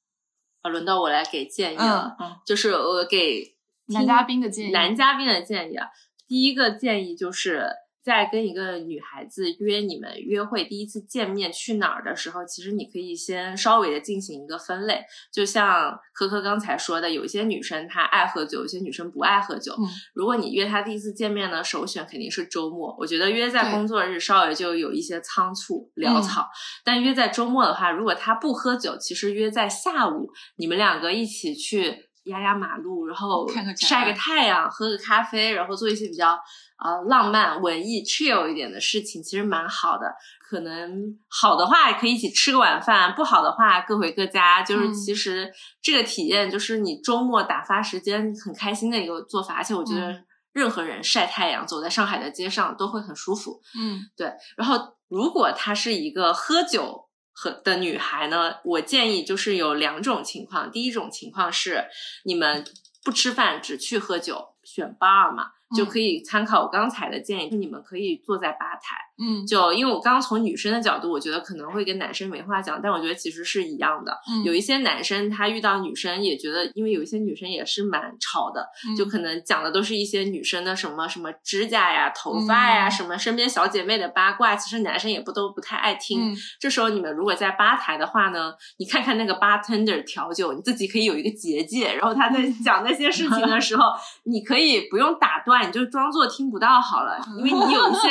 [0.61, 2.35] 啊，轮到我来给建议了，嗯。
[2.45, 3.55] 就是我给
[3.88, 5.88] 男嘉宾的建议，男嘉宾的建议啊，
[6.27, 7.67] 第一个建议就是
[8.03, 19.73] 在跟一个女孩子约你们约会第一次见面去哪儿的时候，其实你可以先稍微的进行一个分类，就像科科刚才说的，有一些女生她爱喝酒，有些女生不爱喝酒。
[19.77, 22.95] 嗯如果你约她第一次见面呢，首选肯定是周末。
[22.99, 26.47] 我觉得约在工作日稍微就有一些仓促潦嗯草，
[26.83, 36.39] 但约在周末的话，如果她不喝酒，其实约在下午，你们两个一起去压压马路，然后晒个太阳，喝个咖啡，然后做一些比较
[36.77, 40.14] 呃浪漫、文艺、chill 一点的事情，其实蛮好的。
[40.39, 44.61] 可能好的话可以一起吃个晚饭，不好的话各回各家。
[44.61, 45.49] 就是嗯其实
[45.81, 53.61] 这个体验就是你周末打发时间很开心的一个做法，而且我觉得嗯任何人晒太阳，走在上海的街上都会很舒服。
[53.80, 54.77] 嗯对，然后
[55.07, 60.71] 如果他是一个喝酒和的女孩呢，我建议就是有两种情况。
[60.71, 61.85] 第一种情况是
[62.25, 62.65] 你们
[63.03, 68.98] 不吃饭，只去喝酒，选 bar 嘛，就嗯可以参考我刚才的建议，就你们可以坐在吧台。
[69.23, 74.11] 嗯就因为我刚刚从女生的角度，我觉得可能会跟男生没话讲，但我觉得其实是一样的。
[74.30, 86.31] 嗯有一些男生他遇到女生也觉得，因为有一些女生也是蛮吵的，嗯就可能讲的都是一些女生的什么什么指甲呀、头发呀，嗯什么身边小姐妹的八卦，其实男生也不都不太爱听。
[86.31, 93.84] 嗯这时候你们如果在吧台的话呢，你看看那个 bartender 调酒，你自己可以有一个结界，然后他在讲那些事情的时候，
[94.23, 98.09] 你可以不用打断，你就装作听不到好了，因为你有一些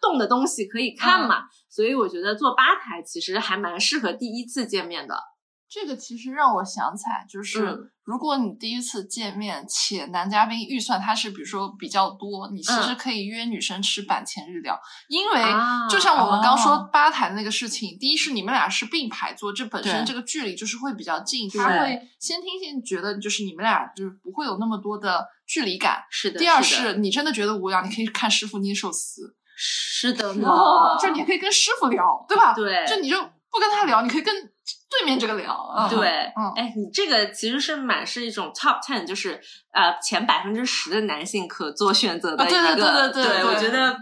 [0.00, 1.44] 动的东西可以看嘛。
[1.68, 5.31] 所以我觉得做吧台其实还蛮适合第一次见面的。
[5.72, 7.88] 这个其实让我想起来，就是、嗯。
[8.04, 12.96] 如果你第一次见面，且男嘉宾预算他是比如说比较多，你其实嗯。
[12.96, 14.78] 可以约女生吃板前日料，
[15.08, 16.90] 因为啊就像我们刚说哦。
[16.92, 26.02] 吧台的那个事情，第一是你们俩是并排坐，这本身这个距离就是会比较近，对他会先听先觉得就是你们俩就是不会有那么多的距离感。
[26.10, 30.48] 是的，第二是你真的觉得无聊，你可以看师傅捏寿司，是的 呢，
[31.00, 32.52] 就你可以跟师傅聊，对吧？
[32.52, 32.84] 对。
[32.86, 33.16] 就你就
[33.50, 34.34] 不跟他聊，你可以跟
[34.98, 35.52] 对面这个聊。
[35.52, 39.40] 啊对，嗯哎，你这个其实是满是一种 top ten，就是
[39.72, 43.96] 呃前百分之十的男性可做选择的一个，对对对对我觉得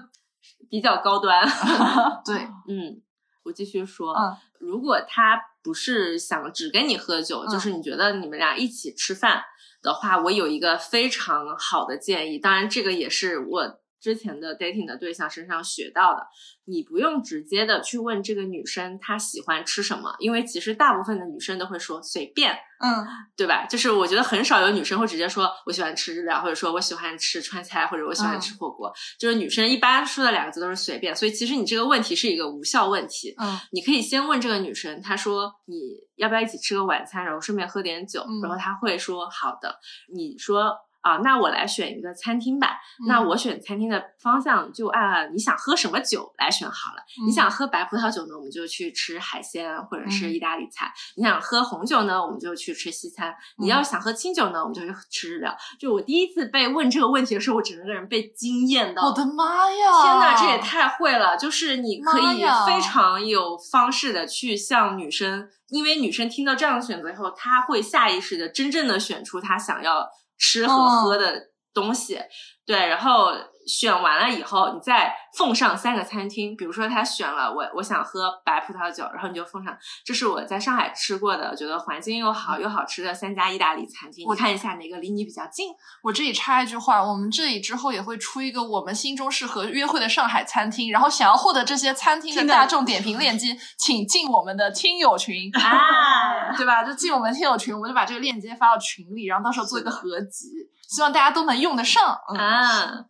[0.68, 1.46] 比较高端。
[2.26, 2.36] 对，
[2.68, 3.00] 嗯，
[3.44, 9.42] 我继续说，嗯如果他不是想只跟你喝酒，嗯就是你觉得你们俩一起吃饭
[9.82, 16.26] 的话，我有一个非常好的建议，当然这个也是我之前的 dating 的对象身上学到的。
[16.66, 23.04] 你不用直接的去问这个女生她喜欢吃什么，因为其实大部分的女生都会说随便，嗯
[23.36, 23.66] 对吧？
[23.66, 28.92] 就是我觉得很少有女生会直接说我喜欢吃日料，或者说我喜欢吃川菜，或者我喜欢吃火锅。
[29.18, 33.34] 就是女生一般说的两个字都是随便，所以其实你这个问题是一个无效问题。
[33.38, 35.76] 嗯你可以先问这个女生，她说你
[36.14, 39.80] 要不要一起吃个晚餐，然后顺便喝点酒，嗯然后她会说好的。
[40.14, 42.68] 你说啊，那我来选一个餐厅吧。
[43.02, 47.02] 嗯那我选餐厅的方向就按你想喝什么酒来选好了。
[47.22, 50.86] 嗯你想喝白葡萄酒呢，我们就去吃海鲜或者是嗯意大利菜；
[51.16, 55.56] 你想喝红酒呢，我们就去吃西餐；你要想喝清酒呢，我们就去吃日料。
[55.78, 59.08] 就我第一次被问这个问题的时候，我整个人被惊艳到。
[59.08, 60.02] 我的妈呀！
[60.02, 61.36] 天呐，这也太会了！
[61.36, 70.06] 就是你可以非常有方式的去向女生，因为女生听到这样的选择以后，她会下意识的真正的选出她想要
[70.40, 72.18] 吃和喝的东西。
[72.66, 73.30] 对，然后
[73.70, 85.68] 选完了以后，你再奉上三个餐厅，比如说他选了我我想喝白葡萄酒，然后你就奉上，这是我在上海吃过的，觉得环境又好又好吃的三家意大利餐厅，我看一下哪个离你比较近。
[86.02, 95.50] 我这里插一句话，我们这里之后也会出一个我们心中适合约会的上海餐厅，然后想要获得这些餐厅的大众点评链接，请进我们的听友群。
[95.54, 96.82] 啊对吧？
[96.82, 100.48] 就进我们听友群，我们就把这个链接发到群里，然后到时候做一个合集，
[100.88, 102.18] 希望大家都能用得上。
[102.28, 103.04] 嗯啊，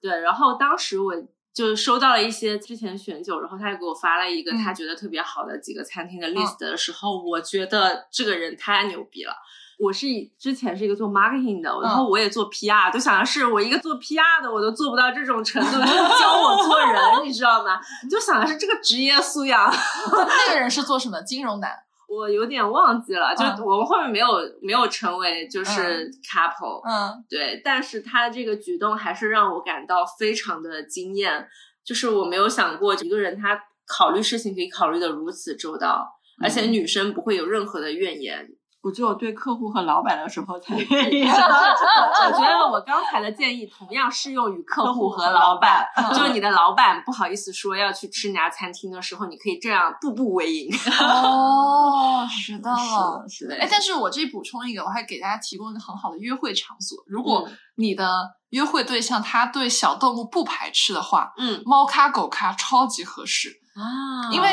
[0.00, 1.12] 对，然后当时我
[1.54, 9.32] 就收到了一些之前选酒，然后他也给我发了一个嗯他觉得特别好的几个餐厅的 list 的时候，我觉得这个人太牛逼了。
[9.80, 15.86] 我是以之前是一个做 marketing 的，然后我也做 PR，就想的是我一个做 PR 的我都做不到这种程度，就
[16.18, 17.80] 教我做人，你知道吗？
[18.02, 19.72] 你就想的是这个职业素养。
[20.12, 21.22] 那个人是做什么？
[21.22, 21.70] 金融男。
[22.08, 23.64] 我有点忘记了，就嗯。
[23.64, 24.26] 我们后面没有
[24.62, 27.24] 没有成为就是 couple，、嗯。
[27.28, 31.46] 对，但是他这个举动还是让我感到非常的惊艳，
[31.84, 36.08] 就是我没有想过一个人他考虑事情可以考虑的如此周到，
[36.42, 38.48] 而且女生不会有任何的怨言。
[38.80, 41.24] 我只有对客户和老板的时候才愿意。
[41.24, 41.28] 我
[42.32, 45.84] 觉得我刚才的建议同样适用于客户和老板，
[46.14, 50.70] 就是你的老板不好意思说要去吃你家餐厅的时候，你可以这样步步为营。
[51.02, 53.24] 哦，知道了。
[53.28, 56.96] 是的，哎，但是我这里补充一个，我还给大家提供一个很好的约会场所。
[57.06, 63.50] 如果嗯你的约会对象他对小动物不排斥的话，嗯猫咖狗咖超级合适。
[63.76, 64.48] 啊因为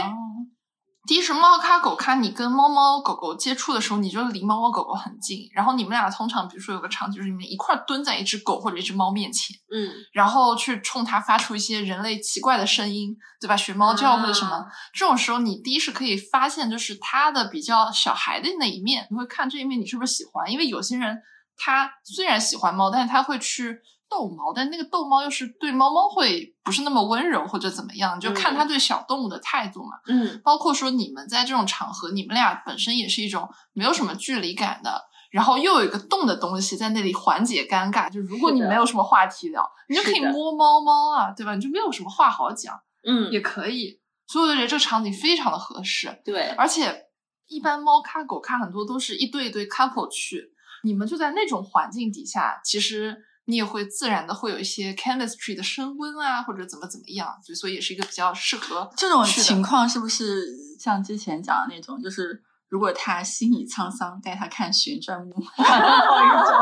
[1.08, 13.56] 第一是猫咖狗咖，你跟猫猫狗狗接触的时候，你就离猫猫狗狗很近，然后你们俩通常比如说有个场景，就是你们一块儿蹲在一只狗或者一只猫面前，嗯然后去冲它发出一些人类奇怪的声音，对吧？
[13.56, 20.52] 学猫叫或者什么，啊这种时候你第一是可以发现就是它的比较小孩的那一面，你会看这一面你是不是喜欢？
[20.52, 21.22] 因为有些人
[21.56, 23.80] 他虽然喜欢猫，但是他会去
[24.16, 29.98] 逗猫，但那个逗猫又是对猫猫会不是那么温柔或者怎么样，就看他对小动物的态度嘛。
[30.08, 35.02] 嗯包括说你们在这种场合，你们俩本身也是一种没有什么距离感的，
[35.32, 38.10] 然后又有一个动的东西在那里缓解尴尬。
[38.10, 41.56] 就如果你没有什么话题聊，你就可以摸猫猫啊，对吧？
[41.56, 44.00] 你就没有什么话好讲，嗯，也可以。
[44.28, 46.22] 所以我就觉得这个场景非常的合适。
[46.24, 47.08] 对，而且
[47.48, 50.52] 一般猫咖、狗咖很多都是一对一对 couple 去，
[50.84, 53.16] 你们就在那种环境底下，其实
[53.46, 60.46] 你也会自然的会有一些 chemistry 的升温啊，或者怎么怎么样，所以也是一个比较适合这种情况是不是
[60.80, 66.58] 像之前讲的那种，就是如果他心已沧桑，带他看旋转木马， 然后一种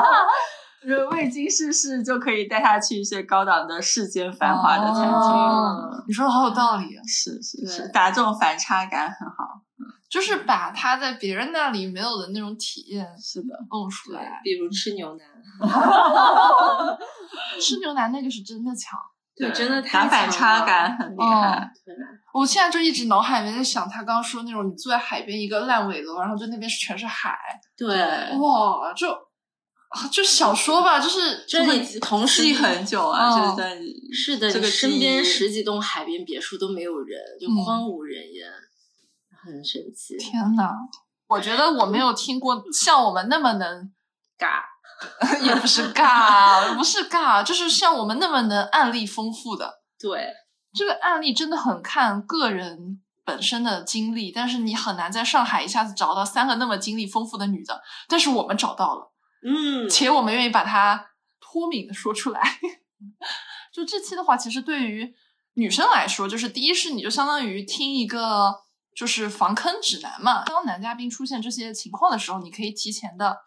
[0.84, 5.10] 就是未经世事就可以带他去一些高档的世间繁华的餐厅。
[5.10, 9.63] 哦你说的好有道理，是是对是，打这种反差感很好。
[10.14, 15.28] 就是把他在别人那里没有的那种体验是的，蹦出来。，比如吃牛腩，
[17.60, 19.00] 吃牛腩那个是真的强，
[19.36, 20.96] 对，真的太打反差感。
[20.96, 21.68] 很厉害。
[21.84, 21.96] 对，
[22.32, 27.36] 我现在就一直脑海里面在想他刚刚说那种，你坐在海边一个烂尾楼，然后就那边是全是海，
[27.76, 27.98] 对，
[28.38, 33.82] 哇，就啊就小说吧，就是这会你同时很久啊，哦就是在
[34.14, 38.48] 是的，这个你身边十几栋海边别墅都没有人，就嗯荒无人烟，
[39.44, 40.18] 很神奇。
[40.18, 40.72] 天呐，
[41.28, 43.92] 我觉得我没有听过 像我们那么能
[44.38, 44.64] 尬，
[45.44, 49.82] 也不是尬，不是尬，就是像我们那么能案例丰富的。
[50.00, 50.34] 对，
[50.74, 59.12] 这个案例真的很看个人本身的经历，但是你很难在上海一下子找到三个那么经历丰富的女的，但是我们找到了，
[59.46, 62.42] 嗯，且我们愿意把它脱敏的说出来。
[63.74, 65.14] 就这期的话，其实对于
[65.56, 68.63] 女生来说，就是第一是你就相当于听一个
[68.96, 70.44] 就是防坑指南嘛。
[70.46, 73.38] 当男嘉宾出现这些情况的时候，你可以提前的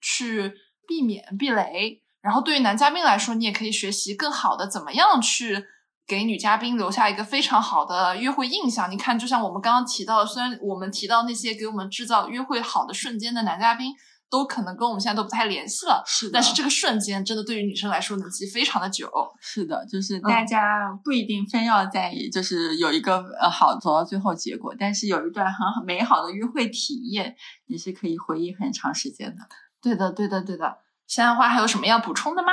[0.00, 0.52] 去
[0.86, 2.02] 避免避雷。
[2.20, 5.64] 然后对于男嘉宾来说，你也可以学习更好的怎么样去
[6.06, 8.90] 给女嘉宾留下一个非常好的约会印象。
[8.90, 13.94] 你看，就像我们刚刚提到，虽然我们提到那些给我们制造约会好的瞬间的男嘉宾，
[14.30, 16.02] 都可能跟我们现在都不太联系了。
[16.06, 19.10] 是的，但是这个瞬间真的对于女生来说能记非常的久。
[19.40, 27.34] 是的，就是嗯大家不一定非要在意，就是有一个呃好走到最后结果，但是有一段很好美好的约会体验，
[27.66, 29.42] 你是可以回忆很长时间的。
[29.80, 30.78] 对的，对的，对的。
[31.06, 32.48] 现在的话还有什么要补充的吗？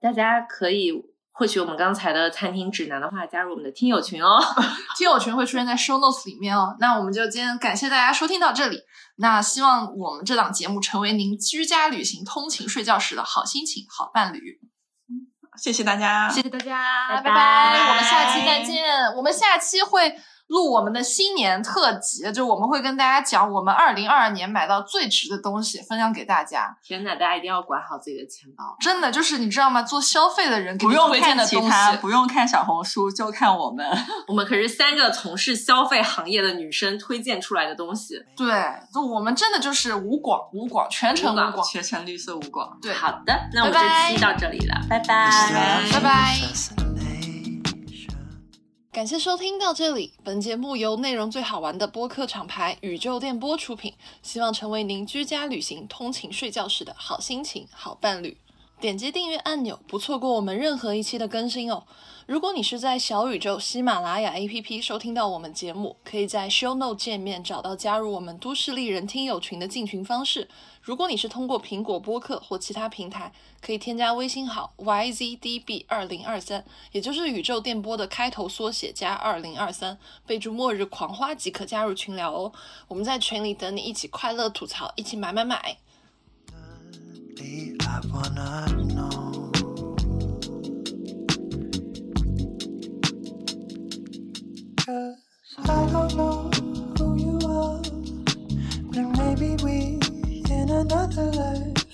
[0.00, 0.92] 大家可以
[1.36, 4.38] 获取我们刚才的餐厅指南的话，加入我们的听友群哦。
[4.96, 6.76] 听友群会出现在 show notes 里面哦。
[6.78, 8.78] 那我们就今天感谢大家收听到这里。
[9.16, 14.40] 那希望我们这档节目成为您居家旅行、通勤、睡觉时的好心情、好伴侣。
[15.56, 18.84] 谢谢大家，谢谢大家，拜拜拜我们下期再见。
[19.16, 20.16] 我们下期会
[20.54, 26.76] 录我们的新年特辑，就我们会跟大家讲我们二零二二年买到最值的东西，分享给大家。
[26.80, 28.76] 天哪，大家一定要管好自己的钱包。
[28.80, 29.82] 真的就是你知道吗？
[29.82, 33.84] 做消费的人给不用你推荐看的东其他，西，不用看小红书，就看我们。
[34.28, 38.14] 我们可是三个从事消费行业的女生推荐出来的东西。
[38.36, 38.46] 对，
[38.94, 41.66] 就我们真的就是无广无广，全程无广无广。
[41.66, 42.78] 全程绿色无广。
[42.80, 45.50] 对，好的，那我们这期到这里了，拜拜。
[45.92, 46.83] 拜拜。
[48.94, 53.92] 感谢收听到这里，本节目由内容最好玩的播客厂牌宇宙电波出品，
[54.22, 58.36] 希望成为您居家旅行、通勤睡觉时的好心情、好伴侣。
[58.80, 61.82] 点击订阅按钮，不错过我们任何一期的更新哦。
[62.26, 70.48] 如果你是在小宇宙、喜马拉雅 APP 收听到我们节目，可以在 Show Note 界面找到加入我们都市丽人听友群的进群方式。
[70.84, 73.32] 如果你是通过苹果播客或其他平台，
[73.62, 76.62] 可以添加微信号 yzdb 二零二三，
[76.92, 79.96] 也就是宇宙电波的开头缩写加二零二三，
[80.26, 82.52] 备注末日狂花即可加入群聊哦。
[82.86, 85.78] 我们在群里等你一起快乐吐槽，一起买买买。
[100.74, 101.86] another life,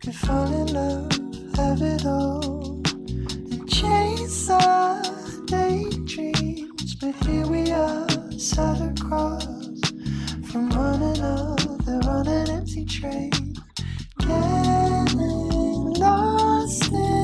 [0.00, 1.12] could fall in love,
[1.56, 5.02] have it all, and chase our
[5.46, 6.94] daydreams.
[6.96, 9.46] But here we are, sat across
[10.50, 13.30] from one another on an empty train,
[14.18, 15.16] getting
[15.94, 17.23] lost in.